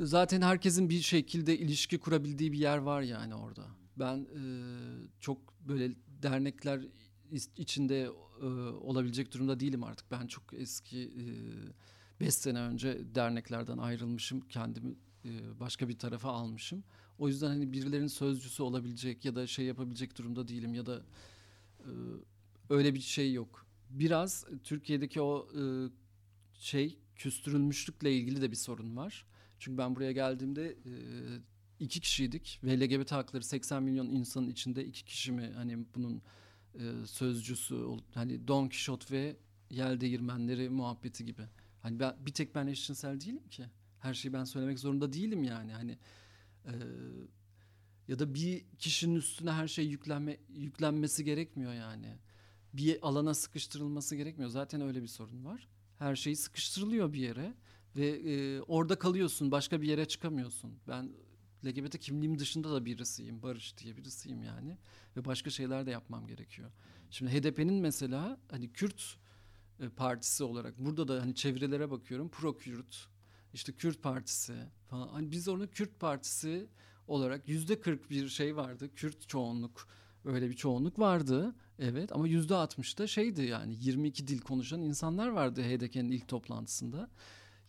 Zaten 0.00 0.42
herkesin 0.42 0.88
bir 0.90 1.00
şekilde 1.00 1.58
ilişki 1.58 1.98
kurabildiği 1.98 2.52
bir 2.52 2.58
yer 2.58 2.78
var 2.78 3.02
yani 3.02 3.34
orada. 3.34 3.66
Ben 3.96 4.16
e, 4.18 4.42
çok 5.20 5.38
böyle 5.68 5.94
dernekler 6.22 6.80
içinde 7.56 8.10
e, 8.42 8.46
olabilecek 8.80 9.34
durumda 9.34 9.60
değilim 9.60 9.84
artık. 9.84 10.10
Ben 10.10 10.26
çok 10.26 10.54
eski 10.54 11.12
5 12.20 12.34
sene 12.34 12.60
önce 12.60 13.14
derneklerden 13.14 13.78
ayrılmışım. 13.78 14.40
Kendimi 14.40 14.94
e, 15.24 15.60
başka 15.60 15.88
bir 15.88 15.98
tarafa 15.98 16.30
almışım. 16.30 16.84
O 17.18 17.28
yüzden 17.28 17.48
hani 17.48 17.72
birilerinin 17.72 18.06
sözcüsü 18.06 18.62
olabilecek 18.62 19.24
ya 19.24 19.34
da 19.34 19.46
şey 19.46 19.64
yapabilecek 19.64 20.18
durumda 20.18 20.48
değilim 20.48 20.74
ya 20.74 20.86
da 20.86 21.02
e, 21.80 21.90
öyle 22.70 22.94
bir 22.94 23.00
şey 23.00 23.32
yok. 23.32 23.66
Biraz 23.90 24.44
Türkiye'deki 24.64 25.20
o 25.20 25.48
e, 25.60 25.62
şey 26.54 26.98
küstürülmüşlükle 27.16 28.12
ilgili 28.12 28.42
de 28.42 28.50
bir 28.50 28.56
sorun 28.56 28.96
var. 28.96 29.26
Çünkü 29.60 29.78
ben 29.78 29.96
buraya 29.96 30.12
geldiğimde 30.12 30.76
iki 31.80 32.00
kişiydik 32.00 32.60
ve 32.64 32.80
LGBT 32.80 33.12
hakları 33.12 33.44
80 33.44 33.82
milyon 33.82 34.06
insanın 34.06 34.48
içinde 34.48 34.84
iki 34.84 35.04
kişi 35.04 35.32
mi 35.32 35.52
hani 35.56 35.84
bunun 35.94 36.22
sözcüsü 37.06 37.86
hani 38.14 38.48
Don 38.48 38.62
Quixote 38.62 39.14
ve 39.14 39.36
Yel 39.70 40.00
Değirmenleri 40.00 40.68
muhabbeti 40.68 41.24
gibi. 41.24 41.42
Hani 41.82 42.00
ben 42.00 42.16
bir 42.26 42.32
tek 42.32 42.54
ben 42.54 42.66
eşcinsel 42.66 43.20
değilim 43.20 43.48
ki. 43.48 43.64
Her 43.98 44.14
şeyi 44.14 44.32
ben 44.32 44.44
söylemek 44.44 44.78
zorunda 44.78 45.12
değilim 45.12 45.44
yani. 45.44 45.72
Hani 45.72 45.98
e, 46.64 46.72
ya 48.08 48.18
da 48.18 48.34
bir 48.34 48.64
kişinin 48.78 49.14
üstüne 49.14 49.52
her 49.52 49.68
şey 49.68 49.86
yüklenme 49.86 50.36
yüklenmesi 50.48 51.24
gerekmiyor 51.24 51.72
yani. 51.72 52.18
Bir 52.72 53.08
alana 53.08 53.34
sıkıştırılması 53.34 54.16
gerekmiyor. 54.16 54.50
Zaten 54.50 54.80
öyle 54.80 55.02
bir 55.02 55.06
sorun 55.06 55.44
var. 55.44 55.68
Her 55.98 56.16
şey 56.16 56.36
sıkıştırılıyor 56.36 57.12
bir 57.12 57.20
yere 57.20 57.54
ve 57.96 58.06
e, 58.06 58.60
orada 58.60 58.98
kalıyorsun. 58.98 59.50
Başka 59.50 59.82
bir 59.82 59.88
yere 59.88 60.04
çıkamıyorsun. 60.08 60.78
Ben 60.88 61.12
LGBT 61.66 61.98
kimliğim 61.98 62.38
dışında 62.38 62.72
da 62.72 62.84
birisiyim. 62.84 63.42
Barış 63.42 63.78
diye 63.78 63.96
birisiyim 63.96 64.42
yani. 64.42 64.76
Ve 65.16 65.24
başka 65.24 65.50
şeyler 65.50 65.86
de 65.86 65.90
yapmam 65.90 66.26
gerekiyor. 66.26 66.70
Şimdi 67.10 67.32
HDP'nin 67.32 67.74
mesela 67.74 68.38
hani 68.50 68.72
Kürt 68.72 69.16
e, 69.80 69.88
partisi 69.88 70.44
olarak 70.44 70.78
burada 70.78 71.08
da 71.08 71.22
hani 71.22 71.34
çevrelere 71.34 71.90
bakıyorum. 71.90 72.28
Pro 72.28 72.56
Kürt, 72.56 73.08
işte 73.52 73.72
Kürt 73.72 74.02
partisi 74.02 74.54
falan. 74.88 75.08
Hani 75.08 75.30
biz 75.30 75.48
orada 75.48 75.66
Kürt 75.66 76.00
partisi 76.00 76.68
olarak 77.06 77.48
yüzde 77.48 77.80
40 77.80 78.10
bir 78.10 78.28
şey 78.28 78.56
vardı. 78.56 78.94
Kürt 78.94 79.28
çoğunluk 79.28 79.88
öyle 80.24 80.48
bir 80.48 80.56
çoğunluk 80.56 80.98
vardı. 80.98 81.54
Evet 81.78 82.12
ama 82.12 82.28
yüzde 82.28 82.54
60 82.54 82.98
da 82.98 83.06
şeydi 83.06 83.42
yani 83.42 83.76
22 83.80 84.26
dil 84.26 84.40
konuşan 84.40 84.82
insanlar 84.82 85.28
vardı 85.28 85.62
HDP'nin 85.62 86.10
ilk 86.10 86.28
toplantısında. 86.28 87.10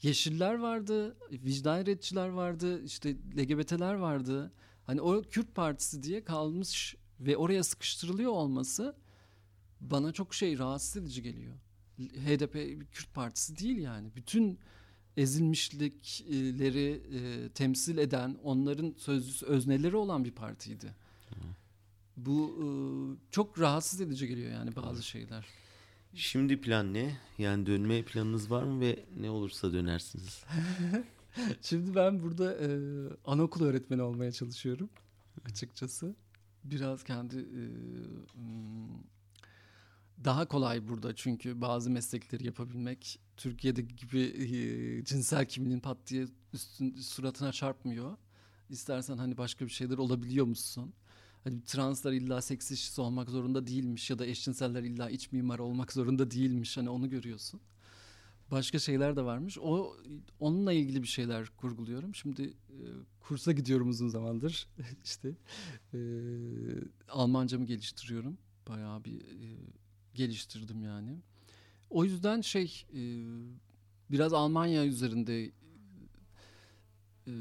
Yeşiller 0.02 0.54
vardı, 0.54 1.18
vicdan 1.32 1.86
retçiler 1.86 2.28
vardı, 2.28 2.84
işte 2.84 3.16
LGBT'ler 3.38 3.94
vardı. 3.94 4.52
Hani 4.86 5.02
o 5.02 5.22
Kürt 5.22 5.56
Partisi 5.56 6.04
diye 6.04 6.24
kalmış 6.24 6.96
ve 7.20 7.38
oraya 7.38 7.64
sıkıştırılıyor 7.64 8.32
olması 8.32 8.96
bana 9.82 10.12
çok 10.12 10.34
şey 10.34 10.58
rahatsız 10.58 11.04
edici 11.04 11.22
geliyor. 11.22 11.56
HDP 12.00 12.54
Kürt 12.92 13.14
Partisi 13.14 13.58
değil 13.58 13.78
yani. 13.78 14.16
Bütün 14.16 14.60
ezilmişlikleri 15.18 17.04
e, 17.14 17.50
temsil 17.50 17.98
eden, 17.98 18.38
onların 18.44 18.96
sözcüsü, 18.98 19.46
özneleri 19.46 19.96
olan 19.96 20.26
bir 20.26 20.32
partiydi. 20.32 20.96
Bu 22.18 22.58
e, 22.60 22.66
çok 23.32 23.60
rahatsız 23.60 24.02
edici 24.02 24.28
geliyor 24.28 24.52
yani 24.52 24.76
bazı 24.76 25.04
şeyler. 25.04 25.46
Şimdi 26.14 26.62
plan 26.62 26.94
ne? 26.94 27.18
Yani 27.38 27.66
dönme 27.66 28.04
planınız 28.04 28.52
var 28.52 28.64
mı 28.64 28.82
ve 28.82 29.06
ne 29.20 29.30
olursa 29.30 29.74
dönersiniz? 29.74 30.44
Şimdi 31.62 31.96
ben 31.96 32.24
burada 32.24 32.54
e, 32.54 32.70
anaokul 33.26 33.66
öğretmeni 33.66 34.02
olmaya 34.02 34.32
çalışıyorum 34.32 34.90
açıkçası. 35.46 36.16
Biraz 36.64 37.04
kendi 37.04 37.38
e, 37.38 37.64
daha 40.24 40.48
kolay 40.48 40.88
burada 40.88 41.16
çünkü 41.16 41.62
bazı 41.62 41.90
meslekleri 41.90 42.46
yapabilmek 42.46 43.20
Türkiye'de 43.38 43.82
gibi 43.82 44.20
e, 44.20 45.06
cinsel 45.06 45.46
kimliğin 45.46 45.80
pat 45.80 45.98
diye 46.08 46.28
üstün 46.54 46.96
suratına 46.96 47.52
çarpmıyor. 47.52 48.18
İstersen 48.70 49.18
hani 49.18 49.38
başka 49.38 49.66
bir 49.66 49.72
şeyler 49.72 49.98
olabiliyor 49.98 50.46
musun? 50.46 50.94
Hani 51.44 51.64
translar 51.64 52.12
illa 52.12 52.42
seks 52.42 52.72
işçisi 52.72 53.02
olmak 53.02 53.30
zorunda 53.30 53.68
değilmiş 53.68 54.10
ya 54.10 54.20
da 54.20 54.26
eşcinseller 54.26 54.84
illa 54.84 55.10
iç 55.10 55.32
mimar 55.32 55.60
olmak 55.60 55.94
zorunda 55.94 56.32
değilmiş. 56.32 56.78
Hani 56.78 56.90
onu 56.90 57.10
görüyorsun. 57.10 57.62
Başka 58.52 58.80
şeyler 58.80 59.16
de 59.16 59.24
varmış. 59.24 59.58
O 59.62 59.98
onunla 60.40 60.74
ilgili 60.74 61.04
bir 61.04 61.08
şeyler 61.08 61.48
kurguluyorum. 61.58 62.16
Şimdi 62.16 62.42
e, 62.70 62.78
kursa 63.20 63.52
gidiyorum 63.52 63.90
uzun 63.90 64.08
zamandır. 64.08 64.68
işte 65.04 65.36
e, 65.94 66.00
Almancamı 67.10 67.66
geliştiriyorum. 67.66 68.38
Bayağı 68.68 69.04
bir 69.04 69.22
e, 69.22 69.58
geliştirdim 70.14 70.84
yani. 70.84 71.18
O 71.90 72.04
yüzden 72.06 72.42
şey 72.42 72.86
e, 72.94 73.02
biraz 74.12 74.34
Almanya 74.34 74.86
üzerinde 74.86 75.52
e, 77.28 77.32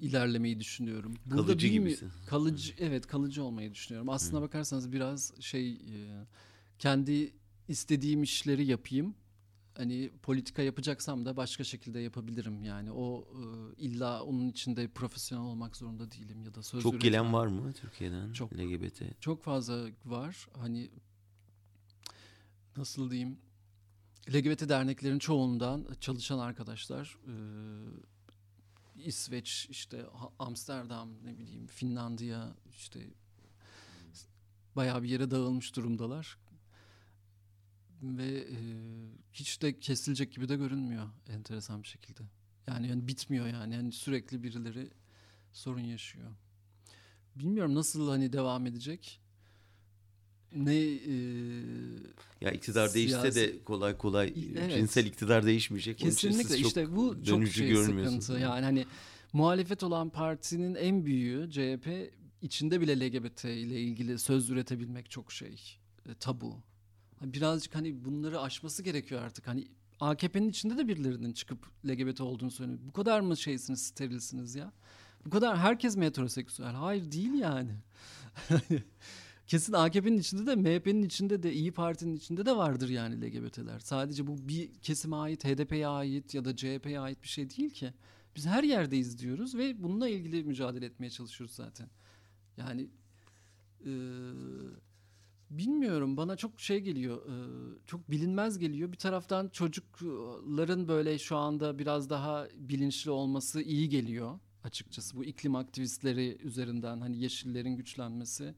ilerlemeyi 0.00 0.60
düşünüyorum. 0.60 1.14
Kalıcı 1.30 1.66
bilmi- 1.66 1.72
gibisin. 1.88 2.12
Kalıcı 2.26 2.74
evet 2.78 3.06
kalıcı 3.06 3.44
olmayı 3.44 3.74
düşünüyorum. 3.74 4.08
Aslına 4.08 4.42
bakarsanız 4.42 4.92
biraz 4.92 5.32
şey 5.40 5.72
e, 5.72 6.26
kendi 6.78 7.32
istediğim 7.68 8.22
işleri 8.22 8.66
yapayım. 8.66 9.14
Hani 9.76 10.10
politika 10.22 10.62
yapacaksam 10.62 11.26
da 11.26 11.36
başka 11.36 11.64
şekilde 11.64 12.00
yapabilirim 12.00 12.62
yani. 12.64 12.92
O 12.92 13.28
e, 13.34 13.82
illa 13.82 14.22
onun 14.22 14.48
içinde 14.48 14.88
profesyonel 14.88 15.44
olmak 15.46 15.76
zorunda 15.76 16.10
değilim 16.10 16.44
ya 16.44 16.54
da 16.54 16.62
söz 16.62 16.82
Çok 16.82 17.00
gelen 17.00 17.32
var 17.32 17.46
mı 17.46 17.72
Türkiye'den 17.72 18.32
Çok. 18.32 18.52
LGBT? 18.52 19.20
Çok 19.20 19.42
fazla 19.42 19.86
var. 20.04 20.48
Hani 20.58 20.90
nasıl 22.76 23.10
diyeyim? 23.10 23.38
LGBT 24.34 24.68
derneklerin 24.68 25.18
çoğundan 25.18 25.86
çalışan 26.00 26.38
arkadaşlar 26.38 27.18
e, 27.26 27.34
İsveç, 29.06 29.66
işte 29.70 30.06
Amsterdam, 30.38 31.10
ne 31.24 31.38
bileyim 31.38 31.66
Finlandiya, 31.66 32.54
işte 32.76 33.00
bayağı 34.76 35.02
bir 35.02 35.08
yere 35.08 35.30
dağılmış 35.30 35.76
durumdalar. 35.76 36.38
Ve 38.02 38.38
e, 38.38 38.56
hiç 39.32 39.62
de 39.62 39.80
kesilecek 39.80 40.32
gibi 40.32 40.48
de 40.48 40.56
görünmüyor 40.56 41.08
enteresan 41.28 41.82
bir 41.82 41.88
şekilde. 41.88 42.22
Yani, 42.66 42.88
yani 42.88 43.08
bitmiyor 43.08 43.46
yani. 43.46 43.74
yani 43.74 43.92
sürekli 43.92 44.42
birileri 44.42 44.90
sorun 45.52 45.80
yaşıyor. 45.80 46.30
Bilmiyorum 47.36 47.74
nasıl 47.74 48.08
hani 48.08 48.32
devam 48.32 48.66
edecek. 48.66 49.20
Ne 50.54 50.74
e, 50.74 51.12
Ya 52.40 52.50
iktidar 52.50 52.94
değişse 52.94 53.16
Siyasi- 53.16 53.34
de 53.34 53.64
kolay 53.64 53.96
kolay 53.98 54.34
Evet. 54.56 54.72
cinsel 54.72 55.06
iktidar 55.06 55.46
değişmeyecek. 55.46 55.98
Kesinlikle 55.98 56.58
işte 56.58 56.96
bu 56.96 57.24
çok 57.24 57.46
şey 57.46 57.76
sıkıntı. 57.76 58.32
Yani 58.32 58.64
hani 58.64 58.86
muhalefet 59.32 59.82
olan 59.82 60.10
partinin 60.10 60.74
en 60.74 61.06
büyüğü 61.06 61.50
CHP 61.50 62.10
içinde 62.42 62.80
bile 62.80 63.00
LGBT 63.00 63.44
ile 63.44 63.80
ilgili 63.80 64.18
söz 64.18 64.50
üretebilmek 64.50 65.10
çok 65.10 65.32
şey 65.32 65.78
e, 66.08 66.14
tabu. 66.14 66.56
Hani 67.20 67.32
Birazcık 67.32 67.74
hani 67.74 68.04
bunları 68.04 68.40
aşması 68.40 68.82
gerekiyor 68.82 69.22
artık. 69.22 69.46
Hani 69.48 69.68
AKP'nin 70.00 70.48
içinde 70.48 70.76
de 70.78 70.88
birilerinin 70.88 71.32
çıkıp 71.32 71.66
LGBT 71.88 72.20
olduğunu 72.20 72.50
söylüyor. 72.50 72.78
Bu 72.82 72.92
kadar 72.92 73.20
mı 73.20 73.36
şeysiniz, 73.36 73.82
sterilsiniz 73.86 74.54
ya? 74.54 74.72
Bu 75.26 75.30
kadar 75.30 75.58
herkes 75.58 75.96
mi 75.96 76.04
heteroseksüel? 76.04 76.72
Hayır 76.72 77.12
değil 77.12 77.32
yani. 77.34 77.70
Kesin 79.46 79.72
AKP'nin 79.72 80.18
içinde 80.18 80.46
de 80.46 80.56
MHP'nin 80.56 81.02
içinde 81.02 81.42
de 81.42 81.52
İyi 81.52 81.72
Parti'nin 81.72 82.16
içinde 82.16 82.46
de 82.46 82.56
vardır 82.56 82.88
yani 82.88 83.22
LGBT'ler. 83.22 83.78
Sadece 83.78 84.26
bu 84.26 84.48
bir 84.48 84.74
kesime 84.74 85.16
ait, 85.16 85.44
HDP'ye 85.44 85.88
ait 85.88 86.34
ya 86.34 86.44
da 86.44 86.56
CHP'ye 86.56 87.00
ait 87.00 87.22
bir 87.22 87.28
şey 87.28 87.50
değil 87.50 87.70
ki. 87.70 87.92
Biz 88.36 88.46
her 88.46 88.64
yerdeyiz 88.64 89.18
diyoruz 89.18 89.54
ve 89.54 89.82
bununla 89.82 90.08
ilgili 90.08 90.44
mücadele 90.44 90.86
etmeye 90.86 91.10
çalışıyoruz 91.10 91.54
zaten. 91.54 91.88
Yani 92.56 92.88
e, 93.86 93.92
bilmiyorum 95.50 96.16
bana 96.16 96.36
çok 96.36 96.60
şey 96.60 96.80
geliyor 96.80 97.16
e, 97.16 97.34
çok 97.86 98.10
bilinmez 98.10 98.58
geliyor 98.58 98.92
bir 98.92 98.96
taraftan 98.96 99.48
çocukların 99.48 100.88
böyle 100.88 101.18
şu 101.18 101.36
anda 101.36 101.78
biraz 101.78 102.10
daha 102.10 102.48
bilinçli 102.54 103.10
olması 103.10 103.62
iyi 103.62 103.88
geliyor 103.88 104.38
açıkçası 104.64 105.16
bu 105.16 105.24
iklim 105.24 105.56
aktivistleri 105.56 106.38
üzerinden 106.42 107.00
hani 107.00 107.18
yeşillerin 107.18 107.76
güçlenmesi 107.76 108.54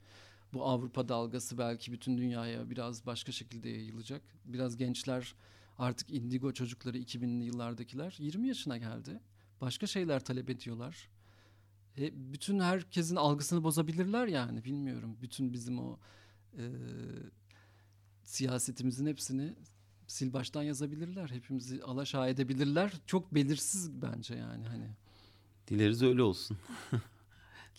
bu 0.53 0.65
Avrupa 0.65 1.09
dalgası 1.09 1.59
belki 1.59 1.93
bütün 1.93 2.19
dünyaya 2.19 2.71
biraz 2.71 3.07
başka 3.07 3.33
şekilde 3.33 3.69
yayılacak 3.69 4.23
biraz 4.45 4.77
gençler 4.77 5.35
artık 5.79 6.11
indigo 6.11 6.53
çocukları 6.53 6.99
2000'li 6.99 7.45
yıllardakiler 7.45 8.17
20 8.19 8.49
yaşına 8.49 8.79
geldi 8.79 9.21
başka 9.61 9.87
şeyler 9.87 10.25
talep 10.25 10.51
ediyorlar 10.51 11.09
e, 11.99 12.33
bütün 12.33 12.61
herkesin 12.61 13.17
algısını 13.17 13.65
bozabilirler 13.65 14.27
yani 14.27 14.65
bilmiyorum 14.65 15.17
bütün 15.23 15.53
bizim 15.53 15.79
o 15.79 15.99
e, 16.59 16.65
siyasetimizin 18.25 19.07
hepsini 19.07 19.55
sil 20.15 20.31
baştan 20.33 20.63
yazabilirler. 20.63 21.31
Hepimizi 21.31 21.83
alaşağı 21.83 22.29
edebilirler. 22.29 22.93
Çok 23.07 23.35
belirsiz 23.35 24.03
bence 24.03 24.35
yani 24.35 24.67
hani. 24.67 24.89
Dileriz 25.69 26.03
öyle 26.03 26.23
olsun. 26.23 26.59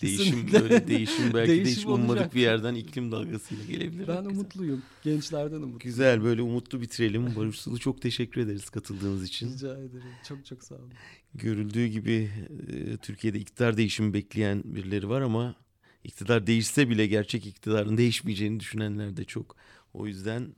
değişim 0.01 0.51
böyle 0.53 0.87
değişim 0.87 1.25
belki 1.33 1.51
değişim 1.51 1.65
de 1.65 1.71
hiç 1.71 1.85
ummadık 1.85 2.35
bir 2.35 2.41
yerden 2.41 2.75
iklim 2.75 3.11
dalgasıyla 3.11 3.65
gelebilir. 3.65 4.07
Ben 4.07 4.13
hakikaten. 4.13 4.35
umutluyum. 4.35 4.83
Gençlerden 5.03 5.55
umutluyum. 5.55 5.79
Güzel 5.79 6.23
böyle 6.23 6.41
umutlu 6.41 6.81
bitirelim. 6.81 7.35
Barış 7.35 7.59
Sulu 7.59 7.79
çok 7.79 8.01
teşekkür 8.01 8.41
ederiz 8.41 8.69
katıldığınız 8.69 9.23
için. 9.23 9.53
Rica 9.53 9.73
ederim. 9.77 10.03
Çok 10.27 10.45
çok 10.45 10.63
sağ 10.63 10.75
olun. 10.75 10.91
Görüldüğü 11.33 11.87
gibi 11.87 12.29
e, 12.67 12.97
Türkiye'de 12.97 13.39
iktidar 13.39 13.77
değişimi 13.77 14.13
bekleyen 14.13 14.63
birileri 14.65 15.09
var 15.09 15.21
ama 15.21 15.55
iktidar 16.03 16.47
değişse 16.47 16.89
bile 16.89 17.07
gerçek 17.07 17.45
iktidarın 17.45 17.97
değişmeyeceğini 17.97 18.59
düşünenler 18.59 19.17
de 19.17 19.23
çok. 19.23 19.55
O 19.93 20.07
yüzden 20.07 20.55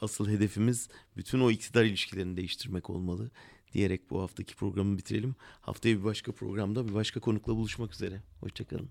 asıl 0.00 0.28
hedefimiz 0.28 0.88
bütün 1.16 1.40
o 1.40 1.50
iktidar 1.50 1.84
ilişkilerini 1.84 2.36
değiştirmek 2.36 2.90
olmalı 2.90 3.30
diyerek 3.72 4.10
bu 4.10 4.22
haftaki 4.22 4.56
programı 4.56 4.98
bitirelim. 4.98 5.34
Haftaya 5.60 5.98
bir 5.98 6.04
başka 6.04 6.32
programda 6.32 6.88
bir 6.88 6.94
başka 6.94 7.20
konukla 7.20 7.56
buluşmak 7.56 7.92
üzere. 7.92 8.22
Hoşçakalın. 8.40 8.88